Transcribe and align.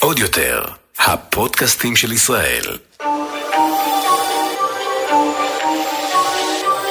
עוד 0.00 0.18
יותר, 0.18 0.64
הפודקאסטים 0.98 1.96
של 1.96 2.12
ישראל. 2.12 2.78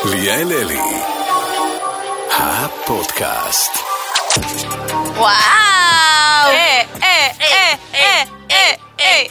ליאל 0.06 0.52
אלי, 0.52 0.80
הפודקאסט. 2.32 3.72
וואו! 5.16 5.30
אה, 6.50 6.82
אה, 7.04 7.30
אה, 7.42 7.74
אה, 7.94 8.24
אה, 8.52 8.74
אה, 9.00 9.24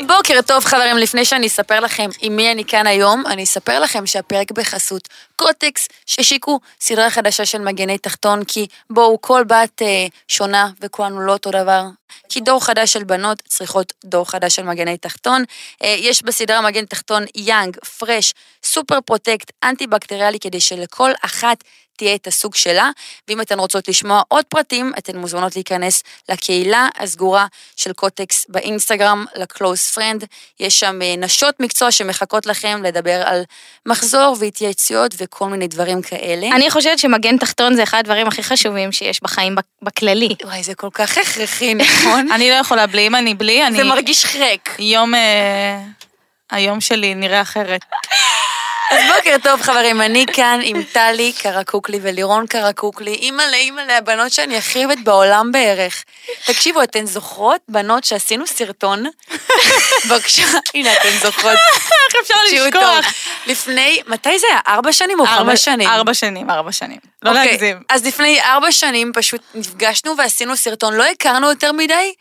אה. 0.00 0.06
בוקר 0.06 0.40
טוב 0.46 0.64
חברים, 0.64 0.96
לפני 0.96 1.24
שאני 1.24 1.46
אספר 1.46 1.80
לכם 1.80 2.10
עם 2.20 2.36
מי 2.36 2.52
אני 2.52 2.64
כאן 2.64 2.86
היום, 2.86 3.26
אני 3.26 3.44
אספר 3.44 3.80
לכם 3.80 4.06
שהפרק 4.06 4.50
בחסות 4.50 5.08
קוטקס, 5.36 5.88
שהשיקו 6.06 6.60
סדרה 6.80 7.10
חדשה 7.10 7.46
של 7.46 7.58
מגני 7.58 7.98
תחתון, 7.98 8.44
כי 8.44 8.66
בואו, 8.90 9.20
כל 9.20 9.44
בת 9.44 9.82
אה, 9.82 10.06
שונה 10.28 10.70
וכולנו 10.80 11.20
לא 11.20 11.32
אותו 11.32 11.50
דבר. 11.50 11.82
כי 12.28 12.40
דור 12.40 12.64
חדש 12.64 12.92
של 12.92 13.04
בנות 13.04 13.42
צריכות 13.48 13.92
דור 14.04 14.30
חדש 14.30 14.56
של 14.56 14.62
מגני 14.62 14.96
תחתון. 14.98 15.44
אה, 15.82 15.96
יש 15.98 16.22
בסדרה 16.22 16.60
מגן 16.60 16.84
תחתון 16.84 17.24
young, 17.34 17.76
fresh, 17.98 18.34
super 18.64 19.00
protect, 19.00 19.52
אנטי 19.64 19.86
בקטריאלי, 19.86 20.38
כדי 20.40 20.60
שלכל 20.60 21.10
אחת 21.22 21.64
תהיה 21.96 22.14
את 22.14 22.26
הסוג 22.26 22.54
שלה, 22.54 22.90
ואם 23.28 23.40
אתן 23.40 23.58
רוצות 23.58 23.88
לשמוע 23.88 24.22
עוד 24.28 24.44
פרטים, 24.44 24.92
אתן 24.98 25.16
מוזמנות 25.16 25.56
להיכנס 25.56 26.02
לקהילה 26.28 26.88
הסגורה 26.98 27.46
של 27.76 27.92
קוטקס 27.92 28.46
באינסטגרם, 28.48 29.24
ל-close 29.36 29.96
friend. 29.96 30.26
יש 30.60 30.80
שם 30.80 31.02
אה, 31.02 31.14
נשות 31.18 31.60
מקצוע 31.60 31.90
שמחכות 31.90 32.46
לכם 32.46 32.80
לדבר 32.84 33.22
על 33.24 33.42
מחזור 33.86 34.36
והתייעצויות 34.40 35.14
וכל 35.18 35.48
מיני 35.48 35.68
דברים 35.68 36.02
כאלה. 36.02 36.46
אני 36.56 36.70
חושבת 36.70 36.98
שמגן 36.98 37.38
תחתון 37.38 37.74
זה 37.74 37.82
אחד 37.82 37.98
הדברים 37.98 38.26
הכי 38.26 38.42
חשובים 38.42 38.92
שיש 38.92 39.22
בחיים 39.22 39.54
בכללי. 39.82 40.34
וואי, 40.44 40.62
זה 40.62 40.74
כל 40.74 40.90
כך 40.92 41.18
הכרחי, 41.18 41.74
נכון? 41.74 42.28
אני 42.34 42.50
לא 42.50 42.54
יכולה 42.54 42.86
בלי, 42.86 43.06
אם 43.06 43.14
אני 43.14 43.34
בלי, 43.34 43.66
אני... 43.66 43.76
זה 43.76 43.84
מרגיש 43.84 44.24
חרק. 44.24 44.70
יום... 44.78 45.14
אה, 45.14 45.78
היום 46.50 46.80
שלי 46.80 47.14
נראה 47.14 47.40
אחרת. 47.40 47.80
אז 48.90 49.00
בוקר 49.16 49.36
טוב 49.42 49.62
חברים, 49.62 50.00
אני 50.02 50.26
כאן 50.32 50.60
עם 50.62 50.82
טלי 50.82 51.32
קרקוקלי 51.32 51.98
ולירון 52.02 52.46
קרקוקלי, 52.46 53.14
אימא'לה, 53.14 53.56
אימא'לה, 53.56 53.98
הבנות 53.98 54.32
שאני 54.32 54.56
הכי 54.56 54.84
אוהבת 54.84 54.98
בעולם 55.04 55.52
בערך. 55.52 56.04
תקשיבו, 56.46 56.82
אתן 56.82 57.06
זוכרות, 57.06 57.60
בנות, 57.68 58.04
שעשינו 58.04 58.46
סרטון? 58.46 59.04
בבקשה, 60.08 60.42
הנה, 60.74 60.92
אתן 60.92 61.08
זוכרות. 61.22 61.52
איך 62.06 62.14
אפשר 62.22 62.34
תקשיבו 62.44 62.66
לשכוח? 62.66 63.14
לפני, 63.46 64.00
מתי 64.06 64.38
זה 64.38 64.46
היה? 64.50 64.60
ארבע 64.68 64.92
שנים 64.92 65.20
או 65.20 65.26
חמש 65.26 65.64
שנים? 65.64 65.88
ארבע 65.88 66.14
שנים, 66.14 66.50
ארבע 66.50 66.72
שנים. 66.72 66.98
לא 67.22 67.30
אוקיי, 67.30 67.46
להגזים. 67.46 67.82
אז 67.88 68.06
לפני 68.06 68.40
ארבע 68.42 68.72
שנים 68.72 69.12
פשוט 69.14 69.40
נפגשנו 69.54 70.16
ועשינו 70.16 70.56
סרטון, 70.56 70.94
לא 70.94 71.04
הכרנו 71.04 71.50
יותר 71.50 71.72
מדי, 71.72 72.14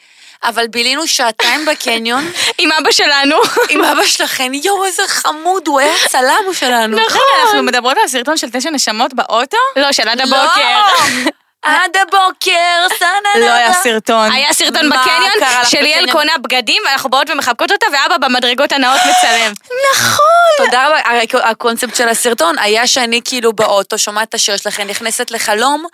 אבל 0.47 0.67
בילינו 0.67 1.07
שעתיים 1.07 1.65
בקניון 1.65 2.31
עם 2.59 2.71
אבא 2.71 2.91
שלנו. 2.91 3.35
עם 3.69 3.83
אבא 3.83 4.05
שלכן, 4.05 4.53
יואו, 4.53 4.85
איזה 4.85 5.03
חמוד, 5.07 5.67
הוא 5.67 5.79
היה 5.79 5.93
הצלם 6.05 6.53
שלנו. 6.53 6.97
נכון, 6.97 7.21
אנחנו 7.43 7.63
מדברות 7.63 7.97
על 7.97 8.07
סרטון 8.07 8.37
של 8.37 8.47
תשע 8.51 8.69
נשמות 8.69 9.13
באוטו? 9.13 9.57
לא, 9.75 9.91
של 9.91 10.07
עד 10.07 10.21
לא. 10.21 10.35
הבוקר. 10.35 10.81
עד 11.65 11.97
הבוקר, 12.01 12.95
סננה. 12.99 13.45
לא 13.45 13.51
היה 13.51 13.73
סרטון. 13.73 14.31
היה 14.31 14.53
סרטון 14.53 14.89
בקניון 14.89 15.31
שליאל? 15.63 16.11
קונה 16.11 16.33
בגדים, 16.41 16.81
ואנחנו 16.85 17.09
באות 17.09 17.29
ומחבקות 17.29 17.71
אותה, 17.71 17.85
ואבא 17.93 18.17
במדרגות 18.17 18.71
הנאות 18.71 18.99
מצלם. 18.99 19.53
נכון. 19.93 20.65
תודה 20.65 20.87
רבה, 20.87 21.49
הקונספט 21.49 21.95
של 21.95 22.09
הסרטון 22.09 22.59
היה 22.59 22.87
שאני 22.87 23.21
כאילו 23.25 23.53
באוטו, 23.53 23.97
שומעת 23.97 24.29
את 24.29 24.33
השיר 24.33 24.57
שלכם, 24.57 24.87
נכנסת 24.87 25.31
לחלום, 25.31 25.85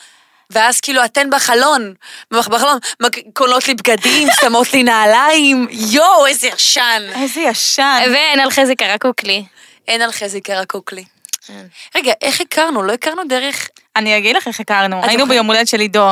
ואז 0.52 0.82
כאילו 0.82 1.06
אתן 1.06 1.30
בחלון, 1.30 1.94
בחלון, 2.32 2.80
קונות 3.34 3.68
לי 3.68 3.74
בגדים, 3.74 4.28
שמות 4.42 4.74
לי 4.74 4.84
נעליים, 4.84 5.68
יואו, 5.70 6.26
איזה 6.26 6.48
ישן. 6.48 7.04
איזה 7.16 7.42
ישן. 7.42 8.04
ואין 8.14 8.40
על 8.40 8.52
חזי 8.52 8.76
קרקוקלי. 8.76 9.46
אין 9.88 10.02
על 10.02 10.12
חזי 10.12 10.42
קרקוקלי. 10.42 11.04
רגע, 11.96 12.14
איך 12.22 12.42
הכרנו? 12.42 12.84
לא 12.84 12.94
הכרנו 12.94 13.24
דרך 13.24 13.70
אני 13.96 14.18
אגיד 14.18 14.36
לך 14.36 14.48
איך 14.48 14.60
הכרנו. 14.60 15.06
היינו? 15.06 15.28
ביום 15.28 15.48
הולדת 15.48 15.68
של 15.68 15.80
עידו, 15.80 16.08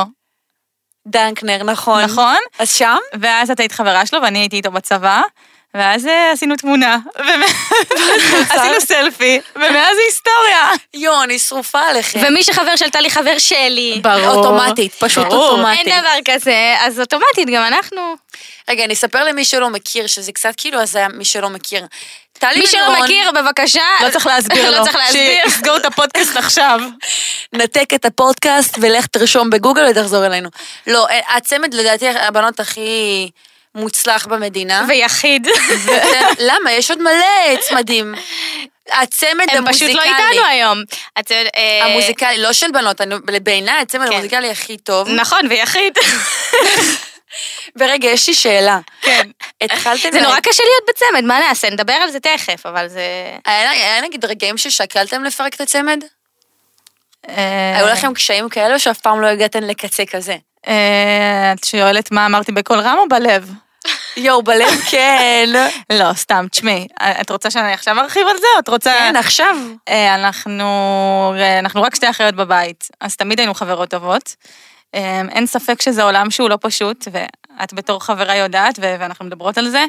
דנקנר, 1.06 1.62
נכון? 1.62 2.04
נכון? 2.04 2.36
אז 2.58 2.72
שם? 2.72 2.96
ואז 3.20 3.50
את 3.50 3.60
היית 3.60 3.72
חברה 3.72 4.06
שלו 4.06 4.22
ואני 4.22 4.38
הייתי 4.38 4.56
איתו 4.56 4.70
בצבא, 4.70 5.22
ואז 5.74 6.06
אה, 6.06 6.32
עשינו 6.32 6.56
תמונה, 6.56 6.98
עשינו 8.50 8.80
סלפי, 8.80 9.40
ומאז 9.56 9.96
זה 9.96 10.02
היסטוריה. 10.08 10.70
יואו, 10.94 11.22
אני 11.22 11.38
שרופה 11.38 11.80
עליכם. 11.80 12.20
ומי 12.22 12.44
שחבר 12.44 12.76
של 12.76 12.90
טלי 12.90 13.10
חבר 13.10 13.38
שלי. 13.38 14.00
ברור. 14.02 14.26
אוטומטית, 14.26 14.94
פשוט. 14.94 15.26
אוטומטית. 15.26 15.86
אין 15.86 16.00
דבר 16.00 16.32
כזה, 16.34 16.74
אז 16.80 17.00
אוטומטית 17.00 17.48
גם 17.50 17.62
אנחנו. 17.62 18.14
רגע, 18.68 18.84
אני 18.84 18.94
אספר 18.94 19.24
למי 19.24 19.44
שלא 19.44 19.70
מכיר, 19.70 20.06
שזה 20.06 20.32
קצת 20.32 20.54
כאילו 20.56 20.80
הזיה, 20.80 21.08
מי 21.08 21.24
שלא 21.24 21.50
מכיר. 21.50 21.86
טלי 22.32 22.60
מי 22.60 22.66
שלא 22.66 23.02
מכיר, 23.02 23.30
בבקשה. 23.30 23.82
לא 24.04 24.10
צריך 24.10 24.26
להסביר 24.26 24.70
לו. 24.70 24.78
לא 24.78 24.84
צריך 24.84 24.96
להסביר. 24.96 25.38
שיסגור 25.44 25.76
את 25.76 25.84
הפודקאסט 25.84 26.36
עכשיו. 26.36 26.80
נתק 27.52 27.94
את 27.94 28.04
הפודקאסט 28.04 28.78
ולך 28.80 29.06
תרשום 29.06 29.50
בגוגל 29.50 29.82
ותחזור 29.90 30.26
אלינו. 30.26 30.48
לא, 30.86 31.06
הצמד 31.36 31.74
לדעתי 31.74 32.08
הבנות 32.08 32.60
הכי 32.60 33.30
מוצלח 33.74 34.26
במדינה. 34.26 34.84
ויחיד. 34.88 35.48
למה? 36.38 36.72
יש 36.72 36.90
עוד 36.90 37.02
מלא 37.02 37.56
צמדים. 37.60 38.14
הצמד 38.92 39.46
הם 39.50 39.72
פשוט 39.72 39.82
המוזיקלי. 39.82 39.94
לא 39.94 40.02
איתנו 40.02 40.44
היום. 40.46 40.78
יודעת, 41.18 41.32
אה, 41.56 41.84
המוזיקלי, 41.84 42.38
לא 42.38 42.52
של 42.52 42.70
בנות, 42.72 43.00
בעיניי 43.42 43.80
הצמד 43.82 44.06
כן. 44.06 44.12
המוזיקלי 44.12 44.50
הכי 44.50 44.76
טוב. 44.76 45.08
נכון, 45.08 45.46
ויחיד. 45.50 45.92
ורגע, 47.78 48.08
יש 48.08 48.28
לי 48.28 48.34
שאלה. 48.34 48.78
כן. 49.02 49.28
התחלתם... 49.60 50.08
זה 50.12 50.20
נורא 50.20 50.40
קשה 50.40 50.62
להיות 50.62 50.84
בצמד, 50.88 51.24
מה 51.24 51.38
נעשה? 51.48 51.70
נדבר 51.70 51.92
על 51.92 52.10
זה 52.10 52.20
תכף, 52.20 52.66
אבל 52.66 52.88
זה... 52.88 53.02
היה 53.44 54.00
נגיד 54.00 54.24
רגעים 54.24 54.58
ששקלתם 54.58 55.24
לפרק 55.24 55.54
את 55.54 55.60
הצמד? 55.60 56.04
אה, 57.28 57.76
היו 57.76 57.86
לכם 57.86 58.14
קשיים 58.14 58.48
כאלה 58.48 58.74
או 58.74 58.80
שאף 58.80 58.98
פעם 59.00 59.20
לא 59.20 59.26
הגעתם 59.26 59.62
לקצה 59.62 60.06
כזה? 60.06 60.36
אה, 60.68 61.52
את 61.52 61.64
שואלת 61.64 62.12
מה 62.12 62.26
אמרתי 62.26 62.52
בקול 62.52 62.78
רם 62.80 62.98
או 62.98 63.08
בלב? 63.08 63.52
יואו, 64.16 64.42
בלב 64.42 64.80
כן. 64.90 65.48
לא, 65.98 66.12
סתם, 66.14 66.46
תשמעי, 66.50 66.86
את 67.20 67.30
רוצה 67.30 67.50
שאני 67.50 67.72
עכשיו 67.72 67.98
ארחיב 67.98 68.26
על 68.26 68.36
זה, 68.38 68.46
או 68.54 68.60
את 68.60 68.68
רוצה... 68.68 68.90
כן, 68.90 69.16
עכשיו. 69.16 69.56
אה, 69.88 70.14
אנחנו, 70.14 70.64
אה, 71.38 71.58
אנחנו 71.58 71.82
רק 71.82 71.94
שתי 71.94 72.10
אחיות 72.10 72.34
בבית, 72.34 72.88
אז 73.00 73.16
תמיד 73.16 73.38
היינו 73.38 73.54
חברות 73.54 73.90
טובות. 73.90 74.34
אה, 74.94 75.22
אין 75.30 75.46
ספק 75.46 75.82
שזה 75.82 76.02
עולם 76.02 76.30
שהוא 76.30 76.50
לא 76.50 76.58
פשוט, 76.60 77.08
ואת 77.12 77.72
בתור 77.72 78.04
חברה 78.04 78.36
יודעת, 78.36 78.78
ואנחנו 78.82 79.24
מדברות 79.24 79.58
על 79.58 79.68
זה. 79.68 79.84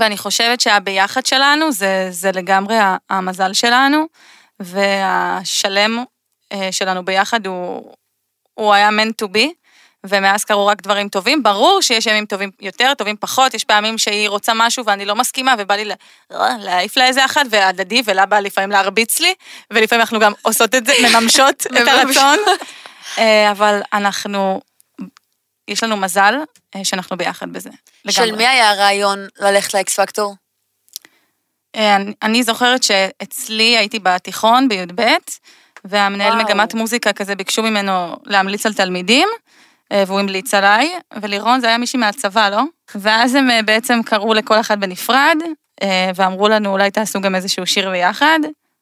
ואני 0.00 0.16
חושבת 0.16 0.60
שהביחד 0.60 1.26
שלנו 1.26 1.72
זה, 1.72 2.06
זה 2.10 2.32
לגמרי 2.32 2.76
המזל 3.10 3.52
שלנו, 3.52 4.06
והשלם 4.60 6.04
אה, 6.52 6.72
שלנו 6.72 7.04
ביחד 7.04 7.46
הוא, 7.46 7.94
הוא 8.64 8.74
היה 8.74 8.88
meant 8.88 9.24
to 9.24 9.28
be, 9.28 9.48
ומאז 10.06 10.44
קרו 10.44 10.66
רק 10.66 10.82
דברים 10.82 11.08
טובים. 11.08 11.42
ברור 11.42 11.80
שיש 11.82 12.06
ימים 12.06 12.26
טובים 12.26 12.50
יותר, 12.60 12.92
טובים 12.98 13.16
פחות, 13.20 13.54
יש 13.54 13.64
פעמים 13.64 13.98
שהיא 13.98 14.28
רוצה 14.28 14.52
משהו 14.54 14.84
ואני 14.86 15.04
לא 15.04 15.14
מסכימה, 15.16 15.54
ובא 15.58 15.74
לי 15.74 15.84
לה- 15.84 15.94
להעיף 16.58 16.96
לה 16.96 17.06
איזה 17.06 17.24
אחת, 17.24 17.40
והדדי, 17.50 18.02
ולה 18.04 18.26
בא 18.26 18.38
לפעמים 18.38 18.70
להרביץ 18.70 19.20
לי, 19.20 19.34
ולפעמים 19.70 20.00
אנחנו 20.00 20.20
גם 20.20 20.32
עושות 20.42 20.74
את 20.74 20.86
זה, 20.86 20.92
מממשות 21.14 21.66
את 21.82 21.88
הרצון. 21.88 22.38
אה, 23.18 23.50
אבל 23.50 23.80
אנחנו, 23.92 24.60
יש 25.68 25.82
לנו 25.82 25.96
מזל 25.96 26.34
אה, 26.76 26.84
שאנחנו 26.84 27.16
ביחד 27.16 27.52
בזה. 27.52 27.70
של. 28.10 28.36
מי 28.36 28.46
היה 28.46 28.70
הרעיון 28.70 29.26
ללכת 29.40 29.74
לאקס 29.74 30.00
פקטור? 30.00 30.34
אה, 31.76 31.96
אני- 31.96 32.12
אני 32.22 32.42
זוכרת 32.42 32.82
שאצלי 32.82 33.76
הייתי 33.78 33.98
בתיכון, 33.98 34.68
בי"ב, 34.68 35.02
והמנהל 35.84 36.32
וואו. 36.32 36.44
מגמת 36.44 36.74
מוזיקה 36.74 37.12
כזה 37.12 37.34
ביקשו 37.34 37.62
ממנו 37.62 38.16
להמליץ 38.24 38.66
על 38.66 38.74
תלמידים, 38.74 39.28
אה, 39.92 40.04
והוא 40.06 40.20
המליץ 40.20 40.54
עליי, 40.54 40.94
ולירון 41.22 41.60
זה 41.60 41.66
היה 41.66 41.78
מישהי 41.78 41.98
מהצבא, 41.98 42.48
לא? 42.48 42.62
ואז 42.94 43.34
הם 43.34 43.50
אה, 43.50 43.62
בעצם 43.62 44.00
קראו 44.04 44.34
לכל 44.34 44.60
אחד 44.60 44.80
בנפרד, 44.80 45.36
אה, 45.82 46.10
ואמרו 46.14 46.48
לנו 46.48 46.72
אולי 46.72 46.90
תעשו 46.90 47.20
גם 47.20 47.34
איזשהו 47.34 47.66
שיר 47.66 47.90
ביחד, 47.90 48.38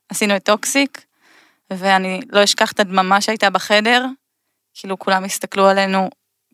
עשינו 0.08 0.37
את 0.37 0.44
טוקסיק, 0.44 1.05
ואני 1.70 2.20
לא 2.31 2.44
אשכח 2.44 2.73
את 2.73 2.81
הדממה 2.81 3.20
שהייתה 3.20 3.50
בחדר, 3.50 4.05
כאילו 4.75 4.99
כולם 4.99 5.25
הסתכלו 5.25 5.69
עלינו 5.69 6.11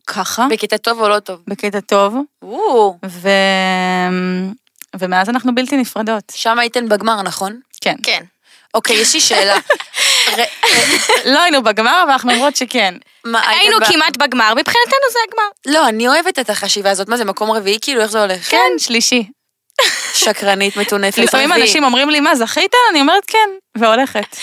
ככה, 0.07 0.47
בקטע 0.51 0.77
טוב 0.77 1.01
או 1.01 1.09
לא 1.09 1.19
טוב? 1.19 1.39
בקטע 1.47 1.79
טוב, 1.79 2.15
או, 2.41 2.97
ו... 3.05 3.29
ומאז 4.99 5.29
אנחנו 5.29 5.55
בלתי 5.55 5.77
נפרדות. 5.77 6.23
שם 6.35 6.59
הייתן 6.59 6.89
בגמר, 6.89 7.21
נכון? 7.21 7.59
כן. 7.81 7.95
כן. 8.03 8.23
אוקיי, 8.73 8.95
יש 8.95 9.13
לי 9.13 9.21
שאלה. 9.21 9.57
לא 11.25 11.41
היינו 11.41 11.63
בגמר, 11.63 12.01
אבל 12.03 12.11
אנחנו 12.11 12.31
אומרות 12.33 12.55
שכן. 12.55 12.93
היינו 13.25 13.77
כמעט 13.91 14.17
בגמר, 14.17 14.53
מבחינתנו 14.53 15.11
זה 15.11 15.19
הגמר. 15.27 15.73
לא, 15.73 15.87
אני 15.87 16.07
אוהבת 16.07 16.39
את 16.39 16.49
החשיבה 16.49 16.91
הזאת. 16.91 17.09
מה 17.09 17.17
זה, 17.17 17.25
מקום 17.25 17.51
רביעי? 17.51 17.77
כאילו, 17.81 18.01
איך 18.01 18.11
זה 18.11 18.21
הולך? 18.21 18.49
כן, 18.49 18.71
שלישי. 18.77 19.23
שקרנית, 20.13 20.77
מטונפת. 20.77 21.17
לפעמים. 21.17 21.53
אנשים 21.53 21.83
אומרים 21.83 22.09
לי, 22.09 22.19
מה, 22.19 22.35
זכית? 22.35 22.71
אני 22.91 23.01
אומרת 23.01 23.25
כן, 23.27 23.49
והולכת. 23.77 24.35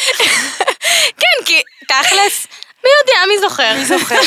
כן, 1.21 1.45
כי 1.45 1.63
תכלס, 1.89 2.47
מי 2.85 2.91
יודע, 3.01 3.19
מי 3.29 3.49
זוכר? 3.49 3.75
מי 3.75 3.85
זוכר? 3.85 4.21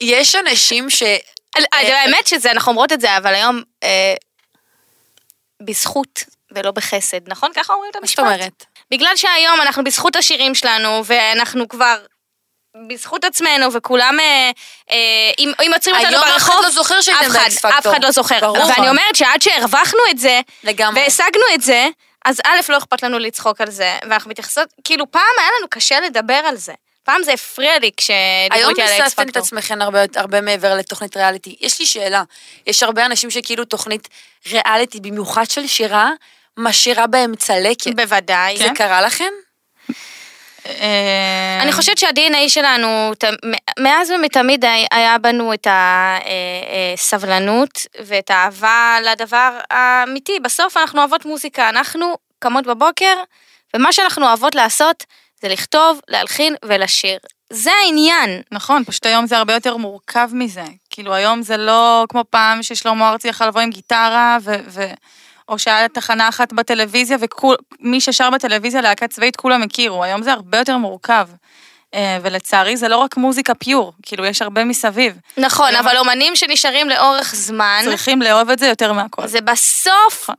יש 0.00 0.34
אנשים 0.34 0.90
ש... 0.90 1.02
אה, 1.02 2.00
האמת 2.02 2.26
שזה, 2.26 2.50
אנחנו 2.50 2.70
אומרות 2.70 2.92
את 2.92 3.00
זה, 3.00 3.16
אבל 3.16 3.34
היום 3.34 3.62
אה, 3.82 4.14
בזכות 5.62 6.24
ולא 6.52 6.70
בחסד, 6.70 7.28
נכון? 7.28 7.50
ככה 7.54 7.72
אומרים 7.72 7.90
את 7.90 7.96
מה 7.96 8.06
זאת 8.06 8.18
המשפט? 8.18 8.34
אומרת? 8.40 8.64
בגלל 8.90 9.16
שהיום 9.16 9.60
אנחנו 9.60 9.84
בזכות 9.84 10.16
השירים 10.16 10.54
שלנו, 10.54 11.02
ואנחנו 11.04 11.68
כבר 11.68 11.96
בזכות 12.88 13.24
עצמנו, 13.24 13.72
וכולם, 13.72 14.20
אה, 14.20 14.50
אה, 14.90 14.96
אם 15.38 15.52
אם 15.66 15.70
עוצרים 15.74 15.96
אותנו 15.96 16.08
היום 16.08 16.22
ברחוב, 16.24 16.36
אף 16.36 16.56
אחד 16.56 16.64
לא 16.64 16.70
זוכר 16.70 17.00
שהייתם 17.00 17.32
באקס 17.32 17.58
פקטור. 17.58 17.78
אף 17.78 17.86
אחד 17.86 18.04
לא 18.04 18.10
זוכר. 18.10 18.40
ברור. 18.40 18.66
ואני 18.68 18.88
אומרת 18.88 19.16
שעד 19.16 19.42
שהרווחנו 19.42 20.00
את 20.10 20.18
זה, 20.18 20.40
לגמרי. 20.64 21.00
והשגנו 21.00 21.42
את 21.54 21.60
זה, 21.60 21.88
אז 22.24 22.40
א', 22.44 22.60
לא 22.68 22.78
אכפת 22.78 23.02
לנו 23.02 23.18
לצחוק 23.18 23.60
על 23.60 23.70
זה, 23.70 23.98
ואנחנו 24.02 24.30
מתייחסות, 24.30 24.68
כאילו 24.84 25.10
פעם 25.10 25.22
היה 25.38 25.48
לנו 25.58 25.68
קשה 25.70 26.00
לדבר 26.00 26.34
על 26.34 26.56
זה. 26.56 26.72
פעם 27.04 27.22
זה 27.22 27.32
הפריע 27.32 27.78
לי 27.78 27.90
כשדיברו 27.96 28.58
היום 28.58 28.70
איתי 28.70 28.82
על 28.82 28.88
האקס 28.88 29.06
הססתם 29.06 29.22
את 29.22 29.28
פקטור. 29.28 29.42
עצמכם 29.42 29.82
הרבה, 29.82 29.98
הרבה 30.16 30.40
מעבר 30.40 30.74
לתוכנית 30.74 31.16
ריאליטי. 31.16 31.56
יש 31.60 31.80
לי 31.80 31.86
שאלה, 31.86 32.22
יש 32.66 32.82
הרבה 32.82 33.06
אנשים 33.06 33.30
שכאילו 33.30 33.64
תוכנית 33.64 34.08
ריאליטי, 34.52 35.00
במיוחד 35.00 35.50
של 35.50 35.66
שירה, 35.66 36.10
משאירה 36.58 37.06
בהם 37.06 37.36
צלקת. 37.36 37.94
בוודאי. 37.96 38.56
זה 38.58 38.68
קרה 38.74 39.02
לכם? 39.02 39.24
אה, 40.66 41.58
אני 41.62 41.72
חושבת 41.72 41.98
שה-DNA 41.98 42.48
שלנו, 42.48 43.12
מאז 43.78 44.10
ומתמיד 44.10 44.64
היה- 44.90 45.18
בנו 45.18 45.54
את 45.54 45.66
הסבלנות 46.94 47.70
ואת 48.04 48.30
האהבה 48.30 48.96
לדבר 49.04 49.58
האמיתי. 49.70 50.40
בסוף 50.40 50.76
אנחנו 50.76 50.98
אוהבות 51.00 51.24
מוזיקה, 51.24 51.68
אנחנו 51.68 52.14
קמות 52.38 52.66
בבוקר, 52.66 53.14
ומה 53.76 53.92
שאנחנו 53.92 54.26
אוהבות 54.26 54.54
לעשות 54.54 55.04
זה 55.42 55.48
לכתוב, 55.48 56.00
להלחין 56.08 56.54
ולשיר. 56.64 57.18
זה 57.52 57.70
העניין. 57.84 58.42
נכון, 58.52 58.84
פשוט 58.84 59.06
היום 59.06 59.26
זה 59.26 59.38
הרבה 59.38 59.54
יותר 59.54 59.76
מורכב 59.76 60.28
מזה. 60.32 60.62
כאילו 60.90 61.14
היום 61.14 61.42
זה 61.42 61.56
לא 61.56 62.04
כמו 62.08 62.24
פעם 62.30 62.62
ששלמה 62.62 63.10
ארצי 63.10 63.28
יכול 63.28 63.46
לבוא 63.46 63.60
עם 63.60 63.70
גיטרה, 63.70 64.38
ו... 64.42 64.52
ו... 64.68 64.80
או 65.50 65.58
שהיה 65.58 65.88
תחנה 65.88 66.28
אחת 66.28 66.52
בטלוויזיה, 66.52 67.16
ומי 67.80 68.00
ששר 68.00 68.30
בטלוויזיה 68.30 68.80
להקה 68.80 69.08
צבאית 69.08 69.36
כולם 69.36 69.62
הכירו. 69.62 70.04
היום 70.04 70.22
זה 70.22 70.32
הרבה 70.32 70.58
יותר 70.58 70.76
מורכב. 70.76 71.28
אה, 71.94 72.18
ולצערי 72.22 72.76
זה 72.76 72.88
לא 72.88 72.96
רק 72.96 73.16
מוזיקה 73.16 73.54
פיור, 73.54 73.92
כאילו 74.02 74.24
יש 74.24 74.42
הרבה 74.42 74.64
מסביב. 74.64 75.18
נכון, 75.36 75.76
אבל 75.76 75.96
אומנים 75.96 76.36
שנשארים 76.36 76.88
לאורך 76.88 77.34
זמן, 77.34 77.80
צריכים 77.84 78.22
לאהוב 78.22 78.50
את 78.50 78.58
זה 78.58 78.66
יותר 78.66 78.92
מהכל. 78.92 79.26
זה 79.26 79.40
בסוף, 79.40 80.30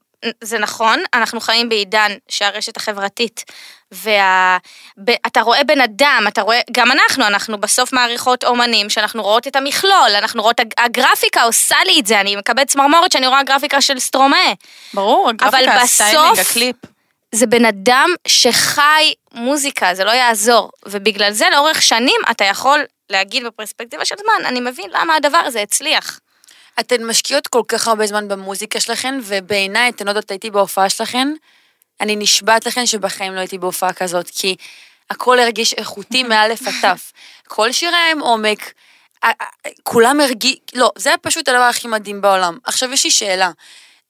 זה 0.42 0.60
נכון, 0.60 1.00
אנחנו 1.14 1.40
חיים 1.40 1.70
בעידן 1.70 2.12
שהרשת 2.30 2.78
החברתית 2.78 3.46
וה... 3.92 4.58
ב- 5.04 5.16
אתה 5.28 5.42
רואה 5.42 5.64
בן 5.64 5.82
אדם, 5.82 6.24
אתה 6.28 6.42
רואה, 6.42 6.60
גם 6.72 6.92
אנחנו, 6.92 7.28
אנחנו 7.28 7.58
בסוף 7.58 7.94
מעריצות 7.94 8.44
אומנים, 8.44 8.90
שאנחנו 8.90 9.24
רואות 9.24 9.48
את 9.48 9.56
המכלול, 9.56 10.12
אנחנו 10.18 10.42
רואות, 10.42 10.60
הג- 10.60 10.74
הגרפיקה 10.78 11.44
עושה 11.44 11.76
לי 11.86 12.00
את 12.00 12.06
זה, 12.06 12.22
אני 12.22 12.36
מקבלת 12.36 12.68
צמרמורת 12.68 13.12
שאני 13.12 13.28
רואה 13.28 13.44
גרפיקה 13.44 13.82
של 13.82 14.00
סטרומאה. 14.00 14.54
ברור, 14.94 15.30
הגרפיקה, 15.30 15.58
הסטיילינג, 15.82 16.40
הקליפ. 16.40 16.76
זה 17.36 17.48
בן 17.48 17.66
אדם 17.66 18.10
שחי 18.28 19.14
מוזיקה, 19.34 19.96
זה 19.96 20.04
לא 20.04 20.12
יעזור. 20.12 20.72
ובגלל 20.86 21.32
זה 21.32 21.46
לאורך 21.52 21.82
שנים 21.82 22.22
אתה 22.32 22.44
יכול 22.44 22.80
להגיד 23.10 23.46
בפרספקטיבה 23.46 24.06
של 24.06 24.16
זמן, 24.18 24.46
אני 24.46 24.60
מבין 24.60 24.90
למה 24.94 25.16
הדבר 25.16 25.38
הזה 25.46 25.62
הצליח. 25.62 26.20
אתן 26.80 27.04
משקיעות 27.04 27.48
כל 27.48 27.62
כך 27.68 27.88
הרבה 27.88 28.06
זמן 28.08 28.28
במוזיקה 28.28 28.80
שלכן, 28.80 29.20
ובעיניי, 29.24 29.90
אתן 29.90 30.06
לא 30.06 30.10
יודעות, 30.10 30.32
הייתי 30.32 30.52
בהופעה 30.52 30.90
שלכן, 30.90 31.28
אני 32.02 32.16
נשבעת 32.16 32.66
לכן 32.66 32.86
שבחיים 32.86 33.34
לא 33.34 33.40
הייתי 33.40 33.58
בהופעה 33.58 33.94
כזאת, 33.94 34.30
כי 34.30 34.56
הכל 35.10 35.40
הרגיש 35.40 35.74
איכותי 35.74 36.24
מאלף 36.24 36.68
עד 36.68 36.74
תף. 36.82 37.12
כל 37.48 37.72
שיר 37.72 37.96
היה 37.96 38.12
עם 38.12 38.20
עומק, 38.20 38.74
כולם 39.84 40.20
הרגיש, 40.20 40.56
לא, 40.74 40.92
זה 40.98 41.10
היה 41.10 41.18
פשוט 41.18 41.48
הדבר 41.48 41.62
הכי 41.62 41.88
מדהים 41.88 42.22
בעולם. 42.22 42.58
עכשיו 42.64 42.94
יש 42.94 43.04
לי 43.04 43.12
שאלה, 43.12 43.52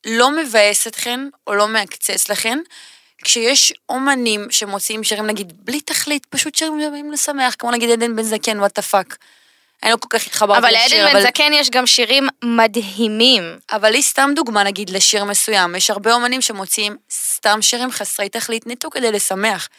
לא 0.05 0.31
מבאס 0.31 0.87
אתכן, 0.87 1.19
או 1.47 1.55
לא 1.55 1.67
מעקצץ 1.67 2.29
לכן, 2.29 2.59
כשיש 3.23 3.73
אומנים 3.89 4.47
שמוציאים 4.51 5.03
שירים, 5.03 5.27
נגיד, 5.27 5.53
בלי 5.55 5.81
תכלית, 5.81 6.25
פשוט 6.25 6.55
שירים 6.55 6.81
שבאים 6.81 7.11
לשמח, 7.11 7.55
כמו 7.59 7.71
נגיד 7.71 7.89
עדן 7.89 8.15
בן 8.15 8.23
זקן, 8.23 8.59
what 8.59 8.75
the 8.75 8.81
fuck. 8.81 9.17
אני 9.83 9.91
לא 9.91 9.97
כל 9.97 10.07
כך 10.09 10.27
התחברתי 10.27 10.59
אבל 10.59 10.73
לשיר, 10.85 11.05
לעדן 11.05 11.19
בן 11.19 11.23
זקן 11.27 11.53
יש 11.53 11.69
גם 11.69 11.87
שירים 11.87 12.27
מדהימים. 12.43 13.59
אבל 13.71 13.93
היא 13.93 14.01
סתם 14.01 14.31
דוגמה, 14.35 14.63
נגיד, 14.63 14.89
לשיר 14.89 15.23
מסוים. 15.23 15.75
יש 15.75 15.89
הרבה 15.89 16.13
אומנים 16.13 16.41
שמוציאים 16.41 16.97
סתם 17.11 17.61
שירים 17.61 17.91
חסרי 17.91 18.29
תכלית 18.29 18.67
נטו 18.67 18.89
כדי 18.89 19.11
לשמח. 19.11 19.69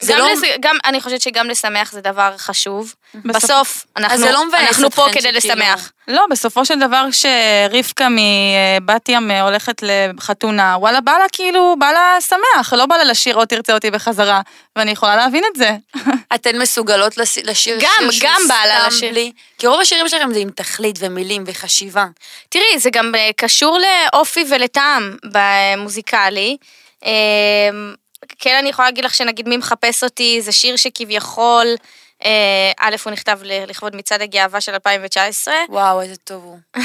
זה 0.00 0.12
גם, 0.12 0.18
לא... 0.18 0.32
לס... 0.32 0.40
גם, 0.60 0.76
אני 0.84 1.00
חושבת 1.00 1.20
שגם 1.20 1.48
לשמח 1.50 1.92
זה 1.92 2.00
דבר 2.00 2.34
חשוב. 2.38 2.94
בסוף- 3.14 3.36
בסוף, 3.44 3.86
אנחנו, 3.96 4.14
אז 4.14 4.20
זה 4.20 4.32
לא 4.32 4.48
מבאס 4.48 4.60
אנחנו 4.68 4.90
פה 4.90 5.06
כדי 5.12 5.20
שכאילו- 5.20 5.36
לשמח. 5.36 5.92
לא, 6.08 6.24
בסופו 6.30 6.64
של 6.64 6.78
דבר 6.78 7.04
שרבקה 7.10 8.08
מבת 8.10 9.08
ים 9.08 9.30
הולכת 9.30 9.82
לחתונה, 9.82 10.76
וואלה, 10.78 11.00
בא 11.00 11.12
לה 11.12 11.24
כאילו, 11.32 11.76
בא 11.78 11.92
לה 11.92 12.16
שמח, 12.20 12.72
לא 12.72 12.86
בא 12.86 12.96
לה 12.96 13.04
לשיר 13.04 13.36
עוד 13.36 13.48
תרצה 13.48 13.74
אותי 13.74 13.90
בחזרה, 13.90 14.40
ואני 14.76 14.90
יכולה 14.90 15.16
להבין 15.16 15.44
את 15.52 15.56
זה. 15.56 15.70
אתן 16.34 16.58
מסוגלות 16.58 17.16
לש... 17.18 17.38
לשיר 17.38 17.76
גם- 17.80 18.12
שיר 18.12 18.28
גם 18.28 18.34
שהוא 18.38 18.48
בא 18.48 18.66
לה 18.66 18.86
לשיר. 18.88 19.10
בלי... 19.10 19.32
כי 19.58 19.66
רוב 19.66 19.80
השירים 19.80 20.08
שלכם 20.08 20.32
זה 20.34 20.38
עם 20.38 20.50
תכלית 20.50 20.96
ומילים 20.98 21.44
וחשיבה. 21.46 22.06
תראי, 22.48 22.78
זה 22.78 22.90
גם 22.90 23.12
אה, 23.14 23.30
קשור 23.36 23.78
לאופי 23.78 24.44
ולטעם 24.50 25.16
במוזיקלי. 25.24 26.56
כן, 28.38 28.56
אני 28.58 28.68
יכולה 28.68 28.88
להגיד 28.88 29.04
לך 29.04 29.14
שנגיד 29.14 29.48
מי 29.48 29.56
מחפש 29.56 30.04
אותי, 30.04 30.40
זה 30.42 30.52
שיר 30.52 30.76
שכביכול, 30.76 31.66
אה, 32.24 32.30
א', 32.80 32.96
הוא 33.04 33.12
נכתב 33.12 33.38
לכבוד 33.42 33.96
מצעד 33.96 34.22
הגאווה 34.22 34.60
של 34.60 34.72
2019, 34.72 35.54
וואו, 35.68 36.00
איזה 36.00 36.16
טוב 36.16 36.44
הוא. 36.44 36.58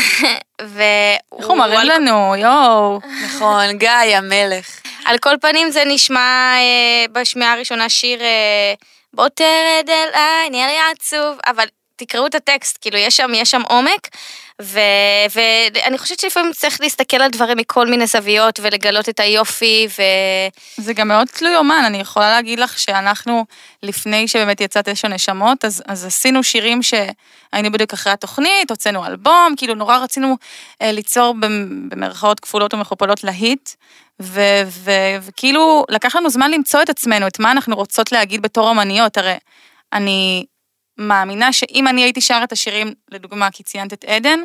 והוא... 0.62 1.40
איך 1.40 1.48
הוא 1.48 1.64
על- 1.64 1.92
לנו, 1.92 2.36
יואו. 2.36 3.00
נכון, 3.26 3.78
גיא 3.78 3.90
המלך. 4.18 4.82
על 5.06 5.18
כל 5.18 5.36
פנים 5.42 5.70
זה 5.72 5.84
נשמע 5.86 6.54
אה, 6.58 7.06
בשמיעה 7.12 7.54
הראשונה 7.54 7.90
שיר 7.90 8.22
אה, 8.22 8.74
בוא 9.14 9.28
תרד 9.28 9.90
אליי, 9.90 10.50
נהיה 10.50 10.68
לי 10.68 10.78
עצוב, 10.92 11.38
אבל 11.48 11.66
תקראו 11.95 12.27
את 12.27 12.36
הטקסט, 12.36 12.77
כאילו 12.81 12.97
יש 12.97 13.18
שם, 13.18 13.31
יש 13.33 13.51
שם 13.51 13.62
עומק, 13.69 14.07
ו, 14.62 14.80
ואני 15.31 15.97
חושבת 15.97 16.19
שלפעמים 16.19 16.53
צריך 16.53 16.81
להסתכל 16.81 17.18
על 17.18 17.30
דברים 17.30 17.57
מכל 17.57 17.88
מיני 17.88 18.07
זוויות 18.07 18.59
ולגלות 18.63 19.09
את 19.09 19.19
היופי, 19.19 19.88
ו... 20.00 20.01
זה 20.77 20.94
גם 20.94 21.07
מאוד 21.07 21.27
תלוי 21.27 21.56
אומן, 21.56 21.83
אני 21.86 21.97
יכולה 21.97 22.30
להגיד 22.30 22.59
לך 22.59 22.80
שאנחנו, 22.80 23.45
לפני 23.83 24.27
שבאמת 24.27 24.62
יצאת 24.62 24.89
אש 24.89 25.06
הנשמות, 25.06 25.65
אז, 25.65 25.83
אז 25.88 26.06
עשינו 26.06 26.44
שירים 26.44 26.80
שהיינו 26.83 27.71
בדיוק 27.71 27.94
אחרי 27.94 28.13
התוכנית, 28.13 28.71
הוצאנו 28.71 29.06
אלבום, 29.06 29.53
כאילו 29.57 29.75
נורא 29.75 29.97
רצינו 29.97 30.38
אה, 30.81 30.92
ליצור 30.92 31.33
במ- 31.40 31.90
במרכאות 31.90 32.40
כפולות 32.40 32.73
ומכופלות 32.73 33.23
להיט, 33.23 33.69
וכאילו 34.19 35.85
לקח 35.90 36.16
לנו 36.16 36.30
זמן 36.30 36.52
למצוא 36.52 36.81
את 36.81 36.90
עצמנו, 36.90 37.28
את 37.28 37.40
מה 37.40 37.52
אנחנו 37.52 37.75
רוצות 37.75 38.11
להגיד 38.11 38.42
בתור 38.42 38.71
אמניות, 38.71 39.18
הרי 39.18 39.37
אני 39.94 40.45
מאמינה 40.97 41.54
שאם 41.54 41.87
אני 41.87 42.04
הייתי 42.04 42.21
שרה 42.21 42.44
את 42.44 42.52
השירים, 42.52 42.94
לדוגמה, 43.11 43.52
כי 43.52 43.64
ציינת 43.64 43.94
את 43.94 44.04
עדן, 44.04 44.40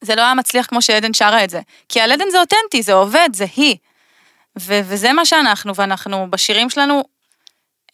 זה 0.00 0.14
לא 0.14 0.20
היה 0.20 0.34
מצליח 0.34 0.66
כמו 0.66 0.82
שעדן 0.82 1.14
שרה 1.14 1.44
את 1.44 1.50
זה. 1.50 1.60
כי 1.88 2.00
על 2.00 2.12
עדן 2.12 2.30
זה 2.30 2.40
אותנטי, 2.40 2.82
זה 2.82 2.92
עובד, 2.92 3.28
זה 3.32 3.46
היא. 3.56 3.76
ו- 4.58 4.80
וזה 4.84 5.12
מה 5.12 5.24
שאנחנו, 5.24 5.74
ואנחנו 5.74 6.30
בשירים 6.30 6.70
שלנו, 6.70 7.04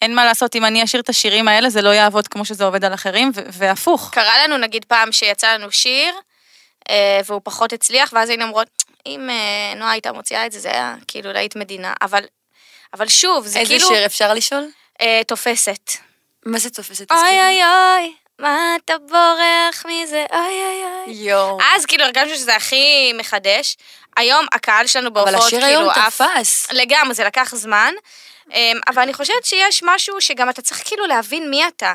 אין 0.01 0.15
מה 0.15 0.25
לעשות, 0.25 0.55
אם 0.55 0.65
אני 0.65 0.83
אשיר 0.83 1.01
את 1.01 1.09
השירים 1.09 1.47
האלה, 1.47 1.69
זה 1.69 1.81
לא 1.81 1.89
יעבוד 1.89 2.27
כמו 2.27 2.45
שזה 2.45 2.65
עובד 2.65 2.85
על 2.85 2.93
אחרים, 2.93 3.31
ו- 3.35 3.41
והפוך. 3.51 4.09
קרה 4.13 4.43
לנו 4.43 4.57
נגיד 4.57 4.85
פעם 4.85 5.11
שיצא 5.11 5.53
לנו 5.53 5.71
שיר, 5.71 6.13
אה, 6.89 7.19
והוא 7.25 7.41
פחות 7.43 7.73
הצליח, 7.73 8.13
ואז 8.13 8.29
היינו 8.29 8.43
אומרות, 8.43 8.83
אם 9.05 9.29
אה, 9.29 9.73
נועה 9.75 9.91
הייתה 9.91 10.11
מוציאה 10.11 10.45
את 10.45 10.51
זה, 10.51 10.59
זה 10.59 10.69
היה 10.69 10.95
כאילו 11.07 11.33
להיט 11.33 11.55
מדינה, 11.55 11.93
אבל, 12.01 12.23
אבל 12.93 13.07
שוב, 13.07 13.47
זה 13.47 13.59
איזה 13.59 13.73
כאילו... 13.73 13.87
שיר 13.87 14.05
אפשר 14.05 14.33
לשאול? 14.33 14.67
אה, 15.01 15.21
תופסת. 15.27 15.91
מה 16.47 16.59
זה 16.59 16.69
תופסת? 16.69 17.11
אוי 17.11 17.19
תזכירי? 17.19 17.39
אוי 17.41 17.63
אוי, 17.63 18.13
מה 18.39 18.75
אתה 18.85 18.97
בורח 18.97 19.85
מזה, 19.85 20.25
אוי 20.31 20.39
אוי 20.63 20.83
אוי. 21.05 21.13
יואו. 21.13 21.57
אז 21.75 21.85
כאילו 21.85 22.03
הרגשנו 22.03 22.35
שזה 22.35 22.55
הכי 22.55 23.13
מחדש. 23.15 23.77
היום 24.17 24.45
הקהל 24.51 24.87
שלנו 24.87 25.07
אבל 25.09 25.13
בהופעות 25.15 25.43
השיר 25.43 25.59
כאילו 25.61 25.79
היום 25.79 25.89
עף. 25.89 26.21
תפס. 26.21 26.71
לגמרי, 26.71 27.13
זה 27.13 27.23
לקח 27.23 27.55
זמן. 27.55 27.93
אמ, 28.53 28.79
אבל 28.87 29.01
אני 29.01 29.13
חושבת 29.13 29.45
שיש 29.45 29.83
משהו 29.85 30.21
שגם 30.21 30.49
אתה 30.49 30.61
צריך 30.61 30.81
כאילו 30.85 31.05
להבין 31.05 31.49
מי 31.49 31.67
אתה. 31.67 31.93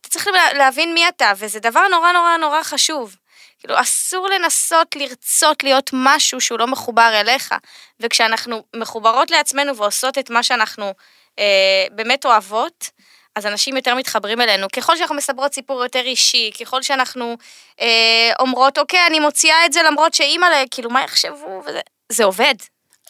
אתה 0.00 0.08
צריך 0.08 0.26
לה- 0.28 0.52
להבין 0.52 0.94
מי 0.94 1.08
אתה, 1.08 1.32
וזה 1.36 1.60
דבר 1.60 1.88
נורא 1.88 2.12
נורא 2.12 2.36
נורא 2.36 2.62
חשוב. 2.62 3.16
כאילו, 3.58 3.80
אסור 3.80 4.28
לנסות 4.28 4.96
לרצות 4.96 5.62
להיות 5.62 5.90
משהו 5.92 6.40
שהוא 6.40 6.58
לא 6.58 6.66
מחובר 6.66 7.20
אליך. 7.20 7.54
וכשאנחנו 8.00 8.64
מחוברות 8.76 9.30
לעצמנו 9.30 9.76
ועושות 9.76 10.18
את 10.18 10.30
מה 10.30 10.42
שאנחנו 10.42 10.94
אה, 11.38 11.44
באמת 11.90 12.24
אוהבות, 12.26 12.90
אז 13.36 13.46
אנשים 13.46 13.76
יותר 13.76 13.94
מתחברים 13.94 14.40
אלינו. 14.40 14.66
ככל 14.72 14.96
שאנחנו 14.96 15.14
מספרות 15.14 15.54
סיפור 15.54 15.82
יותר 15.82 16.00
אישי, 16.00 16.50
ככל 16.60 16.82
שאנחנו 16.82 17.36
אה, 17.80 18.32
אומרות, 18.40 18.78
אוקיי, 18.78 19.06
אני 19.06 19.20
מוציאה 19.20 19.66
את 19.66 19.72
זה 19.72 19.82
למרות 19.82 20.14
שאימא, 20.14 20.46
כאילו, 20.70 20.90
מה 20.90 21.02
יחשבו? 21.02 21.62
וזה, 21.66 21.80
זה 22.12 22.24
עובד. 22.24 22.54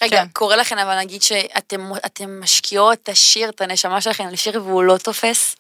רגע, 0.02 0.20
כן. 0.20 0.28
קורה 0.32 0.56
לכם 0.56 0.78
אבל 0.78 0.98
נגיד 0.98 1.22
שאתם 1.22 1.92
אתם 2.06 2.40
משקיעות 2.40 2.98
את 3.02 3.08
השיר, 3.08 3.48
את 3.48 3.60
הנשמה 3.60 4.00
שלכם 4.00 4.28
לשיר 4.28 4.62
והוא 4.62 4.82
לא 4.82 4.96
תופס? 4.96 5.56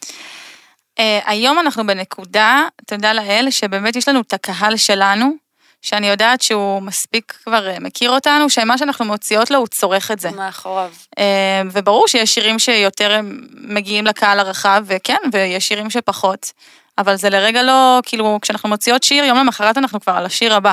אה, 0.98 1.20
היום 1.26 1.58
אנחנו 1.58 1.86
בנקודה, 1.86 2.62
תודה 2.86 3.12
לאל, 3.12 3.50
שבאמת 3.50 3.96
יש 3.96 4.08
לנו 4.08 4.20
את 4.20 4.32
הקהל 4.32 4.76
שלנו, 4.76 5.43
שאני 5.84 6.08
יודעת 6.08 6.42
שהוא 6.42 6.82
מספיק 6.82 7.38
כבר 7.44 7.68
אה, 7.68 7.76
מכיר 7.80 8.10
אותנו, 8.10 8.50
שמה 8.50 8.78
שאנחנו 8.78 9.04
מוציאות 9.04 9.50
לו, 9.50 9.58
הוא 9.58 9.66
צורך 9.66 10.10
את 10.10 10.20
זה. 10.20 10.30
מאחוריו. 10.30 10.90
אה, 11.18 11.62
וברור 11.70 12.08
שיש 12.08 12.34
שירים 12.34 12.58
שיותר 12.58 13.20
מגיעים 13.54 14.06
לקהל 14.06 14.40
הרחב, 14.40 14.82
וכן, 14.86 15.16
ויש 15.32 15.68
שירים 15.68 15.90
שפחות. 15.90 16.52
אבל 16.98 17.16
זה 17.16 17.30
לרגע 17.30 17.62
לא, 17.62 18.00
כאילו, 18.02 18.38
כשאנחנו 18.42 18.68
מוציאות 18.68 19.02
שיר, 19.02 19.24
יום 19.24 19.38
למחרת 19.38 19.78
אנחנו 19.78 20.00
כבר 20.00 20.12
על 20.12 20.26
השיר 20.26 20.54
הבא. 20.54 20.72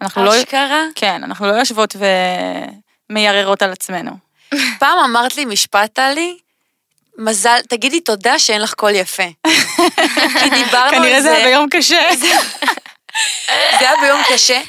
אנחנו 0.00 0.24
לא... 0.24 0.38
אשכרה? 0.38 0.82
כן, 0.94 1.24
אנחנו 1.24 1.46
לא 1.46 1.52
יושבות 1.52 1.96
ומייררות 3.10 3.62
על 3.62 3.72
עצמנו. 3.72 4.10
פעם 4.80 4.98
אמרת 5.04 5.36
לי 5.36 5.44
משפט, 5.44 5.92
טלי, 5.92 6.38
מזל, 7.18 7.58
תגידי 7.68 8.00
תודה 8.00 8.38
שאין 8.38 8.62
לך 8.62 8.74
קול 8.74 8.94
יפה. 8.94 9.28
כי 10.40 10.50
דיברנו 10.50 10.90
כנראה 10.90 11.16
על 11.16 11.22
זה 11.22 11.28
זה, 11.28 11.36
היה 11.36 11.46
ביום 11.46 11.68
קשה. 11.70 12.08
זה 13.48 13.80
היה 13.80 13.92
ביום 14.00 14.20
קשה. 14.32 14.60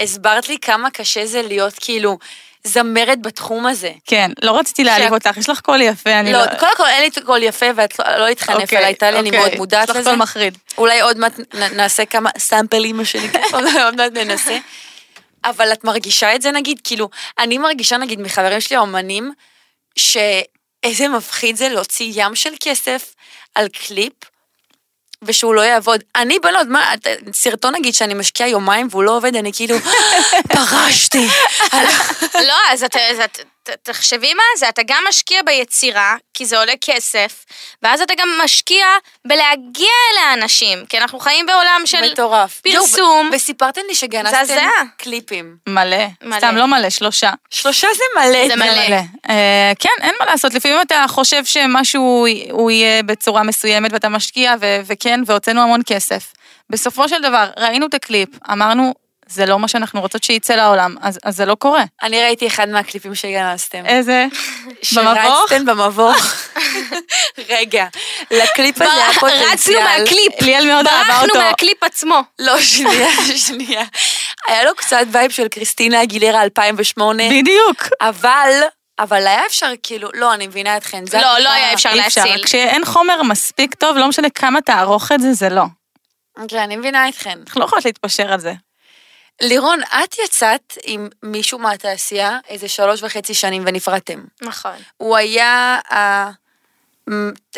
הסברת 0.00 0.48
לי 0.48 0.58
כמה 0.58 0.90
קשה 0.90 1.26
זה 1.26 1.42
להיות 1.42 1.74
כאילו 1.80 2.18
זמרת 2.64 3.22
בתחום 3.22 3.66
הזה. 3.66 3.92
כן, 4.06 4.30
לא 4.42 4.58
רציתי 4.58 4.84
להעליב 4.84 5.12
אותך, 5.12 5.36
יש 5.36 5.48
לך 5.48 5.60
קול 5.60 5.80
יפה, 5.80 6.20
אני 6.20 6.32
לא, 6.32 6.38
לא... 6.38 6.46
קודם 6.58 6.76
כל 6.76 6.86
אין 6.86 7.02
לי 7.02 7.10
קול 7.24 7.42
יפה 7.42 7.66
ואת 7.76 7.98
לא- 7.98 8.16
לא 8.16 8.26
אוקיי, 8.54 8.78
אליי, 8.78 8.94
טלי, 8.94 9.18
אני 9.18 9.28
אוקיי, 9.28 9.40
מאוד 9.40 9.54
מודעת 9.56 9.84
יש 9.84 9.90
לך 9.90 9.96
לזה. 9.96 10.10
קול 10.10 10.18
מחריד. 10.18 10.58
אולי 10.78 11.00
עוד 11.00 11.18
מעט 11.18 11.32
נעשה 11.54 12.04
כמה 12.04 12.30
סאמפלים, 12.38 12.96
מה 12.96 13.04
שנקרא, 13.04 13.40
עוד 13.84 13.96
מעט 13.96 14.12
ננסה. 14.12 14.58
אבל 15.44 15.72
את 15.72 15.84
מרגישה 15.84 16.34
את 16.34 16.42
זה 16.42 16.50
נגיד, 16.50 16.80
כאילו, 16.84 17.08
אני 17.38 17.58
מרגישה 17.58 17.96
נגיד 17.96 18.20
מחברים 18.20 18.60
שלי 18.60 18.76
האומנים, 18.76 19.32
שאיזה 19.98 21.08
מפחיד 21.08 21.56
זה 21.56 21.68
להוציא 21.68 22.12
ים 22.14 22.34
של 22.34 22.52
כסף 22.60 23.14
על 23.54 23.68
קליפ, 23.68 24.12
ושהוא 25.24 25.54
לא 25.54 25.60
יעבוד. 25.60 26.00
אני 26.16 26.38
בלוד, 26.38 26.68
מה, 26.68 26.94
סרטון 27.32 27.74
נגיד 27.74 27.94
שאני 27.94 28.14
משקיעה 28.14 28.48
יומיים 28.48 28.88
והוא 28.90 29.04
לא 29.04 29.16
עובד, 29.16 29.36
אני 29.36 29.52
כאילו, 29.52 29.76
פרשתי. 30.54 31.26
לא, 32.34 32.54
אז 32.72 32.84
את, 32.84 32.96
ת- 33.62 33.70
תחשבי 33.82 34.34
מה 34.34 34.42
זה, 34.56 34.68
אתה 34.68 34.82
גם 34.86 35.04
משקיע 35.08 35.42
ביצירה, 35.42 36.14
כי 36.34 36.46
זה 36.46 36.58
עולה 36.58 36.72
כסף, 36.80 37.44
ואז 37.82 38.00
אתה 38.00 38.14
גם 38.18 38.28
משקיע 38.44 38.86
בלהגיע 39.26 39.90
לאנשים, 40.16 40.86
כי 40.86 40.98
אנחנו 40.98 41.20
חיים 41.20 41.46
בעולם 41.46 41.80
של 41.84 42.10
מטורף. 42.12 42.60
פרסום. 42.60 42.98
יואו, 43.00 43.22
וסיפרתם 43.32 43.80
לי 43.88 43.94
שגנזתם. 43.94 44.56
קליפים. 44.96 45.56
מלא. 45.68 45.96
מלא. 46.22 46.38
סתם 46.38 46.56
לא 46.56 46.66
מלא, 46.66 46.90
שלושה. 46.90 47.30
שלושה 47.50 47.88
זה 47.96 48.02
מלא. 48.20 48.48
זה 48.48 48.56
מלא. 48.56 48.96
אה, 49.30 49.72
כן, 49.78 49.88
אין 50.02 50.14
מה 50.20 50.26
לעשות, 50.26 50.54
לפעמים 50.54 50.80
אתה 50.80 51.04
חושב 51.08 51.44
שמשהו 51.44 52.26
הוא 52.50 52.70
יהיה 52.70 53.02
בצורה 53.02 53.42
מסוימת 53.42 53.92
ואתה 53.92 54.08
משקיע, 54.08 54.54
ו- 54.60 54.80
וכן, 54.86 55.20
והוצאנו 55.26 55.62
המון 55.62 55.80
כסף. 55.86 56.32
בסופו 56.70 57.08
של 57.08 57.22
דבר, 57.22 57.50
ראינו 57.56 57.86
את 57.86 57.94
הקליפ, 57.94 58.28
אמרנו, 58.52 58.94
זה 59.30 59.46
לא 59.46 59.58
מה 59.58 59.68
שאנחנו 59.68 60.00
רוצות 60.00 60.22
שייצא 60.22 60.54
לעולם, 60.54 60.96
אז, 61.00 61.18
אז 61.24 61.36
זה 61.36 61.44
לא 61.44 61.54
קורה. 61.54 61.84
אני 62.02 62.22
ראיתי 62.22 62.46
אחד 62.46 62.68
מהקליפים 62.68 63.14
שגנזתם. 63.14 63.86
איזה? 63.86 64.26
במבוך? 64.96 65.48
שרצתם 65.50 65.66
במבוך. 65.66 66.16
רגע, 67.48 67.86
לקליפ 68.30 68.82
הזה 68.82 68.92
היה 68.92 69.12
פוטנציאל. 69.20 69.52
רצנו 69.52 69.80
מהקליפ, 69.80 70.42
ליאל 70.42 70.66
מאוד 70.66 70.86
אהבה 70.86 71.04
ברחנו 71.06 71.28
אותו. 71.28 71.38
מהקליפ 71.38 71.82
עצמו. 71.82 72.20
לא, 72.38 72.60
שנייה, 72.60 73.08
שנייה. 73.46 73.84
היה 74.46 74.64
לו 74.64 74.74
קצת 74.74 75.06
וייב 75.12 75.30
של 75.30 75.48
קריסטינה 75.48 76.02
אגילרה 76.02 76.42
2008, 76.42 77.22
בדיוק. 77.30 77.88
אבל, 78.00 78.50
אבל 78.98 79.26
היה 79.26 79.46
אפשר 79.46 79.72
כאילו, 79.82 80.08
לא, 80.14 80.34
אני 80.34 80.46
מבינה 80.46 80.76
אתכן. 80.76 81.06
זה 81.06 81.20
לא, 81.20 81.38
לא 81.38 81.50
היה 81.50 81.72
אפשר. 81.72 81.94
להציל. 81.94 82.44
כשאין 82.44 82.84
חומר 82.84 83.22
מספיק 83.22 83.74
טוב, 83.74 83.96
לא 83.96 84.08
משנה 84.08 84.30
כמה 84.30 84.60
תערוך 84.60 85.12
את 85.12 85.20
זה, 85.20 85.32
זה 85.32 85.48
לא. 85.48 85.64
אוקיי, 86.38 86.64
אני 86.64 86.76
מבינה 86.76 87.08
אתכן. 87.08 87.38
אנחנו 87.46 87.60
לא 87.60 87.66
יכולות 87.66 87.84
להתפשר 87.84 88.32
על 88.32 88.40
זה. 88.40 88.52
לירון, 89.40 89.80
את 90.04 90.16
יצאת 90.24 90.78
עם 90.84 91.08
מישהו 91.22 91.58
מהתעשייה 91.58 92.38
איזה 92.48 92.68
שלוש 92.68 93.02
וחצי 93.02 93.34
שנים 93.34 93.62
ונפרדתם. 93.66 94.24
נכון. 94.42 94.76
הוא 94.96 95.16
היה 95.16 95.78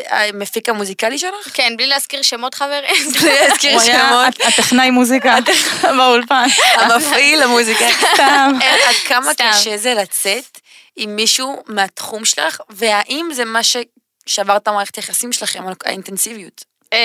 המפיק 0.08 0.68
המוזיקלי 0.68 1.18
שלך? 1.18 1.48
כן, 1.54 1.72
בלי 1.76 1.86
להזכיר 1.86 2.22
שמות 2.22 2.54
חברים. 2.54 2.94
בלי 3.20 3.34
להזכיר 3.48 3.72
הוא 3.72 3.80
היה 3.80 4.08
שמות. 4.08 4.40
הט- 4.40 4.40
הטכנאי 4.54 4.90
מוזיקה 4.90 5.36
באולפן. 5.96 6.46
המפעיל 6.74 7.42
המוזיקה. 7.42 7.84
סתם. 8.14 8.52
איך- 8.62 8.88
עד 8.88 8.94
כמה. 9.08 9.32
קשה 9.34 9.76
זה 9.76 9.94
לצאת 9.94 10.58
עם 10.96 11.16
מישהו 11.16 11.62
מהתחום 11.66 12.24
שלך, 12.24 12.60
והאם 12.70 13.28
זה 13.32 13.44
מה 13.44 13.60
ששבר 13.62 14.56
את 14.56 14.68
המערכת 14.68 14.96
היחסים 14.96 15.32
שלכם, 15.32 15.62
האינטנסיביות? 15.84 16.64
אמ, 16.92 16.98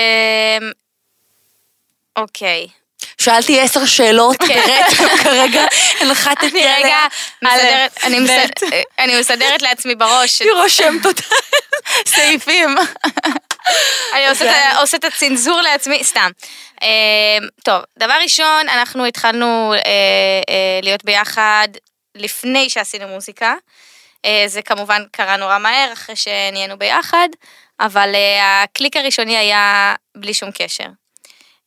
אוקיי. 2.16 2.68
שאלתי 3.20 3.60
עשר 3.60 3.86
שאלות 3.86 4.36
ברצף 4.38 5.22
כרגע, 5.22 5.62
הנחתתי 6.00 6.46
רגע 6.64 6.98
עליה. 7.42 7.86
אני. 8.04 8.18
מסד- 8.20 8.64
אני 8.98 9.20
מסדרת 9.20 9.62
לעצמי 9.62 9.94
בראש. 9.94 10.42
היא 10.42 10.52
רושמת 10.52 11.06
אותה. 11.06 11.22
סעיפים. 12.14 12.76
אני 14.14 14.28
עושה 14.80 14.96
את 14.96 15.04
הצנזור 15.04 15.60
לעצמי, 15.60 16.04
סתם. 16.04 16.30
אמ, 16.82 16.88
טוב, 17.64 17.82
דבר 17.98 18.14
ראשון, 18.22 18.68
אנחנו 18.68 19.04
התחלנו 19.06 19.74
אה, 19.74 19.78
אה, 19.78 20.80
להיות 20.82 21.04
ביחד 21.04 21.68
לפני 22.14 22.70
שעשינו 22.70 23.08
מוזיקה. 23.08 23.54
אה, 24.24 24.44
זה 24.46 24.62
כמובן 24.62 25.02
קרה 25.12 25.36
נורא 25.36 25.58
מהר, 25.58 25.92
אחרי 25.92 26.16
שנהיינו 26.16 26.78
ביחד, 26.78 27.28
אבל 27.80 28.14
אה, 28.14 28.62
הקליק 28.62 28.96
הראשוני 28.96 29.36
היה 29.36 29.94
בלי 30.16 30.34
שום 30.34 30.50
קשר. 30.50 30.86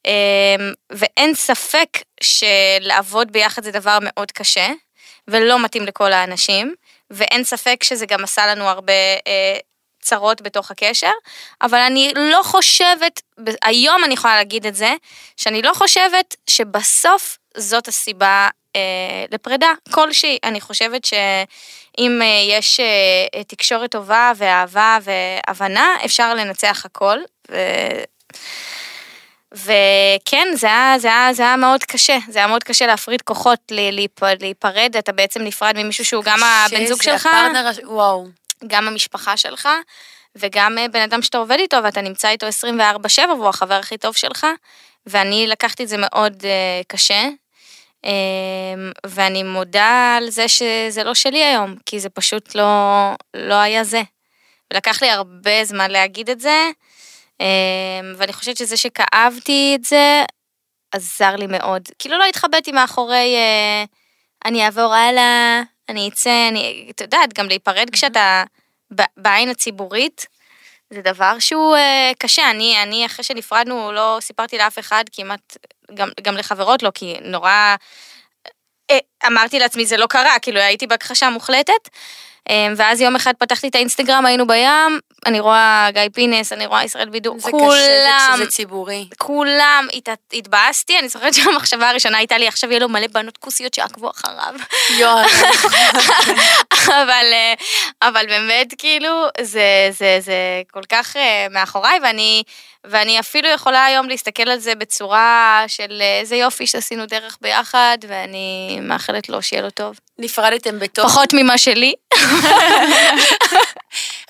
אמ, 0.06 0.74
ואין 0.92 1.36
ספק 1.36 1.88
שלעבוד 2.24 3.32
ביחד 3.32 3.64
זה 3.64 3.72
דבר 3.72 3.98
מאוד 4.02 4.32
קשה, 4.32 4.68
ולא 5.28 5.64
מתאים 5.64 5.84
לכל 5.84 6.14
האנשים, 6.14 6.76
ואין 7.10 7.44
ספק 7.44 7.84
שזה 7.84 8.06
גם 8.06 8.24
עשה 8.24 8.48
לנו 8.48 8.64
הרבה 8.64 8.94
אה, 9.28 9.58
צרות 10.02 10.42
בתוך 10.42 10.72
הקשר, 10.72 11.12
אבל 11.62 11.78
אני 11.80 12.12
לא 12.16 12.42
חושבת, 12.44 13.22
היום 13.64 14.04
אני 14.04 14.14
יכולה 14.14 14.36
להגיד 14.36 14.66
את 14.66 14.76
זה, 14.76 14.94
שאני 15.38 15.62
לא 15.62 15.74
חושבת 15.74 16.36
שבסוף 16.48 17.38
זאת 17.58 17.88
הסיבה 17.88 18.50
אה, 18.76 19.26
לפרידה 19.32 19.74
כלשהי. 19.92 20.38
אני 20.44 20.62
חושבת 20.62 21.06
שאם 21.06 22.22
אה, 22.22 22.46
יש 22.50 22.80
אה, 22.80 23.44
תקשורת 23.44 23.92
טובה 23.92 24.32
ואהבה 24.36 24.98
והבנה, 25.02 25.96
אפשר 26.06 26.34
לנצח 26.36 26.86
הכל. 26.86 27.18
ו... 27.52 27.58
וכן, 29.54 30.48
זה 30.56 30.68
היה, 30.68 31.00
זה, 31.00 31.08
היה, 31.08 31.34
זה 31.34 31.44
היה 31.44 31.56
מאוד 31.56 31.84
קשה, 31.84 32.18
זה 32.30 32.40
היה 32.40 32.48
מאוד 32.48 32.64
קשה 32.64 32.86
להפריד 32.88 33.22
כוחות, 33.22 33.60
להיפרד, 34.40 34.96
אתה 34.98 35.12
בעצם 35.12 35.42
נפרד 35.42 35.74
ממישהו 35.78 36.06
שהוא 36.06 36.24
גם 36.24 36.40
הבן 36.44 36.86
זוג 36.86 37.02
שלך, 37.02 37.26
הפרטנר 37.26 37.68
הש- 37.68 37.80
וואו. 37.84 38.28
גם 38.68 38.88
המשפחה 38.88 39.38
שלך, 39.38 39.70
וגם 40.36 40.78
אה, 40.78 40.88
בן 40.88 41.02
אדם 41.02 41.22
שאתה 41.22 41.38
עובד 41.38 41.58
איתו 41.60 41.78
ואתה 41.84 42.02
נמצא 42.02 42.30
איתו 42.30 42.48
24-7 42.48 43.20
והוא 43.30 43.48
החבר 43.50 43.74
הכי 43.74 43.98
טוב 43.98 44.16
שלך, 44.16 44.48
ואני 45.06 45.48
לקחתי 45.48 45.84
את 45.84 45.88
זה 45.88 45.96
מאוד 46.00 46.34
uh, 46.42 46.86
קשה, 46.88 47.28
um, 48.06 48.10
ואני 49.06 49.44
מודה 49.44 50.16
על 50.18 50.30
זה 50.30 50.48
שזה 50.48 51.04
לא 51.04 51.14
שלי 51.14 51.44
היום, 51.44 51.76
כי 51.86 52.00
זה 52.00 52.10
פשוט 52.10 52.56
לא, 52.56 52.66
לא 53.34 53.54
היה 53.54 53.84
זה. 53.84 54.02
ולקח 54.74 55.02
לי 55.02 55.10
הרבה 55.10 55.66
זמן 55.66 55.92
להגיד 55.92 56.30
את 56.30 56.40
זה, 56.40 56.70
ואני 58.16 58.34
חושבת 58.34 58.58
שזה 58.58 58.78
שכאבתי 58.78 59.74
את 59.76 59.84
זה, 59.84 60.24
עזר 60.92 61.36
לי 61.36 61.48
מאוד. 61.48 61.82
כאילו 62.00 62.18
לא 62.18 62.26
התחבאתי 62.26 62.72
מאחורי 62.72 63.36
uh, 63.36 63.88
אני 64.46 64.66
אעבור 64.66 64.94
הלאה, 64.94 65.62
אני 65.90 66.10
אצא, 66.10 66.48
אני, 66.50 66.88
את 66.90 67.02
יודעת, 67.02 67.34
גם 67.34 67.48
להיפרד 67.48 67.90
כשאתה 67.92 68.44
ב- 68.96 69.12
בעין 69.18 69.50
הציבורית, 69.50 70.26
זה 70.90 71.02
דבר 71.02 71.40
שהוא 71.40 71.76
uh, 71.76 72.16
קשה. 72.20 72.52
אני, 72.52 72.84
אני, 72.84 73.06
אחרי 73.06 73.24
שנפרדנו, 73.24 73.92
לא 73.92 74.18
סיפרתי 74.22 74.58
לאף 74.58 74.80
אחד, 74.80 75.04
כמעט, 75.12 75.58
גם, 75.94 76.10
גם 76.22 76.38
לחברות 76.38 76.84
לא, 76.84 76.92
כי 76.94 77.16
נורא... 77.22 77.76
אה, 78.92 79.00
אמרתי 79.28 79.60
לעצמי, 79.60 79.86
זה 79.86 79.98
לא 79.98 80.08
קרה, 80.08 80.40
כאילו 80.42 80.60
הייתי 80.60 80.88
בהכחשה 80.88 81.30
מוחלטת. 81.30 81.90
אה, 82.50 82.68
ואז 82.78 83.02
יום 83.02 83.16
אחד 83.16 83.34
פתחתי 83.38 83.68
את 83.68 83.76
האינסטגרם, 83.76 84.26
היינו 84.26 84.48
בים, 84.48 85.00
אני 85.26 85.40
רואה 85.40 85.88
גיא 85.94 86.02
פינס, 86.14 86.54
אני 86.54 86.66
רואה 86.66 86.84
ישראל 86.84 87.10
בידור, 87.10 87.40
זה 87.40 87.52
כולם, 87.52 87.68
קשה 87.70 88.34
כשזה 88.34 88.52
ציבורי. 88.52 89.08
כולם, 89.18 89.88
הת- 89.96 90.10
התבאסתי, 90.34 91.00
אני 91.00 91.10
זוכרת 91.10 91.34
שהמחשבה 91.34 91.90
הראשונה 91.90 92.18
הייתה 92.18 92.38
לי, 92.38 92.48
עכשיו 92.48 92.70
יהיה 92.70 92.80
לו 92.80 92.90
מלא 92.90 93.08
בנות 93.08 93.38
כוסיות 93.38 93.74
שיעקבו 93.74 94.10
אחריו. 94.10 94.54
יואו, 94.98 95.18
אבל, 96.88 97.26
אה, 97.34 97.54
אבל 98.02 98.26
באמת, 98.28 98.68
כאילו, 98.78 99.10
זה, 99.42 99.64
זה, 99.92 100.18
זה 100.22 100.34
כל 100.72 100.84
כך 100.92 101.18
אה, 101.18 101.48
מאחוריי, 101.52 102.00
ואני, 102.04 102.44
ואני 102.84 103.20
אפילו 103.20 103.50
יכולה 103.50 103.86
היום 103.86 104.10
להסתכל 104.10 104.50
על 104.50 104.60
זה 104.60 104.76
בצורה 104.76 105.64
של 105.68 106.02
אה, 106.02 106.20
איזה 106.20 106.36
יופי 106.36 106.68
שעשינו 106.68 107.06
דרך 107.06 107.38
ביחד, 107.42 107.98
ואני 108.08 108.80
מאחלת 108.82 109.30
לו 109.30 109.42
שיהיה 109.42 109.62
לו 109.62 109.70
טוב. 109.70 110.00
נפרדתם 110.20 110.80
בטוב? 110.80 111.06
פחות 111.06 111.34
ממה 111.34 111.58
שלי. 111.58 111.94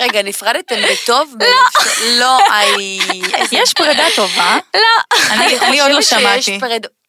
רגע, 0.02 0.22
נפרדתם 0.24 0.76
בטוב? 0.92 1.36
לא. 1.40 1.48
לא, 2.20 2.40
איי... 2.52 3.00
יש 3.62 3.74
פרידה 3.74 4.06
טובה. 4.16 4.58
לא. 4.74 5.18
אני 5.62 5.82
עוד 5.82 5.92
לא 5.92 6.02
שמעתי. 6.02 6.60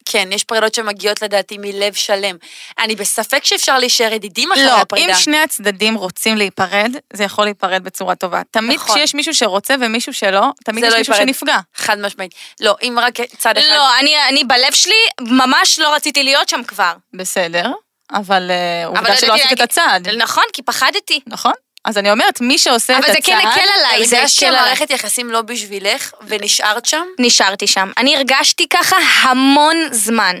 כן, 0.05 0.29
יש 0.31 0.43
פרידות 0.43 0.73
שמגיעות 0.73 1.21
לדעתי 1.21 1.57
מלב 1.57 1.93
שלם. 1.93 2.35
אני 2.79 2.95
בספק 2.95 3.45
שאפשר 3.45 3.77
להישאר 3.77 4.13
ידידים 4.13 4.51
אחרי 4.51 4.65
לא, 4.65 4.81
הפרידה. 4.81 5.11
אם 5.11 5.15
שני 5.15 5.37
הצדדים 5.37 5.95
רוצים 5.95 6.37
להיפרד, 6.37 6.91
זה 7.13 7.23
יכול 7.23 7.45
להיפרד 7.45 7.83
בצורה 7.83 8.15
טובה. 8.15 8.41
תמיד 8.51 8.75
נכון. 8.75 8.95
כשיש 8.95 9.15
מישהו 9.15 9.33
שרוצה 9.33 9.75
ומישהו 9.81 10.13
שלא, 10.13 10.47
תמיד 10.63 10.83
יש 10.83 10.91
לא 10.91 10.97
מישהו 10.97 11.13
ייפרד. 11.13 11.27
שנפגע. 11.27 11.57
חד 11.75 11.99
משמעית. 11.99 12.33
לא, 12.59 12.75
אם 12.81 12.97
רק 13.01 13.13
צד 13.37 13.57
אחד. 13.57 13.67
לא, 13.69 13.99
אני, 13.99 14.15
אני 14.29 14.43
בלב 14.43 14.73
שלי 14.73 14.95
ממש 15.21 15.79
לא 15.79 15.95
רציתי 15.95 16.23
להיות 16.23 16.49
שם 16.49 16.63
כבר. 16.63 16.93
בסדר, 17.13 17.71
אבל 18.11 18.51
אה, 18.51 18.87
אבל 18.87 18.97
עובדה 18.97 19.17
שלא 19.17 19.33
עשית 19.33 19.51
את 19.51 19.61
הצעד, 19.61 20.09
נכון, 20.09 20.43
כי 20.53 20.61
פחדתי. 20.61 21.19
נכון? 21.27 21.53
אז 21.85 21.97
אני 21.97 22.11
אומרת, 22.11 22.41
מי 22.41 22.57
שעושה 22.57 22.93
את 22.93 23.03
אבל 23.03 23.11
הצעד... 23.11 23.23
זה 23.23 23.27
כן 23.31 23.47
הקל 23.47 23.67
עליי, 23.75 24.05
זה 24.05 24.17
הרגשת 24.17 24.37
הקל 24.37 24.45
עליי. 24.47 24.61
שהמערכת 24.61 24.89
יחסים 24.89 25.31
לא 25.31 25.41
בשבילך, 25.41 26.11
ונשארת 26.27 26.85
שם? 26.85 27.05
נשארתי 27.19 27.67
שם. 27.67 27.91
אני 27.97 28.15
הרגשתי 28.15 28.67
ככה 28.67 28.95
המון 29.21 29.75
זמן. 29.91 30.35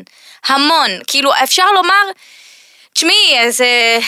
המון. 0.45 0.89
כאילו, 1.07 1.31
אפשר 1.43 1.71
לומר, 1.71 2.03
תשמעי, 2.93 3.51
זה... 3.51 3.99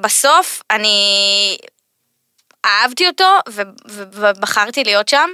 בסוף 0.00 0.62
אני 0.70 1.58
אהבתי 2.64 3.06
אותו 3.06 3.38
ובחרתי 3.86 4.84
להיות 4.84 5.08
שם, 5.08 5.30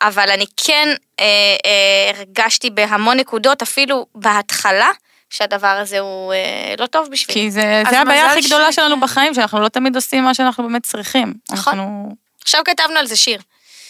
אבל 0.00 0.30
אני 0.30 0.46
כן 0.56 0.88
אה, 1.20 1.24
אה, 1.66 2.18
הרגשתי 2.18 2.70
בהמון 2.70 3.16
נקודות, 3.16 3.62
אפילו 3.62 4.06
בהתחלה, 4.14 4.90
שהדבר 5.34 5.66
הזה 5.68 5.98
הוא 5.98 6.32
אה, 6.32 6.38
לא 6.78 6.86
טוב 6.86 7.08
בשבילי. 7.10 7.40
כי 7.40 7.50
זה, 7.50 7.82
אז 7.86 7.90
זה 7.90 8.00
הבעיה 8.00 8.26
הכי 8.26 8.40
גדולה 8.40 8.72
ש- 8.72 8.76
שלנו 8.76 9.00
בחיים, 9.00 9.34
שאנחנו 9.34 9.60
לא 9.60 9.68
תמיד 9.68 9.96
עושים 9.96 10.24
מה 10.24 10.34
שאנחנו 10.34 10.64
באמת 10.64 10.82
צריכים. 10.82 11.34
נכון. 11.50 11.72
אנחנו 11.78 12.14
עכשיו 12.42 12.60
כתבנו 12.64 12.98
על 12.98 13.06
זה 13.06 13.16
שיר. 13.16 13.40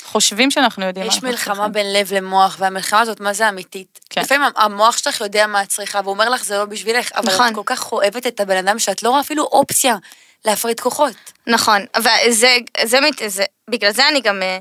חושבים 0.05 0.51
שאנחנו 0.51 0.85
יודעים 0.87 1.07
מה 1.07 1.13
יש 1.13 1.15
אנחנו 1.15 1.29
מלחמה 1.29 1.55
צריכים. 1.55 1.73
בין 1.73 1.93
לב 1.93 2.13
למוח, 2.13 2.57
והמלחמה 2.59 3.01
הזאת, 3.01 3.21
מה 3.21 3.33
זה 3.33 3.49
אמיתית? 3.49 4.01
כן. 4.11 4.21
לפעמים 4.21 4.49
המוח 4.57 4.97
שלך 4.99 5.21
יודע 5.21 5.47
מה 5.47 5.63
את 5.63 5.69
צריכה, 5.69 6.01
והוא 6.05 6.13
אומר 6.13 6.29
לך, 6.29 6.45
זה 6.45 6.59
לא 6.59 6.65
בשבילך, 6.65 7.13
אבל 7.17 7.35
נכון. 7.35 7.49
את 7.49 7.55
כל 7.55 7.63
כך 7.67 7.93
אוהבת 7.93 8.27
את 8.27 8.41
הבן 8.41 8.57
אדם 8.57 8.79
שאת 8.79 9.03
לא 9.03 9.09
רואה 9.11 9.21
אפילו 9.21 9.43
אופציה 9.45 9.97
להפריד 10.45 10.81
כוחות. 10.81 11.13
נכון, 11.47 11.81
וזה, 11.99 12.57
זה, 12.85 13.01
מת- 13.01 13.23
זה, 13.27 13.45
בגלל 13.71 13.91
זה 13.93 14.09
אני 14.09 14.21
גם, 14.21 14.43
אה, 14.43 14.59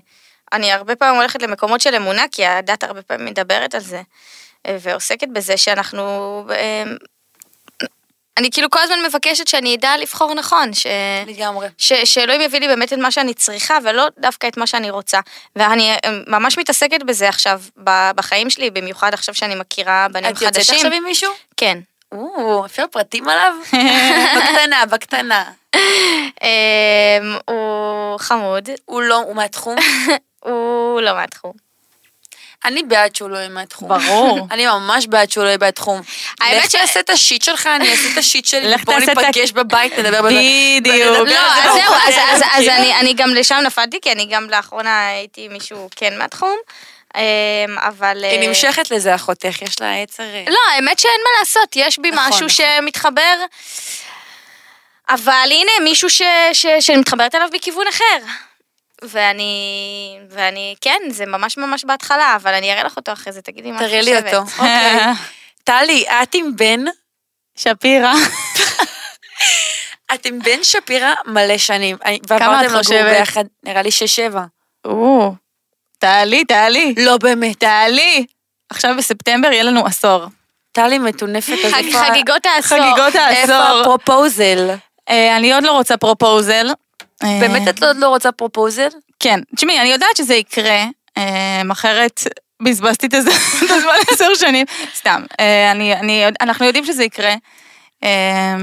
אני 0.53 0.71
הרבה 0.71 0.95
פעמים 0.95 1.15
הולכת 1.15 1.41
למקומות 1.41 1.81
של 1.81 1.95
אמונה, 1.95 2.23
כי 2.31 2.45
הדת 2.45 2.83
הרבה 2.83 3.01
פעמים 3.01 3.25
מדברת 3.25 3.75
על 3.75 3.81
זה, 3.81 4.01
ועוסקת 4.67 5.27
בזה 5.27 5.57
שאנחנו, 5.57 6.03
אה, 6.49 6.83
אני 8.37 8.51
כאילו 8.51 8.69
כל 8.69 8.79
הזמן 8.79 8.95
מבקשת 9.07 9.47
שאני 9.47 9.75
אדע 9.75 9.97
לבחור 9.97 10.33
נכון, 10.33 10.73
ש... 10.73 10.87
לגמרי. 11.27 11.67
ש, 11.77 11.93
שאלוהים 11.93 12.41
יביא 12.41 12.59
לי 12.59 12.67
באמת 12.67 12.93
את 12.93 12.97
מה 12.97 13.11
שאני 13.11 13.33
צריכה, 13.33 13.77
ולא 13.83 14.07
דווקא 14.19 14.47
את 14.47 14.57
מה 14.57 14.67
שאני 14.67 14.89
רוצה. 14.89 15.19
ואני 15.55 15.91
אה, 15.91 15.97
ממש 16.27 16.57
מתעסקת 16.57 17.03
בזה 17.03 17.29
עכשיו, 17.29 17.61
בחיים 18.15 18.49
שלי, 18.49 18.69
במיוחד 18.69 19.13
עכשיו 19.13 19.35
שאני 19.35 19.55
מכירה 19.55 20.07
בנים 20.11 20.31
את 20.31 20.41
יוצאת 20.41 20.55
חדשים. 20.55 20.75
עכשיו 20.75 20.91
עם 20.93 21.03
מישהו? 21.03 21.31
כן. 21.57 21.79
או, 22.11 22.65
אפשר 22.65 22.85
פרטים 22.91 23.29
עליו? 23.29 23.53
בקטנה, 24.37 24.85
בקטנה. 24.85 25.43
אה, 26.43 27.17
הוא 27.45 28.19
חמוד, 28.19 28.69
הוא 28.85 29.01
לא, 29.01 29.15
הוא 29.15 29.35
מהתחום? 29.35 29.75
הוא 30.45 31.01
לא 31.01 31.13
מהתחום. 31.13 31.53
אני 32.65 32.83
בעד 32.83 33.15
שהוא 33.15 33.29
לא 33.29 33.37
יהיה 33.37 33.49
מהתחום. 33.49 33.89
ברור. 33.89 34.39
אני 34.51 34.65
ממש 34.65 35.07
בעד 35.07 35.31
שהוא 35.31 35.43
לא 35.43 35.49
יהיה 35.49 35.57
מהתחום. 35.61 36.01
האמת 36.41 36.63
לך 36.63 36.71
ש- 36.71 36.75
תעשה 36.75 36.99
את 36.99 37.09
השיט 37.09 37.41
שלך, 37.41 37.67
אני 37.67 37.91
אעשה 37.91 38.07
את 38.13 38.17
השיט 38.17 38.45
שלי, 38.45 38.75
בוא 38.85 38.93
ניפגש 38.93 39.51
בבית, 39.51 39.99
נדבר 39.99 40.21
בזה. 40.21 40.35
בדיוק. 40.81 41.17
לא, 41.17 41.21
על 41.21 41.27
זה 41.27 41.69
אז 41.69 41.73
זהו, 41.73 41.91
בארוחת 41.91 42.43
אז. 42.53 42.67
אני, 42.99 43.13
גם 43.13 43.33
לשם 43.33 43.59
נפלתי, 43.65 44.01
כי 44.01 44.11
אני 44.11 44.25
גם 44.25 44.49
לאחרונה 44.49 45.07
הייתי 45.07 45.47
מישהו 45.47 45.89
כן 45.95 46.17
מהתחום, 46.17 46.57
אמ, 47.15 47.21
אבל... 47.79 48.23
היא 48.23 48.39
אה, 48.41 48.47
נמשכת 48.47 48.91
לזה, 48.91 49.15
אחותך, 49.15 49.61
יש 49.61 49.81
לה 49.81 50.01
עצר... 50.01 50.23
אה, 50.23 50.43
לא, 50.47 50.59
האמת 50.75 50.99
שאין 50.99 51.21
מה 51.23 51.39
לעשות, 51.39 51.75
יש 51.75 51.99
בי 51.99 52.11
נכון, 52.11 52.27
משהו 52.27 52.47
נכון. 52.47 52.49
שמתחבר, 52.49 53.35
אבל 55.09 55.47
הנה, 55.51 55.71
מישהו 55.83 56.09
שאני 56.79 56.97
מתחברת 56.97 57.35
אליו 57.35 57.47
מכיוון 57.53 57.87
אחר. 57.87 58.17
ואני, 59.09 60.19
ואני, 60.29 60.75
כן, 60.81 60.99
זה 61.09 61.25
ממש 61.25 61.57
ממש 61.57 61.85
בהתחלה, 61.85 62.35
אבל 62.35 62.53
אני 62.53 62.71
אראה 62.73 62.83
לך 62.83 62.97
אותו 62.97 63.13
אחרי 63.13 63.33
זה, 63.33 63.41
תגידי 63.41 63.71
מה 63.71 63.77
את 63.77 63.81
תראה 63.89 64.01
לי 64.01 64.15
חושבת. 64.15 64.33
אותו. 64.33 64.51
אוקיי. 64.57 64.99
טלי, 65.63 66.05
את 66.23 66.35
עם 66.35 66.55
בן, 66.55 66.79
שפירא. 67.55 68.13
את 70.13 70.25
עם 70.25 70.39
בן 70.39 70.63
שפירא 70.63 71.13
מלא 71.25 71.57
שנים. 71.57 71.97
כמה 72.27 72.65
את 72.65 72.71
חושבת? 72.71 73.17
ביחד, 73.17 73.43
נראה 73.63 73.81
לי 73.81 73.91
שש-שבע. 73.91 74.43
או, 74.85 75.33
תעלי, 75.99 76.45
תעלי. 76.45 76.93
לא 76.97 77.17
באמת. 77.17 77.59
תעלי. 77.59 78.25
עכשיו 78.69 78.95
בספטמבר 78.97 79.51
יהיה 79.51 79.63
לנו 79.63 79.85
עשור. 79.85 80.25
טלי 80.71 80.97
מטונפת, 80.99 81.49
איפה- 81.49 81.77
חגיגות 82.07 82.45
העשור. 82.45 82.77
חגיגות 82.77 83.15
איפה 83.15 83.53
העשור. 83.53 83.81
הפרופוזל? 83.81 84.69
אה, 85.09 85.37
אני 85.37 85.53
עוד 85.53 85.63
לא 85.63 85.71
רוצה 85.71 85.97
פרופוזל. 85.97 86.67
אה, 87.23 87.37
באמת 87.39 87.67
את 87.67 87.83
עוד 87.83 87.97
לא 87.97 88.07
רוצה 88.09 88.31
פרופוזל? 88.31 88.87
כן. 89.19 89.39
תשמעי, 89.55 89.79
אני 89.81 89.89
יודעת 89.89 90.17
שזה 90.17 90.35
יקרה, 90.35 90.83
אה, 91.17 91.61
אחרת 91.71 92.21
בזבזתי 92.63 93.07
את 93.07 93.13
הז- 93.13 93.27
את 93.65 93.71
הזמן 93.71 93.91
עשר 94.11 94.33
שנים. 94.35 94.65
סתם. 94.95 95.23
אה, 95.39 95.71
אני, 95.71 95.93
אני, 95.93 96.23
אנחנו 96.41 96.65
יודעים 96.65 96.85
שזה 96.85 97.03
יקרה. 97.03 97.33
אה, 98.03 98.55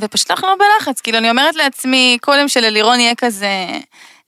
ופשוט 0.00 0.30
אנחנו 0.30 0.48
לא 0.48 0.54
בלחץ. 0.58 1.00
כאילו, 1.00 1.18
אני 1.18 1.30
אומרת 1.30 1.54
לעצמי, 1.56 2.18
קודם 2.20 2.48
שללירון 2.48 3.00
יהיה 3.00 3.14
כזה, 3.14 3.48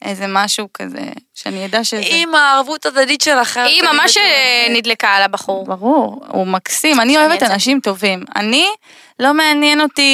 איזה 0.04 0.24
משהו 0.28 0.68
כזה, 0.74 1.00
שאני 1.34 1.64
אדע 1.66 1.84
שזה... 1.84 2.02
עם 2.04 2.34
הערבות 2.34 2.86
הדדית 2.86 3.20
שלך. 3.20 3.56
היא 3.56 3.82
ממש. 3.82 4.16
אה, 4.16 4.66
נדלקה 4.70 5.08
על 5.08 5.22
הבחור. 5.22 5.64
ברור, 5.66 6.22
הוא 6.28 6.46
מקסים, 6.46 7.00
אני 7.00 7.16
אוהבת. 7.18 7.42
אנשים 7.42 7.80
טובים. 7.80 8.24
אני, 8.36 8.66
לא 9.18 9.34
מעניין 9.34 9.80
אותי, 9.80 10.12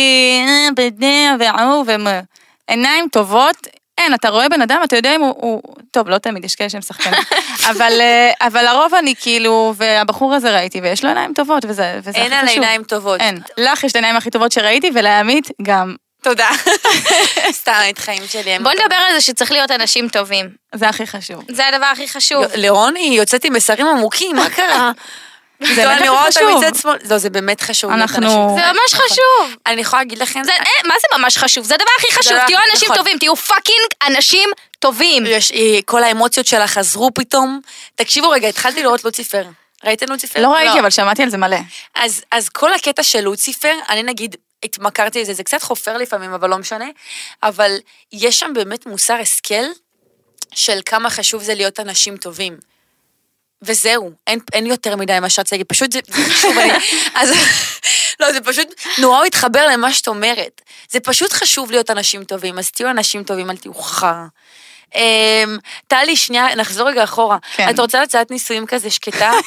אה, 0.48 0.68
בדה 0.76 1.06
וההוא 1.40 1.84
ומה. 1.88 2.20
עיניים 2.66 3.08
טובות, 3.12 3.56
אין, 3.98 4.14
אתה 4.14 4.28
רואה 4.28 4.48
בן 4.48 4.62
אדם, 4.62 4.80
אתה 4.84 4.96
יודע 4.96 5.16
אם 5.16 5.20
הוא, 5.20 5.34
הוא... 5.36 5.62
טוב, 5.90 6.08
לא 6.08 6.18
תמיד, 6.18 6.44
יש 6.44 6.54
כאלה 6.54 6.70
שהם 6.70 6.82
שחקנים. 6.82 7.20
אבל, 7.70 7.92
אה, 8.00 8.32
אבל 8.40 8.64
לרוב 8.64 8.94
אני 8.94 9.14
כאילו, 9.20 9.74
והבחור 9.76 10.34
הזה 10.34 10.56
ראיתי, 10.56 10.80
ויש 10.80 11.04
לו 11.04 11.08
עיניים 11.08 11.32
טובות, 11.34 11.64
וזה, 11.68 11.98
וזה 11.98 12.10
הכי 12.10 12.20
אין 12.20 12.30
חשוב. 12.30 12.40
על 12.40 12.48
עיניים 12.48 12.82
טובות. 12.82 13.20
אין. 13.20 13.40
לך 13.58 13.84
יש 13.84 13.90
את 13.90 13.96
העיניים 13.96 14.16
הכי 14.16 14.30
טובות 14.30 14.52
שראיתי, 14.52 14.90
ולעמית 14.94 15.48
גם. 15.62 15.94
תודה. 16.22 16.48
סתם, 17.50 17.80
את 17.90 17.98
חיים 17.98 18.22
שלי. 18.26 18.58
בוא 18.58 18.72
טובים. 18.72 18.84
נדבר 18.84 18.96
על 18.96 19.12
זה 19.14 19.20
שצריך 19.20 19.52
להיות 19.52 19.70
אנשים 19.70 20.08
טובים. 20.08 20.50
זה 20.74 20.88
הכי 20.88 21.06
חשוב. 21.06 21.44
זה 21.48 21.68
הדבר 21.68 21.86
הכי 21.86 22.08
חשוב. 22.08 22.44
לירון 22.54 22.96
היא 22.96 23.18
יוצאת 23.18 23.44
עם 23.44 23.52
מסרים 23.52 23.86
עמוקים, 23.86 24.36
מה 24.36 24.50
קרה? 24.50 24.92
זה 25.60 25.74
באמת 25.74 26.00
אני 26.00 26.08
רואה 26.08 26.26
אותה 26.26 26.40
חשוב. 26.40 26.64
מצד 26.64 26.74
שמאל. 26.74 26.96
לא, 27.10 27.18
זה 27.18 27.30
באמת 27.30 27.60
חשוב. 27.60 27.90
אנחנו-. 27.90 28.56
זה 28.56 28.62
ממש 28.72 28.94
נכון. 28.94 29.06
חשוב. 29.06 29.56
אני 29.66 29.80
יכולה 29.80 30.02
להגיד 30.02 30.18
לכם, 30.18 30.44
זה, 30.44 30.52
אה, 30.52 30.88
מה 30.88 30.94
זה 31.00 31.18
ממש 31.18 31.38
חשוב? 31.38 31.64
זה 31.64 31.74
הדבר 31.74 31.90
הכי 31.98 32.14
חשוב, 32.14 32.38
תהיו 32.46 32.58
אנשים 32.72 32.88
נכון. 32.88 32.96
טובים, 32.96 33.18
תהיו 33.18 33.36
fucking 33.36 33.86
אנשים 34.06 34.50
טובים. 34.78 35.24
יש, 35.26 35.52
כל 35.84 36.02
האמוציות 36.02 36.46
שלה 36.46 36.66
חזרו 36.66 37.14
פתאום. 37.14 37.60
תקשיבו 37.94 38.28
רגע, 38.30 38.48
התחלתי 38.48 38.82
לראות 38.82 39.04
לוציפר. 39.04 39.44
ראיתם 39.84 40.06
לוציפר? 40.12 40.42
לא 40.42 40.52
ראיתי, 40.52 40.80
אבל 40.80 40.90
שמעתי 40.90 41.22
על 41.22 41.30
זה 41.30 41.36
מלא. 41.36 41.56
אז, 41.94 42.22
אז 42.30 42.48
כל 42.48 42.74
הקטע 42.74 43.02
של 43.02 43.20
לוציפר, 43.20 43.74
אני 43.88 44.02
נגיד 44.02 44.36
התמכרתי 44.64 45.20
לזה, 45.20 45.34
זה 45.34 45.44
קצת 45.44 45.62
חופר 45.62 45.96
לפעמים, 45.96 46.32
אבל 46.32 46.50
לא 46.50 46.58
משנה, 46.58 46.86
אבל 47.42 47.76
יש 48.12 48.40
שם 48.40 48.50
באמת 48.54 48.86
מוסר 48.86 49.14
השכל 49.14 49.64
של 50.54 50.80
כמה 50.86 51.10
חשוב 51.10 51.42
זה 51.42 51.54
להיות 51.54 51.80
אנשים 51.80 52.16
טובים. 52.16 52.73
וזהו, 53.64 54.10
אין, 54.26 54.38
אין 54.52 54.66
יותר 54.66 54.96
מדי 54.96 55.18
מה 55.20 55.30
שרציתי 55.30 55.54
להגיד, 55.54 55.66
פשוט 55.66 55.92
זה, 55.92 56.00
חשוב, 56.12 56.58
אני, 56.58 56.70
אז, 57.20 57.30
לא, 58.20 58.32
זה 58.32 58.40
פשוט 58.40 58.74
נורא 58.98 59.18
הוא 59.18 59.24
התחבר 59.24 59.66
למה 59.66 59.92
שאת 59.92 60.08
אומרת. 60.08 60.60
זה 60.90 61.00
פשוט 61.00 61.32
חשוב 61.32 61.70
להיות 61.70 61.90
אנשים 61.90 62.24
טובים, 62.24 62.58
אז 62.58 62.70
תהיו 62.70 62.90
אנשים 62.90 63.24
טובים, 63.24 63.50
אל 63.50 63.56
תהיו 63.56 63.74
חרא. 63.74 64.24
אמ, 64.94 65.58
טלי, 65.88 66.16
שנייה, 66.16 66.54
נחזור 66.54 66.88
רגע 66.88 67.04
אחורה. 67.04 67.36
כן. 67.56 67.70
את 67.70 67.78
רוצה 67.78 68.02
לצאת 68.02 68.30
נישואים 68.30 68.66
כזה 68.66 68.90
שקטה? 68.90 69.30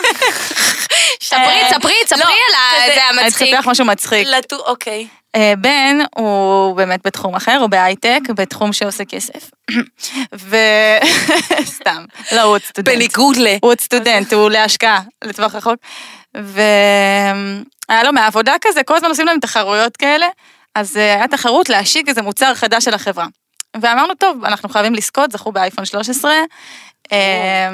ספרי, 1.24 1.40
אה, 1.40 1.70
ספרי, 1.74 1.94
ספרי 2.06 2.22
לא, 2.22 2.84
על 2.84 2.92
זה 2.96 3.10
אני 3.10 3.22
המצחיק. 3.22 3.48
אספר 3.48 3.60
לך 3.60 3.68
משהו 3.68 3.86
מצחיק. 3.86 4.28
לטו, 4.28 4.56
אוקיי. 4.56 5.08
אה, 5.38 5.54
בן 5.58 5.98
הוא 6.16 6.76
באמת 6.76 7.00
בתחום 7.06 7.36
אחר, 7.36 7.58
הוא 7.62 7.70
בהייטק, 7.70 8.20
בתחום 8.36 8.74
שעושה 8.74 9.06
כסף. 9.06 9.52
ו... 10.36 10.58
סתם, 11.78 12.06
לא, 12.32 12.42
הוא 12.42 12.52
עוד 12.52 12.62
סטודנט. 12.62 12.96
בניגוד 12.96 13.38
ל... 13.38 13.48
הוא 13.48 13.72
עוד 13.72 13.80
סטודנט, 13.80 14.34
הוא 14.34 14.50
להשקעה, 14.50 15.02
לטווח 15.24 15.56
רחוק. 15.56 15.76
והיה 16.34 18.04
לו 18.04 18.14
מהעבודה 18.14 18.54
כזה, 18.62 18.84
כל 18.84 18.96
הזמן 18.96 19.10
עושים 19.10 19.26
להם 19.26 19.40
תחרויות 19.40 19.98
כאלה, 19.98 20.28
אז 20.76 20.98
אה, 20.98 21.16
היה 21.16 21.28
תחרות 21.28 21.70
להשיק 21.70 22.10
איזה 22.10 22.22
מוצר 22.22 22.56
חדש 22.56 22.86
של 22.86 22.94
החברה. 22.94 23.26
ואמרנו, 23.82 24.16
טוב, 24.16 24.46
אנחנו 24.46 24.70
חייבים 24.70 24.96
לזכות, 24.96 25.32
זכו 25.32 25.52
באייפון 25.52 25.86
13. 25.86 26.32
אה, 27.12 27.70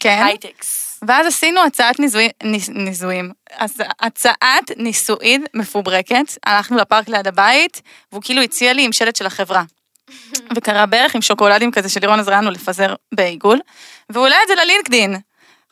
כן. 0.00 0.22
הייטקס. 0.26 0.85
ואז 1.06 1.26
עשינו 1.26 1.60
הצעת 1.66 1.98
ניזויים, 1.98 2.30
ניס, 2.42 2.68
ניזויים, 2.68 3.32
אז 3.58 3.74
הצעת 4.00 4.70
נישואין 4.76 5.44
מפוברקת, 5.54 6.38
הלכנו 6.46 6.76
לפארק 6.76 7.08
ליד 7.08 7.26
הבית, 7.26 7.82
והוא 8.12 8.22
כאילו 8.24 8.42
הציע 8.42 8.72
לי 8.72 8.84
עם 8.84 8.92
שלט 8.92 9.16
של 9.16 9.26
החברה. 9.26 9.62
וקרה 10.56 10.86
בערך 10.86 11.14
עם 11.14 11.22
שוקולדים 11.22 11.70
כזה 11.70 11.88
שלירון 11.88 12.20
עזרה 12.20 12.36
לנו 12.36 12.50
לפזר 12.50 12.94
בעיגול, 13.14 13.60
והוא 14.10 14.24
העלה 14.24 14.36
את 14.42 14.48
זה 14.48 14.54
ללינקדין. 14.54 15.16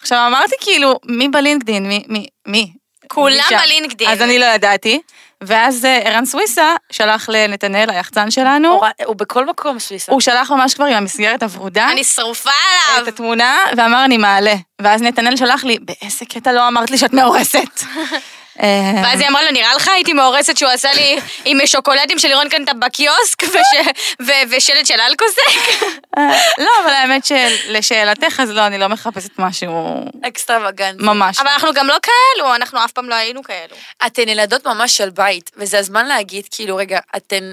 עכשיו 0.00 0.26
אמרתי 0.28 0.54
כאילו, 0.60 0.98
מי 1.04 1.28
בלינקדין? 1.28 1.88
מי? 1.88 2.04
מי? 2.08 2.26
מי? 2.46 2.72
כולם? 3.08 3.44
בלינקדין. 3.64 4.10
אז 4.10 4.22
אני 4.22 4.38
לא 4.38 4.44
ידעתי. 4.44 5.00
ואז 5.46 5.84
אה, 5.84 5.98
ערן 6.04 6.26
סוויסה 6.26 6.64
שלח 6.92 7.28
לנתנאל, 7.28 7.90
היחצן 7.90 8.30
שלנו, 8.30 8.68
הוא- 8.72 8.84
הוא 9.04 9.16
בכל 9.16 9.46
מקום 9.46 9.78
סוויסה. 9.78 10.12
הוא 10.12 10.20
שלח 10.20 10.50
ממש 10.50 10.74
כבר 10.74 10.84
עם 10.84 10.92
המסגרת 10.94 11.42
הוורודה. 11.42 11.88
אני 11.92 12.04
שרופה 12.04 12.50
את 12.50 12.98
עליו. 12.98 13.08
התמונה, 13.08 13.56
ואמר 13.76 14.04
אני 14.04 14.16
מעלה. 14.16 14.54
ואז 14.82 15.02
נתנאל 15.02 15.36
שלח 15.36 15.64
לי, 15.64 15.78
באיזה 15.80 16.24
קטע 16.26 16.52
לא 16.52 16.68
אמרת 16.68 16.90
לי 16.90 16.98
שאת 16.98 17.12
מאורסת. 17.12 17.80
אה, 18.62 18.92
ואז 19.04 19.20
היא 19.20 19.28
אמרה 19.28 19.42
לו, 19.42 19.50
נראה 19.50 19.74
לך 19.74 19.88
הייתי 19.88 20.12
מאורסת 20.12 20.56
שהוא 20.56 20.70
עשה 20.70 20.92
לי 20.92 21.16
עם 21.44 21.58
שוקולדים 21.66 22.18
שלירון 22.18 22.48
קנתה 22.48 22.72
בקיוסק 22.74 23.42
וש- 23.42 23.96
ו- 24.22 24.50
ושלט 24.56 24.86
של 24.86 25.00
אלקוסק? 25.00 25.82
אה, 26.18 26.38
לא, 26.58 26.70
אבל 26.84 26.92
האמת 26.92 27.24
שלשאלתך, 27.26 28.40
אז 28.40 28.50
לא, 28.50 28.66
אני 28.66 28.78
לא 28.78 28.88
מחפשת 28.88 29.38
משהו 29.38 30.04
אקסטרווגנט. 30.28 31.00
ממש. 31.00 31.38
אבל 31.38 31.48
אנחנו 31.48 31.68
גם 31.74 31.86
לא 31.86 31.96
כאלו, 32.02 32.54
אנחנו 32.54 32.84
אף 32.84 32.92
פעם 32.92 33.08
לא 33.08 33.14
היינו 33.14 33.42
כאלו. 33.42 33.76
אתן 34.06 34.28
ילדות 34.28 34.66
ממש 34.66 34.96
של 34.96 35.10
בית, 35.10 35.50
וזה 35.56 35.78
הזמן 35.78 36.06
להגיד, 36.06 36.44
כאילו, 36.50 36.76
רגע, 36.76 36.98
אתן... 37.16 37.52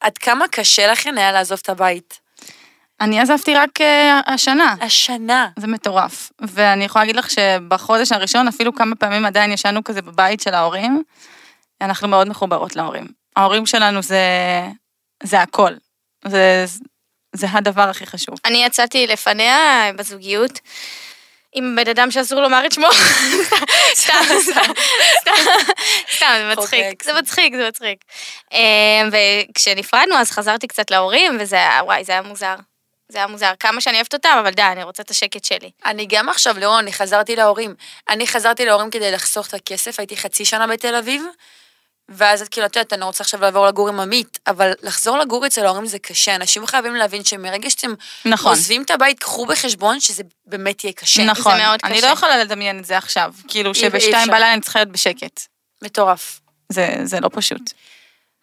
עד 0.00 0.18
כמה 0.18 0.48
קשה 0.48 0.86
לכן 0.92 1.18
היה 1.18 1.32
לעזוב 1.32 1.58
את 1.62 1.68
הבית? 1.68 2.27
אני 3.00 3.20
עזבתי 3.20 3.54
רק 3.54 3.80
אה, 3.80 4.20
השנה. 4.26 4.74
השנה. 4.80 5.48
זה 5.58 5.66
מטורף. 5.66 6.32
ואני 6.40 6.84
יכולה 6.84 7.04
להגיד 7.04 7.16
לך 7.16 7.30
שבחודש 7.30 8.12
הראשון, 8.12 8.48
אפילו 8.48 8.74
כמה 8.74 8.96
פעמים 8.96 9.24
עדיין 9.24 9.52
ישנו 9.52 9.84
כזה 9.84 10.02
בבית 10.02 10.40
של 10.40 10.54
ההורים, 10.54 11.02
אנחנו 11.80 12.08
מאוד 12.08 12.28
מחוברות 12.28 12.76
להורים. 12.76 13.06
ההורים 13.36 13.66
שלנו 13.66 14.02
זה, 14.02 14.22
זה 15.22 15.40
הכל. 15.40 15.72
זה, 16.24 16.64
זה 17.32 17.46
הדבר 17.52 17.88
הכי 17.88 18.06
חשוב. 18.06 18.34
אני 18.44 18.64
יצאתי 18.64 19.06
לפניה 19.06 19.90
בזוגיות. 19.96 20.60
עם 21.52 21.76
בן 21.76 21.90
אדם 21.90 22.10
שאסור 22.10 22.40
לומר 22.40 22.66
את 22.66 22.72
שמו. 22.72 22.88
סתם, 24.00 24.12
סתם, 26.14 26.34
זה 26.38 26.52
מצחיק. 26.56 27.02
זה 27.04 27.12
מצחיק, 27.12 27.54
זה 27.56 27.68
מצחיק. 27.68 27.98
אה, 28.52 29.08
וכשנפרדנו 29.12 30.14
אז 30.14 30.30
חזרתי 30.30 30.66
קצת 30.66 30.90
להורים, 30.90 31.36
וזה 31.40 31.56
היה, 31.56 31.80
וואי, 31.84 32.04
זה 32.04 32.12
היה 32.12 32.22
מוזר. 32.22 32.54
זה 33.12 33.18
היה 33.18 33.26
מוזר. 33.26 33.52
כמה 33.60 33.80
שאני 33.80 33.96
אוהבת 33.96 34.14
אותם, 34.14 34.36
אבל 34.40 34.50
די, 34.50 34.62
אני 34.62 34.82
רוצה 34.82 35.02
את 35.02 35.10
השקט 35.10 35.44
שלי. 35.44 35.70
אני 35.84 36.06
גם 36.08 36.28
עכשיו, 36.28 36.58
לירון, 36.58 36.78
אני 36.78 36.92
חזרתי 36.92 37.36
להורים. 37.36 37.74
אני 38.08 38.26
חזרתי 38.26 38.64
להורים 38.64 38.90
כדי 38.90 39.10
לחסוך 39.12 39.48
את 39.48 39.54
הכסף, 39.54 39.98
הייתי 39.98 40.16
חצי 40.16 40.44
שנה 40.44 40.66
בתל 40.66 40.94
אביב, 40.94 41.22
ואז 42.08 42.42
את 42.42 42.48
כאילו, 42.48 42.66
את 42.66 42.76
יודעת, 42.76 42.92
אני 42.92 43.04
רוצה 43.04 43.24
עכשיו 43.24 43.40
לעבור 43.40 43.66
לגור 43.66 43.88
עם 43.88 44.00
עמית, 44.00 44.38
אבל 44.46 44.72
לחזור 44.82 45.18
לגור 45.18 45.46
אצל 45.46 45.64
ההורים 45.66 45.86
זה 45.86 45.98
קשה. 45.98 46.34
אנשים 46.34 46.66
חייבים 46.66 46.94
להבין 46.94 47.24
שמרגע 47.24 47.70
שאתם 47.70 47.94
נכון. 48.24 48.50
עוזבים 48.52 48.82
את 48.82 48.90
הבית, 48.90 49.18
קחו 49.18 49.46
בחשבון 49.46 50.00
שזה 50.00 50.22
באמת 50.46 50.84
יהיה 50.84 50.92
קשה. 50.92 51.24
נכון. 51.24 51.52
זה 51.56 51.62
מאוד 51.62 51.80
אני 51.84 51.98
קשה. 51.98 52.06
לא 52.06 52.12
יכולה 52.12 52.38
לדמיין 52.38 52.78
את 52.78 52.84
זה 52.84 52.98
עכשיו. 52.98 53.32
כאילו 53.48 53.72
אי- 53.72 53.76
אי 53.78 53.80
שבשתיים. 53.90 54.28
בלילה 54.28 54.52
אני 54.52 54.60
צריכה 54.60 54.78
להיות 54.78 54.88
בשקט. 54.92 55.40
מטורף. 55.84 56.40
זה, 56.68 56.88
זה 57.04 57.20
לא 57.20 57.28
פשוט. 57.32 57.60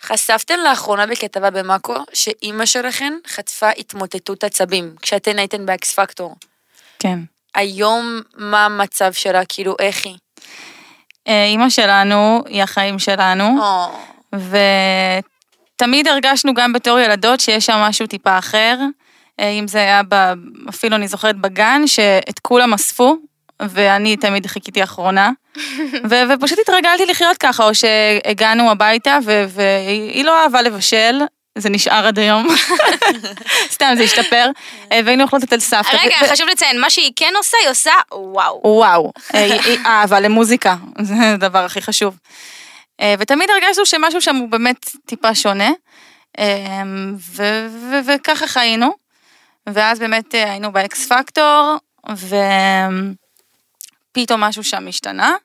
חשפתם 0.01 0.59
לאחרונה 0.63 1.05
בכתבה 1.05 1.49
במאקו 1.49 1.95
שאימא 2.13 2.65
שלכן 2.65 3.13
חטפה 3.27 3.69
התמוטטות 3.69 4.43
עצבים 4.43 4.95
כשאתן 5.01 5.39
הייתן 5.39 5.65
באקס 5.65 5.93
פקטור. 5.93 6.35
כן. 6.99 7.19
היום 7.55 8.21
מה 8.37 8.65
המצב 8.65 9.13
שלה, 9.13 9.45
כאילו 9.45 9.75
איך 9.79 10.05
היא? 10.05 10.17
אה, 11.27 11.45
אימא 11.45 11.69
שלנו 11.69 12.43
היא 12.47 12.63
החיים 12.63 12.99
שלנו. 12.99 13.61
או, 13.61 14.39
ותמיד 15.75 16.07
הרגשנו 16.07 16.53
גם 16.53 16.73
בתור 16.73 16.99
ילדות 16.99 17.39
שיש 17.39 17.65
שם 17.65 17.77
משהו 17.77 18.07
טיפה 18.07 18.37
אחר. 18.37 18.77
אה, 19.39 19.49
אם 19.49 19.67
זה 19.67 19.77
היה, 19.77 20.01
ב... 20.09 20.33
אפילו 20.69 20.95
אני 20.95 21.07
זוכרת 21.07 21.35
בגן, 21.35 21.81
שאת 21.87 22.39
כולם 22.39 22.73
אספו, 22.73 23.17
ואני 23.61 24.17
תמיד 24.17 24.45
חיכיתי 24.45 24.83
אחרונה. 24.83 25.31
ו... 26.09 26.15
ופשוט 26.29 26.59
התרגלתי 26.59 27.05
לחיות 27.05 27.37
ככה, 27.37 27.63
או 27.63 27.71
שהגענו 27.75 28.71
הביתה 28.71 29.17
ו... 29.25 29.45
והיא 29.49 30.25
לא 30.25 30.43
אהבה 30.43 30.61
לבשל. 30.61 31.21
זה 31.57 31.69
נשאר 31.69 32.07
עד 32.07 32.19
היום, 32.19 32.47
סתם 33.73 33.93
זה 33.97 34.03
השתפר, 34.03 34.49
אה, 34.91 34.99
והיינו 35.05 35.23
אוכלות 35.23 35.43
אצל 35.43 35.59
סבתא. 35.59 35.95
רגע, 35.95 36.15
ו- 36.23 36.27
חשוב 36.27 36.47
לציין, 36.47 36.81
מה 36.81 36.89
שהיא 36.89 37.11
כן 37.15 37.33
עושה, 37.37 37.57
היא 37.61 37.69
עושה 37.69 37.91
וואו. 38.13 38.61
וואו, 38.65 39.11
היא- 39.33 39.79
אהבה 39.85 40.19
למוזיקה, 40.19 40.75
זה 41.01 41.13
הדבר 41.33 41.65
הכי 41.65 41.81
חשוב. 41.81 42.17
אה, 43.01 43.15
ותמיד 43.19 43.49
הרגשנו 43.49 43.85
שמשהו 43.85 44.21
שם 44.21 44.35
הוא 44.35 44.49
באמת 44.49 44.85
טיפה 45.05 45.35
שונה, 45.35 45.69
אה, 46.39 46.81
ו- 47.35 47.67
ו- 47.69 47.99
וככה 48.13 48.47
חיינו. 48.47 48.93
ואז 49.67 49.99
באמת 49.99 50.35
אה, 50.35 50.51
היינו 50.51 50.71
באקס 50.71 51.07
פקטור, 51.11 51.75
ופתאום 54.17 54.41
משהו 54.41 54.63
שם 54.63 54.87
השתנה. 54.87 55.35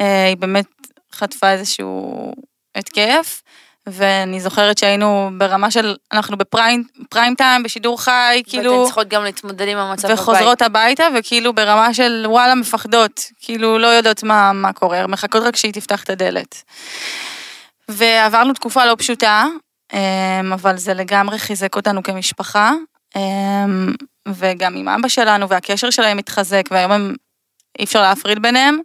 אה, 0.00 0.26
היא 0.26 0.36
באמת 0.36 0.66
חטפה 1.12 1.50
איזשהו 1.50 2.32
התקף, 2.74 3.42
ואני 3.86 4.40
זוכרת 4.40 4.78
שהיינו 4.78 5.30
ברמה 5.38 5.70
של, 5.70 5.96
אנחנו 6.12 6.36
בפריים 6.36 6.84
פריים 7.10 7.34
טיים, 7.34 7.62
בשידור 7.62 8.00
חי, 8.00 8.42
כאילו... 8.46 8.72
ואתן 8.72 8.84
צריכות 8.84 9.08
גם 9.08 9.24
להתמודד 9.24 9.68
עם 9.68 9.78
המצב 9.78 10.08
בבית. 10.08 10.20
וחוזרות 10.20 10.62
הביתה, 10.62 11.04
וכאילו 11.18 11.52
ברמה 11.52 11.94
של 11.94 12.24
וואלה 12.26 12.54
מפחדות, 12.54 13.24
כאילו 13.40 13.78
לא 13.78 13.86
יודעות 13.86 14.22
מה, 14.22 14.52
מה 14.52 14.72
קורה, 14.72 15.06
מחכות 15.06 15.42
רק 15.42 15.56
שהיא 15.56 15.72
תפתח 15.72 16.04
את 16.04 16.10
הדלת. 16.10 16.62
ועברנו 17.88 18.54
תקופה 18.54 18.86
לא 18.86 18.94
פשוטה, 18.98 19.46
אמ, 19.92 20.52
אבל 20.52 20.76
זה 20.76 20.94
לגמרי 20.94 21.38
חיזק 21.38 21.76
אותנו 21.76 22.02
כמשפחה, 22.02 22.72
אמ, 23.16 23.92
וגם 24.28 24.76
עם 24.76 24.88
אבא 24.88 25.08
שלנו, 25.08 25.48
והקשר 25.48 25.90
שלהם 25.90 26.18
התחזק, 26.18 26.62
והיום 26.70 26.92
הם, 26.92 27.14
אי 27.78 27.84
אפשר 27.84 28.02
להפריד 28.02 28.42
ביניהם. 28.42 28.78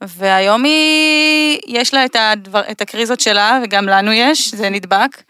והיום 0.00 0.64
היא, 0.64 1.60
יש 1.66 1.94
לה 1.94 2.04
את, 2.04 2.16
הדבר, 2.18 2.62
את 2.70 2.80
הקריזות 2.80 3.20
שלה, 3.20 3.58
וגם 3.64 3.88
לנו 3.88 4.12
יש, 4.12 4.54
זה 4.54 4.70
נדבק, 4.70 5.22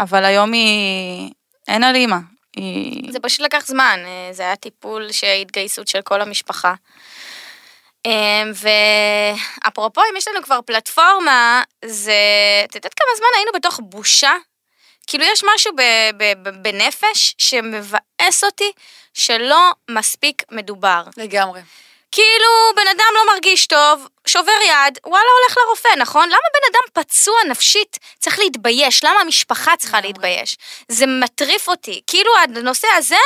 אבל 0.00 0.24
היום 0.24 0.52
היא, 0.52 1.30
אין 1.68 1.84
על 1.84 1.94
אימא. 1.94 2.16
היא... 2.56 3.12
זה 3.12 3.20
פשוט 3.20 3.40
לקח 3.40 3.66
זמן, 3.66 4.00
אה, 4.04 4.32
זה 4.32 4.42
היה 4.42 4.56
טיפול 4.56 5.12
שהתגייסות 5.12 5.88
של 5.88 6.02
כל 6.02 6.20
המשפחה. 6.20 6.74
אה, 8.06 8.42
ואפרופו, 9.64 10.00
אם 10.00 10.16
יש 10.16 10.28
לנו 10.28 10.42
כבר 10.42 10.60
פלטפורמה, 10.66 11.62
זה... 11.84 12.14
את 12.64 12.74
יודעת 12.74 12.94
כמה 12.94 13.16
זמן 13.16 13.26
היינו 13.36 13.50
בתוך 13.54 13.80
בושה? 13.82 14.34
כאילו 15.06 15.24
יש 15.24 15.42
משהו 15.54 15.72
ב- 15.76 16.16
ב- 16.16 16.42
ב- 16.42 16.62
בנפש 16.62 17.34
שמבאס 17.38 18.44
אותי 18.44 18.72
שלא 19.14 19.70
מספיק 19.90 20.42
מדובר. 20.50 21.02
לגמרי. 21.16 21.60
כאילו, 22.12 22.48
בן 22.76 22.88
אדם 22.90 23.08
לא 23.14 23.32
מרגיש 23.32 23.66
טוב, 23.66 24.08
שובר 24.26 24.52
יד, 24.66 24.98
וואלה 25.06 25.26
הולך 25.40 25.56
לרופא, 25.58 25.88
נכון? 25.96 26.28
למה 26.28 26.36
בן 26.54 26.68
אדם 26.72 27.04
פצוע 27.04 27.34
נפשית 27.48 27.98
צריך 28.18 28.38
להתבייש? 28.38 29.04
למה 29.04 29.20
המשפחה 29.20 29.76
צריכה 29.78 30.00
להתבייש? 30.00 30.56
זה 30.88 31.06
מטריף 31.06 31.68
אותי. 31.68 32.00
כאילו, 32.06 32.30
הנושא 32.42 32.88
הזה 32.96 33.16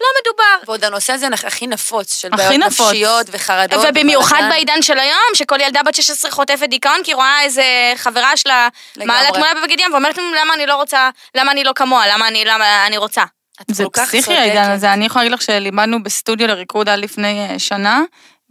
לא 0.00 0.06
מדובר. 0.20 0.66
ועוד 0.66 0.84
הנושא 0.84 1.12
הזה 1.12 1.26
הכי 1.46 1.66
נפוץ, 1.66 2.16
של 2.16 2.28
בעיות 2.28 2.54
נפוץ. 2.54 2.80
נפשיות 2.80 3.26
וחרדות. 3.30 3.86
ובמיוחד 3.88 4.36
ובלגן. 4.36 4.48
בעידן 4.48 4.82
של 4.82 4.98
היום, 4.98 5.34
שכל 5.34 5.60
ילדה 5.60 5.82
בת 5.82 5.94
16 5.94 6.30
חוטפת 6.30 6.68
דיכאון, 6.68 7.00
כי 7.04 7.14
רואה 7.14 7.42
איזה 7.42 7.64
חברה 7.96 8.36
שלה. 8.36 8.68
מעלה 8.96 9.30
תמונה 9.30 9.54
בבגד 9.54 9.80
ים, 9.80 9.92
ואומרת 9.92 10.18
לנו 10.18 10.34
למה 10.34 10.54
אני 10.54 10.66
לא 10.66 10.74
רוצה, 10.74 11.10
למה 11.34 11.52
אני 11.52 11.64
לא 11.64 11.72
כמוה, 11.74 12.08
למה 12.08 12.28
אני, 12.28 12.44
למה 12.44 12.86
אני 12.86 12.96
רוצה. 12.96 13.22
זה 13.68 13.84
פסיכי. 13.92 14.34
העידן 14.34 14.70
הזה, 14.70 14.92
אני 14.92 15.06
יכולה 15.06 15.24
להגיד 15.24 15.34
לך 15.34 15.42
שלימדנו 15.42 16.02
בסטודיו 16.02 16.46
לריקוד 16.46 16.88
עד 16.88 16.98
לפני 16.98 17.46
אה, 17.48 17.58
שנה, 17.58 18.02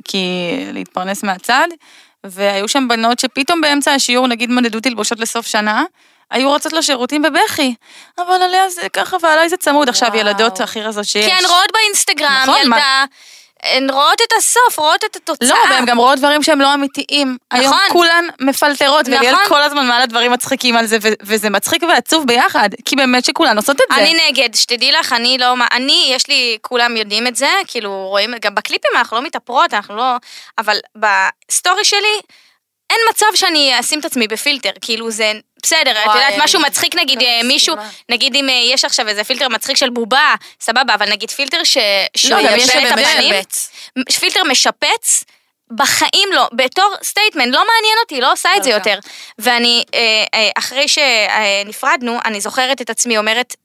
כי 0.04 0.52
להתפרנס 0.74 1.24
מהצד, 1.24 1.68
והיו 2.24 2.68
שם 2.68 2.88
בנות 2.88 3.20
שפתאום 3.20 3.62
באמצע 3.62 3.94
השיעור, 3.94 4.28
נגיד 4.28 4.52
מדדו 4.52 4.80
תלבושות 4.80 5.20
לסוף 5.20 5.48
שנה, 5.48 5.84
היו 6.32 6.50
רוצות 6.50 6.74
לשירותים 6.74 7.22
בבכי, 7.22 7.76
אבל 8.18 8.42
עליה 8.42 8.70
זה 8.70 8.90
ככה 8.94 9.18
ועליי 9.22 9.50
זה 9.50 9.58
צמוד, 9.58 9.90
עכשיו 9.90 10.10
וואו. 10.10 10.20
ילדות 10.20 10.62
הכי 10.62 10.82
רזות 10.82 11.06
שיש. 11.06 11.26
כי 11.26 11.32
הן 11.32 11.46
רואות 11.46 11.72
באינסטגרם, 11.74 12.42
נכון, 12.44 12.62
ילדה, 12.62 13.06
הן 13.64 13.90
רואות 13.90 14.22
את 14.22 14.34
הסוף, 14.38 14.80
רואות 14.80 15.04
את 15.06 15.16
התוצאה. 15.16 15.48
לא, 15.50 15.74
והן 15.74 15.86
גם 15.86 15.98
רואות 15.98 16.20
דברים 16.20 16.44
שהם 16.44 16.62
לא 16.62 16.74
אמיתיים. 16.74 17.38
היום 17.52 17.66
נכון. 17.66 17.80
כולן 17.92 18.26
מפלטרות, 18.42 19.08
נכון. 19.08 19.28
וליאל 19.28 19.48
כל 19.48 19.62
הזמן 19.62 19.88
מעלה 19.88 20.06
דברים 20.06 20.32
מצחיקים 20.32 20.78
על 20.78 20.86
זה, 20.86 20.98
ו- 21.02 21.14
וזה 21.22 21.50
מצחיק 21.50 21.84
ועצוב 21.84 22.28
ביחד, 22.28 22.70
כי 22.86 22.96
באמת 22.96 23.26
שכולן 23.26 23.58
עושות 23.58 23.76
את 23.76 23.96
זה. 23.96 24.02
אני 24.02 24.18
נגד, 24.30 24.56
שתדעי 24.56 24.92
לך, 24.92 25.14
אני 25.14 25.38
לא, 25.38 25.54
אני, 25.72 26.12
יש 26.16 26.28
לי, 26.28 26.58
כולם 26.62 26.98
יודעים 26.98 27.28
את 27.28 27.36
זה, 27.36 27.50
כאילו 27.68 28.08
רואים, 28.10 28.34
גם 28.42 28.56
בקליפים 28.56 28.92
אנחנו 28.96 29.18
לא 29.18 29.24
מתאפרות, 29.24 29.74
אנחנו 29.74 29.96
לא, 29.96 30.16
אבל 30.58 30.78
בסטורי 30.96 31.86
שלי, 31.86 32.20
אין 32.94 33.02
מצב 33.10 33.26
שאני 33.36 33.80
אשים 33.80 34.00
את 34.00 34.06
עצמי 34.06 34.28
בפילטר, 34.28 34.70
כאילו 34.82 35.12
זה, 35.12 35.32
בסדר, 35.64 35.92
את 35.92 36.16
יודעת, 36.16 36.34
משהו 36.38 36.60
מצחיק 36.62 36.96
נגיד 36.96 37.22
לא 37.22 37.28
אה, 37.28 37.44
מישהו. 37.44 37.76
נגיד 38.10 38.36
אם 38.36 38.50
אה, 38.50 38.54
יש 38.54 38.86
עכשיו 38.86 39.08
איזה 39.08 39.24
פילטר 39.24 39.48
מצחיק 39.50 39.78
של 39.78 39.90
בובה, 39.90 40.36
סבבה, 40.62 40.94
אבל 40.94 41.12
נגיד 41.12 41.32
פילטר 41.32 41.64
ש... 41.64 41.78
שהוא 42.18 42.40
גם 42.40 42.56
יש 42.58 42.68
יפה 42.68 42.88
את 42.88 42.92
הפנים. 42.92 43.34
פילטר 44.20 44.44
משפץ, 44.44 45.24
בחיים 45.76 46.30
לא, 46.32 46.50
בתור 46.54 46.96
סטייטמנט, 47.04 47.54
לא 47.54 47.60
מעניין 47.60 47.98
אותי, 48.04 48.22
לא 48.22 48.32
עושה 48.32 48.50
את 48.58 48.64
זה 48.64 48.76
אוקיי. 48.76 48.94
יותר. 48.94 49.08
ואני, 49.40 49.84
אה, 49.94 50.50
אחרי 50.58 50.86
שנפרדנו, 50.88 52.20
אני 52.26 52.42
זוכרת 52.42 52.82
את 52.82 52.90
עצמי 52.90 53.18
אומרת, 53.18 53.56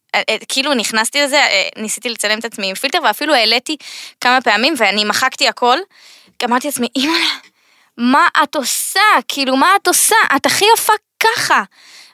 כאילו 0.49 0.75
נכנסתי 0.75 1.23
לזה, 1.23 1.43
ניסיתי 1.77 2.09
לצלם 2.09 2.39
את 2.39 2.45
עצמי 2.45 2.69
עם 2.69 2.75
פילטר, 2.75 2.99
ואפילו 3.05 3.35
העליתי 3.35 3.77
כמה 4.21 4.41
פעמים, 4.41 4.75
ואני 4.77 5.05
מחקתי 5.05 5.49
הכל. 5.49 5.79
אמרתי 6.45 6.67
לעצמי, 6.67 6.89
אימא, 6.97 7.19
מה 7.99 8.27
את 8.43 8.55
עושה? 8.55 9.01
כאילו, 9.29 9.57
מה 9.57 9.69
את 9.83 9.87
עושה? 9.89 10.17
את 10.37 10.47
הכי 10.47 10.65
יפה 10.77 10.93
ככה. 11.21 11.63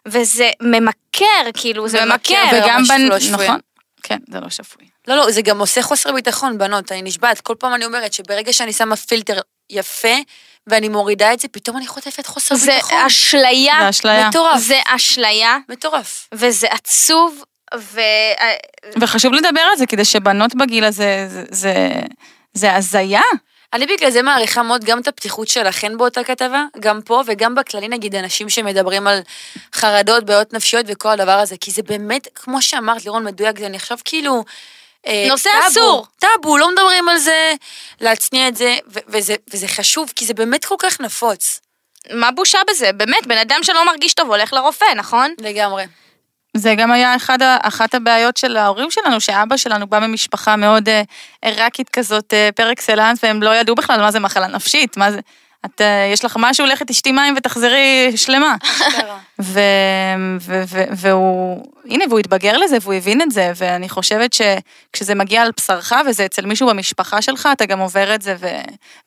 וזה 0.09 0.51
ממכר, 0.63 1.25
כאילו, 1.55 1.89
זה 1.89 2.05
ממכר, 2.05 2.35
ממכר. 2.45 2.61
וגם- 2.65 2.83
בנ... 2.89 3.01
לא 3.09 3.21
שפוי. 3.21 3.45
נכון. 3.47 3.61
כן, 4.03 4.19
זה 4.31 4.41
לא 4.41 4.51
שפוי. 4.51 4.87
לא, 5.09 5.17
לא, 5.17 5.31
זה 5.31 5.43
גם 5.43 5.59
עושה 5.59 5.83
חוסר 5.83 6.13
ביטחון, 6.13 6.59
בנות, 6.59 6.93
אני 6.93 7.03
נשבעת. 7.03 7.41
כל 7.41 7.55
פעם 7.59 7.75
אני 7.75 7.85
אומרת 7.85 8.13
שברגע 8.13 8.53
שאני 8.53 8.73
שמה 8.73 8.97
פילטר 8.97 9.39
יפה, 9.71 10.15
ואני 10.67 10.89
מורידה 10.89 11.33
את 11.33 11.41
זה, 11.41 11.49
פתאום 11.49 11.77
אני 11.77 11.87
חוטפת 11.87 12.27
חוסר 12.27 12.55
זה 12.55 12.73
ביטחון. 12.75 12.99
אשליה. 13.07 13.75
זה 13.83 13.89
אשליה. 13.89 14.29
מטורף. 14.29 14.59
זה 14.61 14.81
אשליה, 14.87 15.59
מטורף. 15.69 16.29
וזה 16.35 16.67
עצוב, 16.71 17.43
ו... 17.79 18.01
וחשוב 19.01 19.33
לדבר 19.33 19.61
על 19.61 19.77
זה, 19.77 19.87
כדי 19.87 20.05
שבנות 20.05 20.55
בגיל 20.55 20.85
הזה, 20.85 21.27
זה- 21.29 21.45
זה... 21.51 21.75
זה 22.55 22.75
הזיה. 22.75 23.21
אני 23.75 23.87
בגלל 23.87 24.11
זה 24.11 24.23
מעריכה 24.23 24.63
מאוד 24.63 24.85
גם 24.85 25.01
את 25.01 25.09
הפתיחות 25.09 25.49
שלכן 25.49 25.97
באותה 25.97 26.25
כתבה, 26.25 26.65
גם 26.81 27.01
פה 27.03 27.23
וגם 27.27 27.55
בכללי 27.55 27.89
נגיד 27.89 28.15
אנשים 28.15 28.49
שמדברים 28.49 29.07
על 29.07 29.21
חרדות, 29.75 30.25
בעיות 30.25 30.53
נפשיות 30.53 30.87
וכל 30.89 31.09
הדבר 31.09 31.39
הזה, 31.39 31.57
כי 31.61 31.71
זה 31.71 31.83
באמת, 31.83 32.29
כמו 32.35 32.63
שאמרת, 32.63 33.05
לירון 33.05 33.25
מדויק, 33.25 33.59
זה 33.59 33.69
נחשב 33.69 33.97
כאילו... 34.05 34.45
אה, 35.07 35.27
נושא 35.29 35.51
טאבו, 35.53 35.69
אסור. 35.69 36.07
טאבו, 36.19 36.59
לא 36.59 36.71
מדברים 36.73 37.09
על 37.09 37.19
זה, 37.19 37.55
להצניע 38.01 38.49
את 38.49 38.57
זה, 38.57 38.77
ו- 38.89 38.99
וזה, 39.09 39.35
וזה 39.55 39.69
חשוב, 39.69 40.13
כי 40.17 40.25
זה 40.25 40.35
באמת 40.35 40.65
כל 40.65 40.75
כך 40.79 41.01
נפוץ. 41.01 41.61
מה 42.11 42.31
בושה 42.31 42.59
בזה? 42.71 42.93
באמת, 42.93 43.27
בן 43.27 43.39
אדם 43.39 43.59
שלא 43.63 43.87
מרגיש 43.87 44.15
טוב 44.15 44.29
הולך 44.29 44.53
לרופא, 44.53 44.87
נכון? 44.97 45.35
לגמרי. 45.41 45.85
זה 46.57 46.75
גם 46.75 46.93
היה 46.93 47.17
אחד, 47.17 47.39
אחת 47.63 47.95
הבעיות 47.95 48.37
של 48.37 48.57
ההורים 48.57 48.91
שלנו, 48.91 49.21
שאבא 49.21 49.57
שלנו 49.57 49.87
בא 49.87 49.99
ממשפחה 49.99 50.57
מאוד 50.57 50.89
אה, 50.89 51.03
עיראקית 51.43 51.89
כזאת, 51.89 52.35
אה, 52.35 52.49
פר 52.55 52.73
אקסלנס, 52.73 53.19
והם 53.23 53.43
לא 53.43 53.57
ידעו 53.57 53.75
בכלל 53.75 54.01
מה 54.01 54.11
זה 54.11 54.21
מחלה 54.21 54.47
נפשית, 54.47 54.97
מה 54.97 55.13
זה... 55.13 55.21
את, 55.65 55.81
אה, 55.81 56.11
יש 56.13 56.25
לך 56.25 56.37
משהו, 56.41 56.67
לכי 56.67 56.85
תשתי 56.87 57.13
מים 57.13 57.35
ותחזרי 57.37 58.13
שלמה. 58.17 58.57
ו, 59.43 59.61
ו, 60.41 60.63
ו, 60.69 60.83
והוא, 60.91 61.65
הנה, 61.91 62.05
והוא 62.09 62.19
התבגר 62.19 62.57
לזה 62.57 62.77
והוא 62.81 62.95
הבין 62.95 63.23
את 63.23 63.31
זה, 63.31 63.53
ואני 63.57 63.89
חושבת 63.89 64.33
שכשזה 64.33 65.15
מגיע 65.15 65.43
על 65.43 65.51
בשרך 65.57 65.93
וזה 66.07 66.27
אצל 66.27 66.47
מישהו 66.47 66.69
במשפחה 66.69 67.23
שלך, 67.23 67.49
אתה 67.53 67.67
גם 67.67 67.79
עובר 67.79 68.15
את 68.15 68.23
זה 68.23 68.37
ו, 68.39 68.47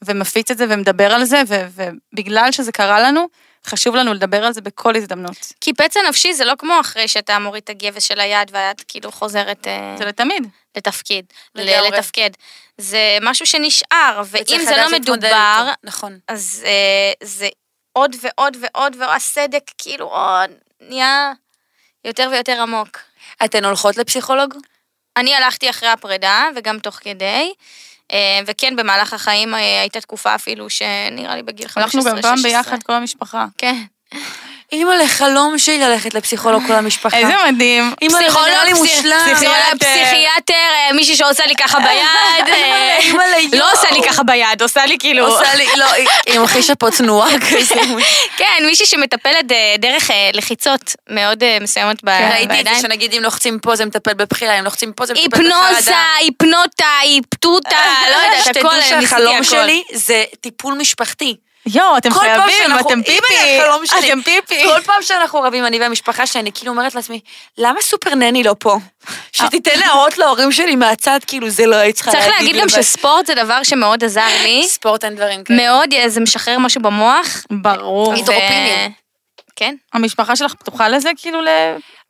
ומפיץ 0.01 0.51
את 0.51 0.57
זה 0.57 0.65
ומדבר 0.69 1.13
על 1.13 1.25
זה, 1.25 1.41
ו, 1.47 1.67
ובגלל 1.75 2.51
שזה 2.51 2.71
קרה 2.71 2.99
לנו, 2.99 3.27
חשוב 3.67 3.95
לנו 3.95 4.13
לדבר 4.13 4.45
על 4.45 4.53
זה 4.53 4.61
בכל 4.61 4.95
הזדמנות. 4.95 5.37
כי 5.61 5.73
פצע 5.73 5.99
נפשי 6.09 6.33
זה 6.33 6.45
לא 6.45 6.53
כמו 6.57 6.79
אחרי 6.79 7.07
שאתה 7.07 7.39
מוריד 7.39 7.63
את 7.63 7.69
הגבס 7.69 8.03
של 8.03 8.19
היד 8.19 8.51
ואת 8.51 8.81
כאילו 8.87 9.11
חוזרת 9.11 9.67
אה, 9.67 9.95
זה 9.97 10.05
לתמיד. 10.05 10.47
לתפקיד, 10.77 11.25
לגמרי. 11.55 11.89
לתפקד. 11.89 12.29
זה 12.77 13.17
משהו 13.21 13.45
שנשאר, 13.45 14.21
ואם 14.25 14.65
זה 14.65 14.77
לא 14.77 14.91
מדובר. 14.91 15.71
נכון. 15.83 16.19
אז 16.27 16.63
אה, 16.65 17.27
זה 17.27 17.49
עוד 17.93 18.15
ועוד 18.21 18.57
ועוד, 18.59 18.95
והסדק 18.99 19.71
כאילו 19.77 20.05
עוד 20.05 20.51
נהיה 20.81 21.31
יותר 22.05 22.29
ויותר 22.31 22.61
עמוק. 22.61 22.99
אתן 23.45 23.65
הולכות 23.65 23.97
לפסיכולוג? 23.97 24.53
אני 25.17 25.35
הלכתי 25.35 25.69
אחרי 25.69 25.89
הפרידה, 25.89 26.49
וגם 26.55 26.79
תוך 26.79 26.95
כדי, 26.95 27.53
וכן, 28.47 28.75
במהלך 28.75 29.13
החיים 29.13 29.53
אה, 29.53 29.81
הייתה 29.81 30.01
תקופה 30.01 30.35
אפילו 30.35 30.69
שנראה 30.69 31.35
לי 31.35 31.43
בגיל 31.43 31.67
15-16. 31.67 31.71
הלכנו 31.75 32.03
גם 32.03 32.21
פעם 32.21 32.41
ביחד, 32.43 32.83
כל 32.83 32.93
המשפחה. 32.93 33.45
כן. 33.57 33.75
אימא 34.71 34.91
לחלום 34.91 35.57
שלי 35.57 35.77
ללכת 35.77 36.13
לפסיכולוג 36.13 36.63
כל 36.67 36.73
המשפחה. 36.73 37.17
איזה 37.17 37.33
מדהים. 37.47 37.93
אימא 38.01 38.19
נראה 38.19 38.65
לי 38.65 38.73
מושלם. 38.73 39.19
פסיכיאטר, 39.79 40.53
אה, 40.53 40.93
מישהי 40.93 41.15
שעושה 41.15 41.45
לי 41.45 41.55
ככה 41.55 41.79
ביד. 41.79 42.47
אה, 42.49 42.97
אימא 42.99 43.23
ליום. 43.23 43.51
לא 43.53 43.71
עושה 43.71 43.87
לי 43.91 44.01
ככה 44.09 44.23
ביד, 44.23 44.61
עושה 44.61 44.85
לי 44.85 44.97
כאילו... 44.99 45.27
עושה 45.27 45.55
לי, 45.55 45.65
לא, 45.77 45.85
היא- 46.25 46.39
מכחישה 46.39 46.75
פה 46.75 46.91
תנועה 46.91 47.29
כזה. 47.51 47.75
כן, 48.37 48.63
מישהי 48.65 48.85
שמטפלת 48.85 49.51
אה, 49.51 49.75
דרך 49.79 50.11
אה, 50.11 50.29
לחיצות 50.33 50.95
מאוד 51.09 51.43
אה, 51.43 51.57
מסוימות 51.61 52.03
ב- 52.03 52.09
ראיתי 52.09 52.43
את 52.43 52.49
זה 52.49 52.55
בידיים. 52.55 52.81
שנגיד 52.81 53.13
אם 53.13 53.23
לוחצים 53.23 53.59
פה 53.59 53.75
זה 53.75 53.85
מטפל 53.85 54.13
בבחילה, 54.13 54.59
אם 54.59 54.63
לוחצים 54.63 54.93
פה 54.93 55.05
זה 55.05 55.13
מטפל 55.13 55.27
בחרדה. 55.27 55.55
היפנוזה, 55.65 55.93
היפנוטה, 56.19 56.85
היפטוטה, 57.01 57.77
לא 58.11 58.15
יודעת, 58.15 58.45
שתדעו 58.45 58.67
הכל, 58.71 58.77
ניסיתי 58.77 59.01
שהחלום. 59.07 59.43
שלי 59.43 59.83
זה 59.93 60.23
טיפול 60.41 60.73
משפחתי. 60.73 61.35
יואו, 61.73 61.97
אתם 61.97 62.09
כל 62.11 62.19
פעם 62.19 62.49
חייבים, 62.49 62.79
אתם 62.79 63.03
פיפי. 63.03 63.59
אתם 63.99 64.21
פיפי. 64.21 64.63
כל 64.63 64.81
פעם 64.81 65.01
שאנחנו 65.01 65.41
רבים, 65.41 65.65
אני 65.65 65.79
והמשפחה 65.79 66.27
שלי, 66.27 66.41
אני 66.41 66.51
כאילו 66.51 66.71
אומרת 66.71 66.95
לעצמי, 66.95 67.19
למה 67.57 67.81
סופר 67.81 68.15
נני 68.15 68.43
לא 68.43 68.55
פה? 68.59 68.77
שתיתן 69.31 69.81
הערות 69.81 70.17
להורים 70.17 70.51
שלי 70.51 70.75
מהצד, 70.75 71.19
כאילו 71.27 71.49
זה 71.49 71.65
לא 71.65 71.75
היית 71.75 71.95
צריכה 71.95 72.11
צריך 72.11 72.27
להגיד 72.27 72.55
להגיד 72.55 72.61
גם. 72.75 72.83
שספורט 72.83 73.25
זה 73.25 73.35
דבר 73.35 73.63
שמאוד 73.63 74.03
עזר 74.03 74.27
לי, 74.43 74.63
ספורט 74.67 75.03
אין 75.03 75.15
דברים 75.15 75.43
כאלה. 75.43 75.63
מאוד, 75.63 75.93
אה, 75.93 76.09
זה 76.09 76.19
משחרר 76.19 76.59
משהו 76.59 76.81
במוח. 76.81 77.45
ברור. 77.51 78.13
אנדורפינים. 78.13 78.91
כן. 79.55 79.75
המשפחה 79.93 80.35
שלך 80.35 80.53
פתוחה 80.53 80.89
לזה, 80.89 81.09
כאילו 81.17 81.41
ל... 81.41 81.47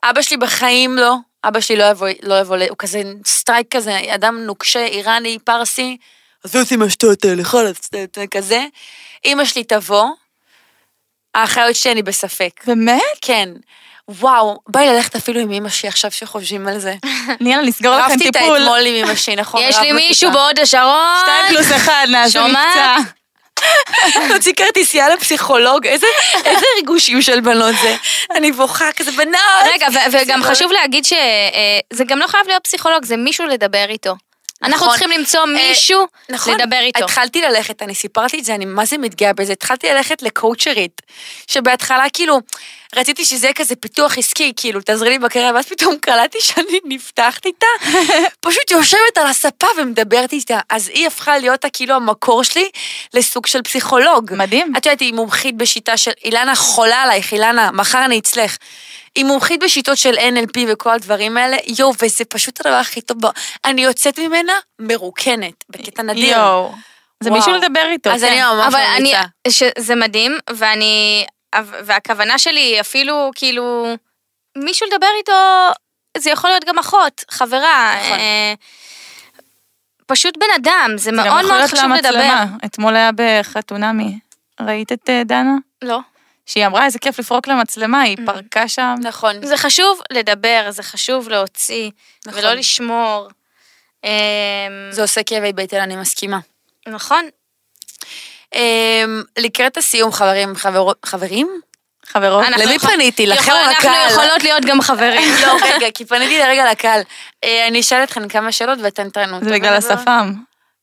אבא 0.04 0.22
שלי 0.22 0.36
בחיים 0.36 0.96
לא, 0.96 1.14
אבא 1.44 1.60
שלי 1.60 1.76
לא 1.76 1.84
יבוא, 1.84 2.08
לא 2.22 2.40
יבוא, 2.40 2.56
הוא 2.68 2.76
כזה 2.78 3.02
strict 3.26 3.66
כזה, 3.76 4.00
אדם 4.14 4.38
נוקשה, 4.38 4.84
איראני, 4.84 5.38
פרסי, 5.44 5.96
אז 6.44 6.54
לא 6.54 6.60
עושים 6.60 6.82
השטויות 6.82 7.24
האלה, 7.24 7.44
חלאס, 7.44 7.90
כזה. 8.30 8.64
אמא 9.24 9.44
שלי 9.44 9.64
תבוא, 9.64 10.06
האחיות 11.34 11.76
שלי 11.76 11.92
אני 11.92 12.02
בספק. 12.02 12.50
באמת? 12.66 13.02
כן. 13.22 13.48
וואו, 14.08 14.58
בא 14.68 14.80
לי 14.80 14.88
ללכת 14.88 15.16
אפילו 15.16 15.40
עם 15.40 15.52
אמא 15.52 15.68
שלי 15.68 15.88
עכשיו 15.88 16.10
שחושבים 16.10 16.68
על 16.68 16.78
זה. 16.78 16.94
ניאלה, 17.40 17.62
נסגור 17.62 17.96
לכם 17.96 18.12
רבתי 18.12 18.24
איתה 18.24 18.38
טיפול. 18.38 18.56
אתמול 18.56 18.86
עם 18.86 19.04
אמא 19.04 19.14
שלי, 19.14 19.36
נכון? 19.36 19.60
יש 19.64 19.78
לי 19.78 19.92
מישהו. 19.92 20.32
בהוד 20.32 20.58
השרון. 20.58 21.16
שתיים 21.20 21.46
פלוס 21.54 21.72
אחד, 21.76 22.06
נעשה? 22.10 22.46
מבצע. 22.46 22.96
להוציא 24.28 24.52
כרטיסייה 24.52 25.08
לפסיכולוג, 25.08 25.86
איזה 25.86 26.06
ריגושים 26.76 27.22
של 27.22 27.40
בנות 27.40 27.74
זה. 27.82 27.96
אני 28.34 28.52
בוכה 28.52 28.92
כזה, 28.96 29.12
בנות. 29.12 29.40
רגע, 29.74 29.86
וגם 30.12 30.42
חשוב 30.42 30.72
להגיד 30.72 31.04
שזה 31.04 32.04
גם 32.06 32.18
לא 32.18 32.26
חייב 32.26 32.46
להיות 32.46 32.64
פסיכולוג, 32.64 33.04
זה 33.04 33.16
מישהו 33.16 33.46
לדבר 33.46 33.84
איתו. 33.88 34.14
אנחנו 34.62 34.86
נכון. 34.86 34.98
צריכים 34.98 35.10
למצוא 35.18 35.40
אה, 35.40 35.46
מישהו 35.46 36.06
נכון, 36.28 36.54
לדבר 36.54 36.80
איתו. 36.80 37.04
התחלתי 37.04 37.42
ללכת, 37.42 37.82
אני 37.82 37.94
סיפרתי 37.94 38.38
את 38.38 38.44
זה, 38.44 38.54
אני 38.54 38.64
מה 38.64 38.84
זה 38.84 38.98
מתגאה 38.98 39.32
בזה, 39.32 39.52
התחלתי 39.52 39.88
ללכת 39.88 40.22
לקואוצ'רית, 40.22 41.02
שבהתחלה 41.46 42.04
כאילו, 42.12 42.40
רציתי 42.96 43.24
שזה 43.24 43.46
יהיה 43.46 43.54
כזה 43.54 43.76
פיתוח 43.76 44.18
עסקי, 44.18 44.52
כאילו, 44.56 44.80
תעזרי 44.80 45.10
לי 45.10 45.18
בקריירה, 45.18 45.54
ואז 45.54 45.66
פתאום 45.66 45.96
קלטתי 46.00 46.38
שאני 46.40 46.78
נפתחת 46.94 47.46
איתה, 47.46 47.66
פשוט 48.40 48.70
יושבת 48.70 49.18
על 49.18 49.26
הספה 49.26 49.66
ומדברת 49.78 50.32
איתה, 50.32 50.58
אז 50.70 50.88
היא 50.88 51.06
הפכה 51.06 51.38
להיות 51.38 51.64
כאילו 51.72 51.94
המקור 51.94 52.44
שלי 52.44 52.70
לסוג 53.14 53.46
של 53.46 53.62
פסיכולוג. 53.62 54.30
מדהים. 54.34 54.72
את 54.76 54.86
יודעת, 54.86 55.00
היא 55.00 55.14
מומחית 55.14 55.56
בשיטה 55.56 55.96
של, 55.96 56.10
אילנה 56.24 56.56
חולה 56.56 57.02
עלייך, 57.02 57.32
אילנה, 57.32 57.70
מחר 57.72 58.04
אני 58.04 58.18
אצלך. 58.18 58.56
היא 59.18 59.24
מומחית 59.24 59.62
בשיטות 59.62 59.98
של 59.98 60.14
NLP 60.14 60.60
וכל 60.68 60.90
הדברים 60.90 61.36
האלה, 61.36 61.56
יואו, 61.78 61.92
וזה 62.02 62.24
פשוט 62.24 62.60
הדבר 62.60 62.76
הכי 62.76 63.00
טוב, 63.00 63.18
אני 63.64 63.82
יוצאת 63.82 64.18
ממנה 64.18 64.52
מרוקנת, 64.78 65.64
בקטע 65.70 66.02
נדיר. 66.02 66.36
יואו. 66.36 66.74
זה. 67.20 67.30
מישהו 67.30 67.52
לדבר 67.52 67.86
איתו. 67.90 68.10
אז 68.10 68.20
כן. 68.20 68.26
אני 68.26 68.40
ממש 68.42 68.74
אבל 68.74 68.80
אני, 68.96 69.12
ממליצה. 69.12 69.22
שזה 69.76 69.94
מדהים, 69.94 70.38
ואני, 70.50 71.26
והכוונה 71.56 72.38
שלי 72.38 72.60
היא 72.60 72.80
אפילו, 72.80 73.30
כאילו, 73.34 73.94
מישהו 74.56 74.86
לדבר 74.86 75.06
איתו, 75.18 75.32
זה 76.18 76.30
יכול 76.30 76.50
להיות 76.50 76.64
גם 76.64 76.78
אחות, 76.78 77.24
חברה. 77.30 77.94
נכון. 78.00 78.18
אה, 78.18 78.54
פשוט 80.06 80.36
בן 80.36 80.46
אדם, 80.56 80.90
זה 80.96 81.04
זה 81.04 81.10
גם 81.10 81.16
מאוד 81.16 81.26
יכול 81.26 81.42
מאוד 81.42 81.54
להיות 81.54 81.70
חשוב 81.70 81.92
לדבר. 81.92 82.10
למצלמה. 82.10 82.44
אתמול 82.64 82.96
היה 82.96 83.10
בחתונמי. 83.16 84.18
ראית 84.60 84.92
את 84.92 85.10
אה, 85.10 85.22
דנה? 85.24 85.54
לא. 85.82 85.98
שהיא 86.48 86.66
אמרה, 86.66 86.84
איזה 86.84 86.98
כיף 86.98 87.18
לפרוק 87.18 87.48
למצלמה, 87.48 88.00
היא 88.00 88.16
פרקה 88.26 88.68
שם. 88.68 88.94
נכון. 89.02 89.46
זה 89.46 89.56
חשוב 89.56 90.00
לדבר, 90.12 90.66
זה 90.70 90.82
חשוב 90.82 91.28
להוציא, 91.28 91.90
נכון. 92.26 92.40
ולא 92.40 92.52
לשמור. 92.52 93.28
אה, 94.04 94.10
זה 94.90 95.02
עושה 95.02 95.22
כאבי 95.22 95.52
בטן, 95.52 95.80
אני 95.80 95.96
מסכימה. 95.96 96.38
נכון. 96.88 97.28
אמ, 98.54 99.22
לקראת 99.38 99.76
הסיום, 99.76 100.12
חברים, 100.12 100.56
חברות, 100.56 100.96
חברים? 101.04 101.60
חברות. 102.06 102.44
אנחנו 102.44 102.62
למי 102.62 102.74
יכול- 102.74 102.90
פניתי? 102.90 103.26
לכם 103.26 103.52
או 103.52 103.56
אנחנו 103.56 103.88
לקהל? 103.90 104.10
יכולות 104.10 104.42
להיות 104.44 104.64
גם 104.64 104.80
חברים. 104.80 105.32
לא, 105.46 105.56
רגע, 105.62 105.86
כי 105.94 106.04
פניתי 106.04 106.38
לרגע 106.38 106.70
לקהל. 106.70 107.00
אה, 107.44 107.66
אני 107.68 107.80
אשאל 107.80 108.02
אתכן 108.04 108.28
כמה 108.28 108.52
שאלות 108.52 108.78
ואתן 108.82 109.10
תענו. 109.10 109.38
זה 109.44 109.50
בגלל 109.50 109.76
לדבר? 109.76 109.92
השפם. 109.92 110.32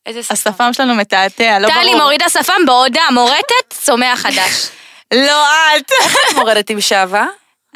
איזה 0.06 0.22
שפם? 0.22 0.34
השפם 0.34 0.72
שלנו 0.72 0.94
מתעתע, 0.94 1.58
לא 1.58 1.68
ברור. 1.68 1.82
טלי 1.82 1.94
מורידה 1.94 2.28
שפם 2.28 2.66
בעודה 2.66 3.02
מורטת, 3.12 3.70
צומח 3.70 4.18
חדש. 4.20 4.68
לא 5.14 5.44
את. 5.76 5.92
מורדת 6.34 6.70
עם 6.70 6.80
שעווה? 6.80 7.26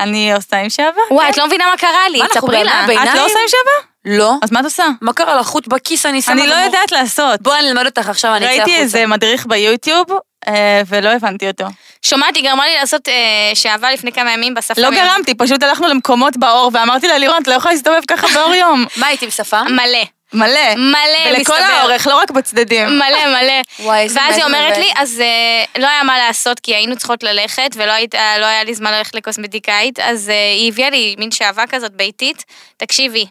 אני 0.00 0.34
עושה 0.34 0.56
עם 0.56 0.70
שעווה? 0.70 1.02
וואי, 1.10 1.30
את 1.30 1.36
לא 1.36 1.46
מבינה 1.46 1.64
מה 1.70 1.76
קרה 1.76 2.08
לי, 2.08 2.20
תספרי 2.30 2.64
לה. 2.64 2.84
את 2.84 3.14
לא 3.14 3.24
עושה 3.24 3.38
עם 3.38 3.48
שעווה? 3.48 3.90
לא. 4.04 4.34
אז 4.42 4.52
מה 4.52 4.60
את 4.60 4.64
עושה? 4.64 4.86
מה 5.00 5.12
קרה 5.12 5.34
לך? 5.34 5.46
חוט 5.46 5.66
בכיס 5.66 6.06
אני 6.06 6.22
שמה 6.22 6.32
אני 6.32 6.46
לא. 6.46 6.54
יודעת 6.54 6.92
לעשות. 6.92 7.42
בואי 7.42 7.58
אני 7.58 7.68
אלמד 7.70 7.86
אותך 7.86 8.08
עכשיו, 8.08 8.34
אני 8.36 8.44
אצא 8.46 8.54
החוצה. 8.54 8.64
ראיתי 8.64 8.82
איזה 8.82 9.06
מדריך 9.06 9.46
ביוטיוב, 9.46 10.06
אה, 10.48 10.82
ולא 10.86 11.08
הבנתי 11.08 11.48
אותו. 11.48 11.64
שומעת, 12.02 12.36
היא 12.36 12.44
גרמה 12.44 12.66
לי 12.66 12.74
לעשות 12.74 13.08
אה, 13.08 13.14
שעבה 13.54 13.92
לפני 13.92 14.12
כמה 14.12 14.32
ימים 14.32 14.54
בשפה. 14.54 14.80
לא 14.80 14.90
גרמתי, 14.90 15.34
פשוט 15.34 15.62
הלכנו 15.62 15.88
למקומות 15.88 16.36
באור, 16.36 16.70
ואמרתי 16.74 17.08
לה, 17.08 17.18
לירון, 17.18 17.42
את 17.42 17.48
לא 17.48 17.54
יכולה 17.54 17.74
להסתובב 17.74 18.00
ככה 18.08 18.26
באור 18.34 18.54
יום. 18.54 18.86
מה 18.96 19.06
הייתי 19.06 19.30
שפם? 19.30 19.66
מלא. 19.70 20.04
מלא. 20.32 20.74
מלא, 20.76 21.28
ולכל 21.28 21.40
מסתבר. 21.40 21.56
האורך, 21.56 22.06
לא 22.06 22.16
רק 22.16 22.30
בצדדים. 22.30 22.86
מלא 22.98 23.26
מלא. 23.26 23.52
וואי, 23.86 24.02
איזה 24.02 24.20
ואז 24.20 24.36
היא 24.36 24.44
אומרת. 24.44 24.76
לי, 24.76 24.90
אז 24.96 25.20
אה, 25.20 25.80
לא 25.82 25.86
היה 25.86 26.02
מה 26.02 26.18
לעשות, 26.18 26.60
כי 26.60 26.74
היינו 26.74 26.96
צריכות 26.96 27.22
ללכת, 27.22 27.70
ולא 27.74 27.92
היית- 27.92 28.14
לא 28.14 28.46
היה 28.46 28.64
לי 28.64 28.74
זמן 28.74 28.92
ללכת 28.92 29.14
לקוסמטיקאית, 29.14 29.98
אז 29.98 30.28
אה, 30.30 30.52
היא 30.58 30.72
הביאה 30.72 30.90
לי 30.90 31.14
מין 31.18 31.30
שעווה 31.30 31.66
כזאת 31.66 31.92
ביתית. 31.92 32.44
תקשיבי, 32.76 33.26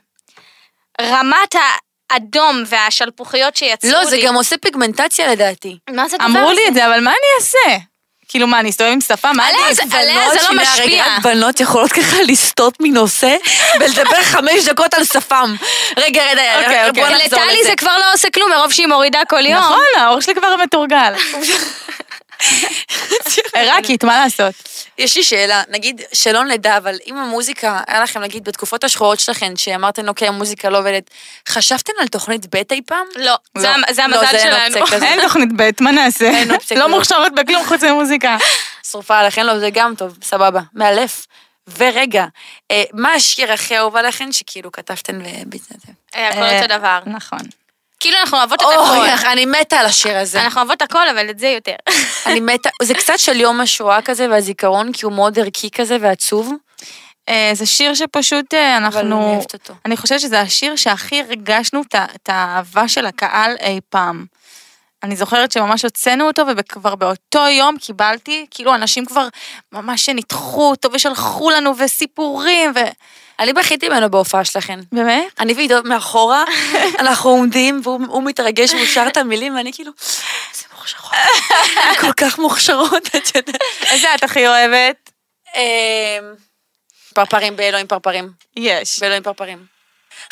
רמת 1.01 1.55
האדום 2.11 2.63
והשלפוחיות 2.65 3.55
שיצאו 3.55 3.89
לי... 3.89 3.95
לא, 3.95 4.05
זה 4.05 4.17
גם 4.25 4.35
עושה 4.35 4.57
פיגמנטציה 4.57 5.27
לדעתי. 5.27 5.77
מה 5.89 6.07
זה 6.07 6.15
הדבר 6.19 6.27
אמרו 6.39 6.51
הזה? 6.51 6.61
לי 6.61 6.67
את 6.67 6.73
זה, 6.73 6.85
אבל 6.85 6.99
מה 7.03 7.11
אני 7.11 7.27
אעשה? 7.39 7.85
כאילו 8.29 8.47
מה, 8.47 8.59
אני 8.59 8.69
אסתובב 8.69 8.89
עם 8.91 9.01
שפה? 9.01 9.33
מה 9.33 9.45
עליה. 9.47 9.73
זה- 9.73 9.97
עליה 9.97 10.29
זה 10.29 10.39
לא 10.49 10.61
משפיע. 10.61 10.83
רגע, 10.85 11.17
בנות 11.23 11.59
יכולות 11.59 11.91
ככה 11.91 12.17
לסטות 12.27 12.73
מנושא 12.81 13.35
ולדבר 13.79 14.23
חמש 14.31 14.65
דקות 14.65 14.93
על 14.93 15.03
שפם. 15.03 15.55
רגע, 15.97 16.23
רגע, 16.31 16.59
אוקיי, 16.59 16.91
בוא 16.91 17.01
אוקיי. 17.03 17.03
נחזור 17.25 17.39
לטלי 17.39 17.59
לזה. 17.59 17.69
זה 17.69 17.75
כבר 17.75 17.97
לא 17.97 18.13
עושה 18.13 18.29
כלום, 18.29 18.51
מרוב 18.51 18.71
שהיא 18.71 18.87
מורידה 18.87 19.19
כל 19.29 19.45
יום. 19.45 19.59
נכון, 19.63 19.79
האור 19.97 20.21
שלי 20.21 20.35
כבר 20.35 20.55
מתורגל. 20.63 21.13
עיראקית, 23.55 24.03
מה 24.03 24.19
לעשות? 24.23 24.78
יש 24.99 25.17
לי 25.17 25.23
שאלה, 25.23 25.63
נגיד 25.69 26.01
שלא 26.13 26.43
נדע, 26.45 26.77
אבל 26.77 26.95
אם 27.07 27.17
המוזיקה, 27.17 27.79
היה 27.87 28.03
לכם 28.03 28.21
נגיד 28.21 28.43
בתקופות 28.43 28.83
השחורות 28.83 29.19
שלכם, 29.19 29.53
שאמרתם 29.55 30.07
אוקיי, 30.07 30.27
המוזיקה 30.27 30.69
לא 30.69 30.79
עובדת, 30.79 31.09
חשבתם 31.49 31.93
על 32.01 32.07
תוכנית 32.07 32.55
ב' 32.55 32.61
אי 32.71 32.81
פעם? 32.85 33.05
לא, 33.15 33.35
זה 33.57 33.67
לא. 33.67 33.93
זה 33.93 34.01
לא, 34.07 34.15
המזל 34.15 34.31
זה 34.31 34.37
אין 34.37 34.69
שלנו. 34.69 34.81
אופציה 34.81 34.97
כזאת. 34.97 35.09
אין 35.09 35.21
תוכנית 35.21 35.49
ב', 35.55 35.69
מה 35.81 35.91
נעשה? 35.91 36.29
אין 36.29 36.51
אופציה 36.51 36.77
לא. 36.79 36.89
מוכשרות 36.89 37.35
בכלום 37.35 37.65
חוץ 37.65 37.83
ממוזיקה. 37.83 38.37
שרופה 38.91 39.17
עליכם, 39.19 39.41
לא, 39.41 39.59
זה 39.59 39.69
גם 39.73 39.93
טוב, 39.97 40.17
סבבה, 40.23 40.61
מאלף. 40.73 41.25
ורגע, 41.77 42.25
אה, 42.71 42.83
מה 42.93 43.13
השיר 43.13 43.51
הכי 43.51 43.77
אהוב 43.77 43.95
עליכם 43.95 44.31
שכאילו 44.31 44.71
כתבתם 44.71 45.19
וביצעתם? 45.19 45.91
הכל 46.13 46.39
אה, 46.39 46.61
אותו 46.61 46.77
דבר. 46.77 46.99
נכון. 47.05 47.39
כאילו 47.99 48.17
אנחנו 48.19 48.37
אוהבות 48.37 48.61
את 48.61 48.65
אוי, 48.65 49.09
הכל. 49.09 49.27
אני 49.27 49.45
מתה 49.45 49.79
על 49.79 49.85
השיר 49.85 50.17
הזה. 50.17 50.41
אנחנו 50.41 50.61
אוהבות 50.61 50.81
הכל, 50.81 51.09
אבל 51.09 51.29
את 51.29 51.39
זה 51.39 51.47
יותר. 51.47 51.75
אני 52.25 52.39
מתה, 52.39 52.69
זה 52.81 52.93
קצת 52.93 53.13
של 53.17 53.39
יום 53.39 53.61
השואה 53.61 54.01
כזה 54.01 54.29
והזיכרון, 54.29 54.91
כי 54.91 55.05
הוא 55.05 55.13
מאוד 55.13 55.39
ערכי 55.39 55.69
כזה 55.71 55.97
ועצוב, 56.01 56.53
אה, 57.29 57.51
זה 57.53 57.65
שיר 57.65 57.93
שפשוט 57.93 58.53
אה, 58.53 58.77
אבל 58.77 58.85
אני 58.85 58.85
אנחנו... 58.85 59.33
אוהבת 59.33 59.53
אותו. 59.53 59.73
אני 59.85 59.97
חושבת 59.97 60.19
שזה 60.19 60.41
השיר 60.41 60.75
שהכי 60.75 61.21
הרגשנו 61.21 61.81
את 61.95 62.29
האהבה 62.29 62.87
של 62.87 63.05
הקהל 63.05 63.55
אי 63.59 63.79
פעם. 63.89 64.25
אני 65.03 65.15
זוכרת 65.15 65.51
שממש 65.51 65.83
הוצאנו 65.83 66.27
אותו, 66.27 66.43
וכבר 66.57 66.95
באותו 66.95 67.47
יום 67.47 67.77
קיבלתי, 67.77 68.45
כאילו 68.51 68.75
אנשים 68.75 69.05
כבר 69.05 69.27
ממש 69.71 70.09
ניתחו 70.09 70.69
אותו 70.69 70.89
ושלחו 70.93 71.49
לנו 71.49 71.77
וסיפורים, 71.77 72.71
ו... 72.75 72.79
אני 73.39 73.53
בכיתי 73.53 73.89
ממנו 73.89 74.09
בהופעה 74.11 74.45
שלכם. 74.45 74.79
באמת? 74.91 75.39
אני 75.39 75.53
ועידו 75.53 75.75
מאחורה, 75.83 76.43
אנחנו 76.99 77.29
עומדים, 77.29 77.81
והוא 77.83 77.99
הוא 78.07 78.23
מתרגש 78.23 78.73
והוא 78.73 78.85
שר 78.85 79.05
את 79.07 79.17
המילים, 79.17 79.55
ואני 79.55 79.73
כאילו, 79.73 79.91
איזה 80.53 80.65
מוכשרות. 80.73 81.11
כל 82.01 82.13
כך 82.13 82.39
מוכשרות, 82.39 83.07
את 83.15 83.35
יודעת. 83.35 83.61
איזה 83.81 84.15
את 84.15 84.23
הכי 84.23 84.47
אוהבת? 84.47 85.11
אמ, 85.55 85.61
פרפרים 87.13 87.55
באלוהים 87.55 87.87
פרפרים. 87.87 88.31
יש. 88.57 88.99
באלוהים 88.99 89.23
פרפרים. 89.23 89.78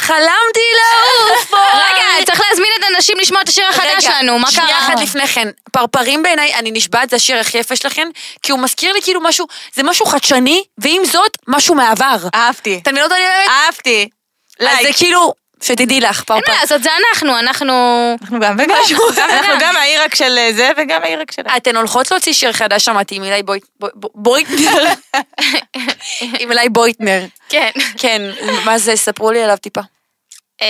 חלמתי 0.02 0.68
לעוף 0.78 1.50
בו. 1.50 1.58
רגע, 1.86 2.26
צריך 2.26 2.42
להזמין 2.50 2.70
את 2.80 2.84
האנשים 2.84 3.18
לשמוע 3.18 3.42
את 3.42 3.50
השיר 3.50 3.66
החדש 3.70 4.04
שלנו, 4.04 4.40
מה 4.40 4.52
שנייה 4.52 4.70
קרה? 4.70 4.80
אחת 4.80 5.00
לפני 5.02 5.28
כן, 5.28 5.48
פרפרים 5.72 6.24
בעיניי, 6.24 6.56
אני 6.56 6.72
נשבעת, 6.72 7.10
זה 7.10 7.16
השיר 7.16 7.40
הכי 7.40 7.58
יפה 7.58 7.76
שלכם, 7.76 8.08
כי 8.44 8.52
הוא 8.52 8.60
מזכיר 8.60 8.94
לי 8.94 9.02
כאילו 9.02 9.22
משהו, 9.22 9.48
זה 9.74 9.84
משהו 9.84 10.06
חדשני, 10.06 10.63
ועם 10.78 11.06
זאת, 11.06 11.38
משהו 11.48 11.76
מהעבר. 11.76 12.18
אהבתי. 12.36 12.80
אתה 12.84 12.92
מבינות 12.92 13.12
מה 13.12 13.18
אני 13.18 13.26
אומרת? 13.26 13.50
אהבתי. 13.50 14.10
אז 14.60 14.78
זה. 14.82 14.94
כאילו, 14.98 15.34
שתדעי 15.62 16.00
לך, 16.02 16.17
אין 16.17 16.26
פרפר. 16.26 16.52
מה 16.54 16.60
לעשות, 16.62 16.84
זה 16.84 16.89
אנחנו, 17.12 17.39
אנחנו... 17.39 17.74
אנחנו 18.22 18.39
גם 18.39 18.56
וגם. 18.60 18.76
אנחנו 19.20 19.54
גם 19.62 19.78
העיראק 19.78 20.15
של 20.15 20.38
זה 20.52 20.70
וגם 20.78 21.04
העיראק 21.04 21.32
של... 21.32 21.41
אתן 21.58 21.76
הולכות 21.76 22.12
להוציא 22.12 22.34
שיר 22.34 22.54
חדש, 22.54 22.86
שמעתי, 22.86 23.15
עם 23.15 23.24
אילי 23.24 23.43
בויט- 23.43 23.67
בו- 23.80 23.88
בו- 23.93 24.10
בויטנר. 24.15 24.84
עם 26.39 26.52
אילי 26.52 26.70
בויטנר. 26.70 27.26
כן. 27.50 27.72
כן, 27.98 28.22
מה 28.65 28.78
זה, 28.78 28.96
ספרו 28.96 29.32
לי 29.32 29.43
עליו 29.43 29.58
טיפה. 29.58 29.82
אמ, 30.62 30.67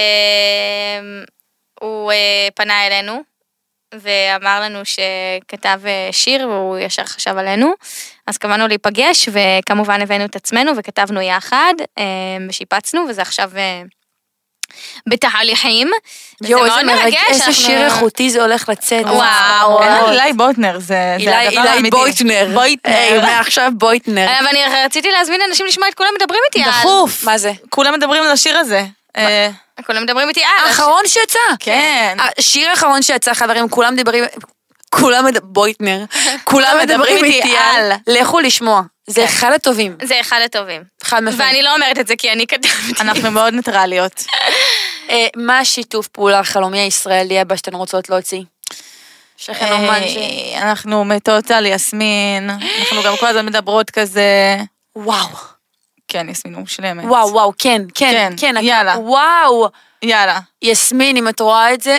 הוא 1.79 2.11
אה, 2.11 2.47
פנה 2.55 2.87
אלינו 2.87 3.23
ואמר 3.93 4.61
לנו 4.61 4.79
שכתב 4.85 5.79
אה, 5.85 6.09
שיר 6.11 6.49
והוא 6.49 6.77
ישר 6.77 7.05
חשב 7.05 7.37
עלינו, 7.37 7.73
אז 8.27 8.37
קבענו 8.37 8.67
להיפגש 8.67 9.29
וכמובן 9.31 10.01
הבאנו 10.01 10.25
את 10.25 10.35
עצמנו 10.35 10.71
וכתבנו 10.77 11.21
יחד 11.21 11.73
אמ, 11.97 12.03
ושיפצנו 12.49 13.05
וזה 13.09 13.21
עכשיו 13.21 13.51
אה, 13.57 13.81
בתהליכים. 15.07 15.91
יואו, 16.41 16.65
איזה 16.65 16.83
מאוד 16.83 16.95
מרגש, 16.95 17.23
איזה 17.27 17.53
שיר 17.53 17.85
איכותי 17.85 18.29
זה 18.29 18.41
הולך 18.41 18.69
לצאת. 18.69 19.05
וואו. 19.05 19.83
אילי 20.11 20.33
בוטנר, 20.33 20.79
זה 20.79 21.15
אילי 21.19 21.35
הדבר 21.35 21.59
אילי 21.59 21.69
האמיתי. 21.69 21.97
בויטנר. 21.97 22.47
בויטנר. 22.53 22.93
היי, 22.95 23.21
מעכשיו 23.21 23.71
בויטנר. 23.77 24.27
אבל 24.39 24.47
אני 24.47 24.59
רציתי 24.85 25.11
להזמין 25.11 25.41
אנשים 25.49 25.65
לשמוע 25.65 25.89
את 25.89 25.93
כולם 25.93 26.09
מדברים 26.15 26.39
איתי 26.45 26.63
על... 26.63 26.71
דחוף. 26.71 27.23
מה 27.23 27.37
זה? 27.37 27.51
כולם 27.69 27.93
מדברים 27.93 28.23
על 28.23 28.31
השיר 28.31 28.57
הזה. 28.57 28.85
אה, 29.17 29.49
כולם 29.85 30.03
מדברים 30.03 30.29
איתי 30.29 30.41
על... 30.43 30.67
האחרון 30.67 31.01
שיצא. 31.07 31.39
כן. 31.59 32.17
השיר 32.37 32.69
האחרון 32.69 33.01
שיצא, 33.01 33.33
חברים, 33.33 33.69
כולם 33.69 33.93
מדברים... 33.93 34.23
כולם 34.89 35.25
מדברים... 35.25 35.53
בויטנר. 35.53 36.05
כולם 36.43 36.77
מדברים 36.81 37.25
איתי 37.25 37.57
על... 37.57 37.91
לכו 38.07 38.39
לשמוע. 38.39 38.81
זה 39.07 39.25
אחד 39.25 39.51
הטובים. 39.51 39.97
זה 40.03 40.21
אחד 40.21 40.39
הטובים. 40.45 40.83
חד 41.07 41.23
משמעית. 41.23 41.41
ואני 41.41 41.61
לא 41.61 41.75
אומרת 41.75 41.99
את 41.99 42.07
זה 42.07 42.15
כי 42.15 42.31
אני 42.31 42.47
כתבתי. 42.47 43.01
אנחנו 43.01 43.31
מאוד 43.31 43.53
ניטרליות. 43.53 44.23
אה, 45.09 45.27
מה 45.35 45.59
השיתוף 45.59 46.07
פעולה 46.07 46.39
החלומי 46.39 46.79
הישראלי 46.79 47.39
הבא 47.39 47.55
שאתן 47.55 47.75
רוצות 47.75 48.09
להוציא? 48.09 48.41
יש 49.39 49.49
לכם 49.49 49.65
אומן 49.71 50.07
ש... 50.07 50.17
אנחנו 50.61 51.05
מתות 51.05 51.51
על 51.51 51.65
יסמין, 51.65 52.49
אנחנו 52.49 53.03
גם 53.03 53.13
כל 53.19 53.25
הזמן 53.25 53.45
מדברות 53.45 53.89
כזה. 53.89 54.57
וואו. 54.95 55.27
כן, 56.07 56.29
יסמין 56.29 56.55
מושלמת. 56.55 57.03
וואו, 57.05 57.33
וואו, 57.33 57.53
כן, 57.57 57.81
כן, 57.95 58.33
כן, 58.37 58.53
כן. 58.55 58.63
יאללה. 58.65 58.99
וואו. 58.99 59.69
יאללה. 60.01 60.39
יסמין, 60.61 61.17
אם 61.17 61.27
את 61.27 61.39
רואה 61.39 61.73
את 61.73 61.81
זה, 61.81 61.97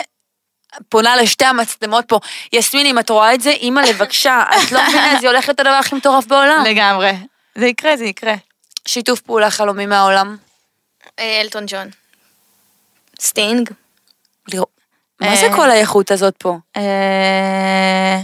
פונה 0.88 1.16
לשתי 1.16 1.44
המצלמות 1.44 2.04
פה. 2.08 2.20
יסמין, 2.52 2.86
אם 2.86 2.98
את 2.98 3.10
רואה 3.10 3.34
את 3.34 3.40
זה, 3.40 3.50
אימא 3.50 3.80
לבקשה, 3.80 4.42
את 4.62 4.72
לא 4.72 4.82
מבינה, 4.82 5.16
זה 5.20 5.28
הולך 5.28 5.48
להיות 5.48 5.60
הדבר 5.60 5.72
הכי 5.72 5.94
מטורף 5.94 6.26
בעולם. 6.26 6.64
לגמרי. 6.64 7.12
זה 7.54 7.66
יקרה, 7.66 7.96
זה 7.96 8.04
יקרה. 8.04 8.34
שיתוף 8.88 9.20
פעולה 9.20 9.50
חלומי 9.50 9.86
מהעולם. 9.86 10.36
אה, 11.18 11.40
אלטון 11.40 11.64
ג'ון. 11.66 11.88
סטינג. 13.20 13.70
לראות- 14.52 14.80
מה 15.20 15.26
אה. 15.26 15.36
זה 15.36 15.48
כל 15.56 15.70
האיכות 15.70 16.10
הזאת 16.10 16.34
פה? 16.38 16.56
אה, 16.76 18.18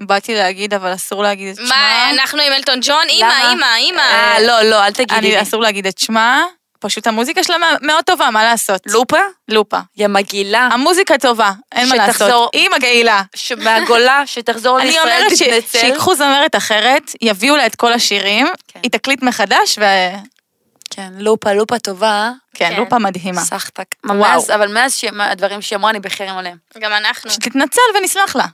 באתי 0.00 0.34
להגיד, 0.34 0.74
אבל 0.74 0.94
אסור 0.94 1.22
להגיד 1.22 1.48
את 1.48 1.56
שמה. 1.56 1.66
מה, 1.68 2.10
אנחנו 2.10 2.42
עם 2.42 2.52
אלטון 2.52 2.78
ג'ון? 2.82 3.06
אימא, 3.08 3.32
אימא, 3.50 3.66
אימא. 3.76 4.00
אה, 4.00 4.40
לא, 4.40 4.62
לא, 4.62 4.84
אל 4.86 4.92
תגידי 4.92 5.42
אסור 5.42 5.62
להגיד 5.62 5.86
את 5.86 5.98
שמה. 5.98 6.44
פשוט 6.78 7.06
המוזיקה 7.06 7.44
שלה 7.44 7.56
מאוד 7.82 8.04
טובה, 8.04 8.30
מה 8.30 8.44
לעשות? 8.44 8.82
לופה? 8.86 9.18
לופה. 9.48 9.78
יא 9.96 10.06
מגעילה. 10.08 10.68
המוזיקה 10.72 11.18
טובה, 11.18 11.52
אין 11.72 11.88
מה 11.88 11.96
לעשות. 11.96 12.50
היא 12.52 12.68
מגעילה. 12.76 13.22
מהגולה, 13.58 14.22
שתחזור 14.26 14.78
אני 14.78 14.86
לישראל, 14.86 15.22
אומרת 15.22 15.36
ש- 15.36 15.42
תתנצל. 15.42 15.78
שיקחו 15.78 16.14
זמרת 16.14 16.56
אחרת, 16.56 17.02
יביאו 17.20 17.56
לה 17.56 17.66
את 17.66 17.74
כל 17.74 17.92
השירים, 17.92 18.46
כן. 18.68 18.80
היא 18.82 18.90
תקליט 18.90 19.22
מחדש, 19.22 19.78
כן, 20.90 21.12
לופה, 21.18 21.52
לופה 21.52 21.78
טובה. 21.78 22.30
וכן, 22.54 22.70
כן. 22.74 22.80
לופה 22.80 22.98
מדהימה. 22.98 23.40
סחטק. 23.40 23.84
וואו. 24.04 24.18
מאז, 24.18 24.50
אבל 24.50 24.72
מאז 24.72 25.00
הדברים 25.20 25.62
שהיא 25.62 25.76
אמרה, 25.76 25.90
אני 25.90 26.00
בחרם 26.00 26.38
עליהם. 26.38 26.56
גם 26.78 26.92
אנחנו. 26.92 27.30
שתתנצל 27.30 27.80
ונסלח 27.98 28.36
לה. 28.36 28.46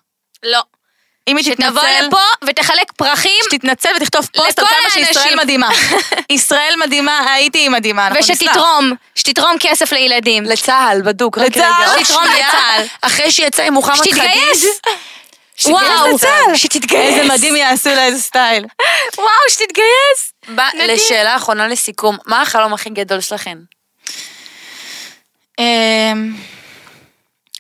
לא. 0.42 0.62
אם 1.28 1.36
היא 1.36 1.44
שתבוא 1.44 1.66
תתנצל, 1.70 2.06
לפה 2.06 2.16
ותחלק 2.46 2.92
פרחים, 2.96 3.40
שתתנצל 3.44 3.88
ותכתוב 3.96 4.28
פוסט 4.36 4.58
על 4.58 4.66
כמה 4.66 4.90
שישראל. 4.90 5.36
מדהימה. 5.36 5.68
ישראל 6.30 6.74
מדהימה, 6.84 7.32
הייתי 7.32 7.68
מדהימה, 7.68 8.06
אנחנו 8.06 8.20
נסלח. 8.20 8.36
ושתתרום, 8.50 8.92
שתתרום 9.14 9.56
כסף 9.60 9.92
לילדים. 9.92 10.44
לצה"ל, 10.44 11.02
בדוק. 11.02 11.38
לצה"ל, 11.38 12.04
שתתרום 12.04 12.24
לצה"ל. 12.24 12.82
אחרי 13.00 13.32
שיצא 13.32 13.62
עם 13.62 13.74
מוחמד 13.74 13.96
חדיד. 13.96 14.14
שתתגייס. 14.14 14.80
וואו, 15.66 16.14
לצה"ל. 16.14 16.56
שתתגייס. 16.56 17.14
איזה 17.18 17.34
מדהים 17.34 17.56
יעשו 17.56 17.90
לה, 17.90 18.04
איזה 18.04 18.22
סטייל. 18.22 18.64
וואו, 19.16 19.28
שתתגייס. 19.48 20.32
בא- 20.48 20.68
לשאלה 20.86 21.36
אחרונה 21.36 21.68
לסיכום, 21.68 22.16
מה 22.26 22.42
החלום 22.42 22.74
הכי 22.74 22.90
גדול 22.90 23.20
שלכם? 23.20 23.56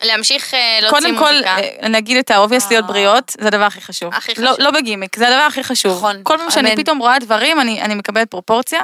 אמ, 0.04 0.08
להמשיך 0.08 0.54
אה, 0.54 0.78
להוציא 0.80 1.00
קודם 1.00 1.14
מוזיקה. 1.14 1.56
כל, 1.56 1.62
אה, 1.82 1.88
נגיד 1.88 2.16
את 2.16 2.30
ה 2.30 2.35
obvious 2.35 2.70
להיות 2.70 2.86
בריאות, 2.86 3.32
זה 3.40 3.48
הדבר 3.48 3.64
הכי 3.64 3.80
חשוב. 3.80 4.14
הכי 4.14 4.32
לא- 4.38 4.48
חשוב. 4.50 4.60
לא 4.60 4.70
בגימיק, 4.70 5.16
זה 5.16 5.28
הדבר 5.28 5.42
הכי 5.42 5.64
חשוב. 5.64 5.96
נכון, 5.96 6.20
כל 6.22 6.36
פעם 6.38 6.50
שאני. 6.50 6.76
פתאום 6.76 6.98
רואה 6.98 7.18
דברים, 7.18 7.60
אני 7.60 7.82
אני 7.82 7.94
מקבלת 7.94 8.30
פרופורציה. 8.30 8.80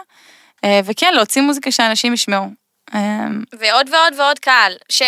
אה, 0.65 0.81
וכן, 0.85 1.15
להוציא 1.15 1.43
מוזיקה 1.43 1.71
שאנשים 1.71 2.15
ישמעו. 2.15 2.47
אה, 2.95 3.01
ועוד 3.59 3.89
ועוד 3.93 4.15
ועוד 4.19 4.39
קהל. 4.39 4.77
ש... 4.89 5.03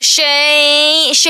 ש... 0.00 0.20
ש... 1.12 1.28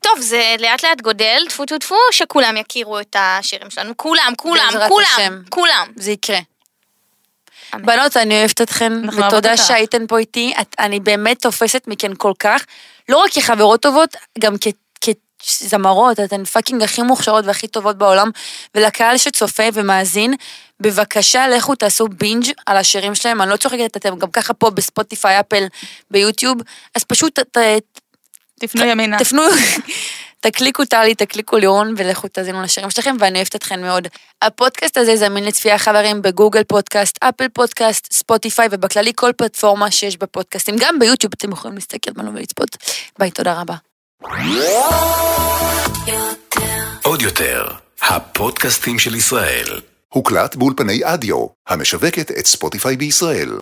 טוב, 0.00 0.20
זה 0.20 0.54
לאט 0.58 0.84
לאט 0.84 1.00
גודל, 1.00 1.42
טפו 1.48 1.64
טפו 1.64 1.78
טפו, 1.78 1.96
שכולם 2.10 2.56
יכירו 2.56 3.00
את 3.00 3.16
השירים 3.18 3.70
שלנו. 3.70 3.96
כולם, 3.96 4.32
כולם, 4.36 4.70
כולם, 4.88 5.06
השם. 5.16 5.40
כולם. 5.50 5.86
זה 5.96 6.10
יקרה. 6.12 6.38
בנות, 7.80 8.16
אני 8.16 8.38
אוהבת 8.38 8.60
אתכן, 8.60 8.92
ותודה. 9.08 9.56
שהייתן 9.56 10.06
פה 10.06 10.18
איתי. 10.18 10.52
את- 10.60 10.74
אני 10.78 11.00
באמת 11.00 11.42
תופסת 11.42 11.82
מכן 11.86 12.12
כל 12.18 12.32
כך, 12.38 12.64
לא 13.08 13.16
רק 13.16 13.30
כחברות 13.32 13.82
טובות, 13.82 14.16
גם 14.38 14.54
כ- 14.60 14.68
כזמרות, 15.48 16.20
אתן 16.20 16.44
fucking 16.44 16.82
הכי 16.82 17.02
מוכשרות 17.02 17.44
והכי 17.46 17.66
טובות 17.68 17.98
בעולם, 17.98 18.30
ולקהל 18.74 19.16
שצופה 19.16 19.62
ומאזין, 19.74 20.34
בבקשה 20.80 21.48
לכו 21.48 21.74
תעשו 21.74 22.08
בינג' 22.08 22.44
על 22.66 22.76
השירים 22.76 23.14
שלהם, 23.14 23.42
אני 23.42 23.50
לא 23.50 23.56
צוחקת, 23.56 23.96
אתם 23.96 24.18
גם 24.18 24.30
ככה 24.30 24.54
פה 24.54 24.70
בספוטיפיי, 24.70 25.40
אפל, 25.40 25.64
ביוטיוב, 26.10 26.58
אז 26.94 27.04
פשוט 27.04 27.38
ת- 27.38 27.58
ת- 27.58 28.00
תפנו 28.60 28.84
ימינה. 28.84 29.18
תפנו, 29.18 29.42
תקליקו 30.42 30.84
טלי, 30.84 31.14
תקליקו 31.14 31.56
לירון, 31.56 31.94
ולכו 31.96 32.28
תאזינו 32.28 32.62
לשירים 32.62 32.90
שלכם, 32.90 33.16
ואני 33.20 33.38
אוהבת 33.38 33.56
אתכן 33.56 33.82
מאוד. 33.82 34.08
הפודקאסט 34.42 34.96
הזה 34.96 35.16
זמין 35.16 35.44
לצפייה 35.44 35.78
חברים 35.78 36.22
בגוגל 36.22 36.64
פודקאסט, 36.64 37.18
אפל 37.20 37.48
פודקאסט, 37.48 38.12
ספוטיפיי, 38.12 38.68
ובכללי 38.70 39.12
כל 39.14 39.30
פלטפורמה 39.36 39.90
שיש 39.90 40.16
בפודקאסטים. 40.16 40.76
גם 40.78 40.98
ביוטיוב 40.98 41.32
אתם 41.38 41.52
יכולים 41.52 41.74
להסתכל 41.74 42.12
בנו 42.12 42.34
ולצפות. 42.34 42.76
ביי, 43.18 43.30
תודה 43.30 43.60
רבה. 43.60 43.74
עוד 47.02 47.22
יותר, 47.22 47.66
הפודקאסטים 48.02 48.98
של 48.98 49.14
ישראל. 49.14 49.80
הוקלט 50.08 50.56
באולפני 50.56 51.00
אדיו, 51.04 51.46
המשווקת 51.68 52.30
את 52.30 52.46
ספוטיפיי 52.46 52.96
בישראל. 52.96 53.58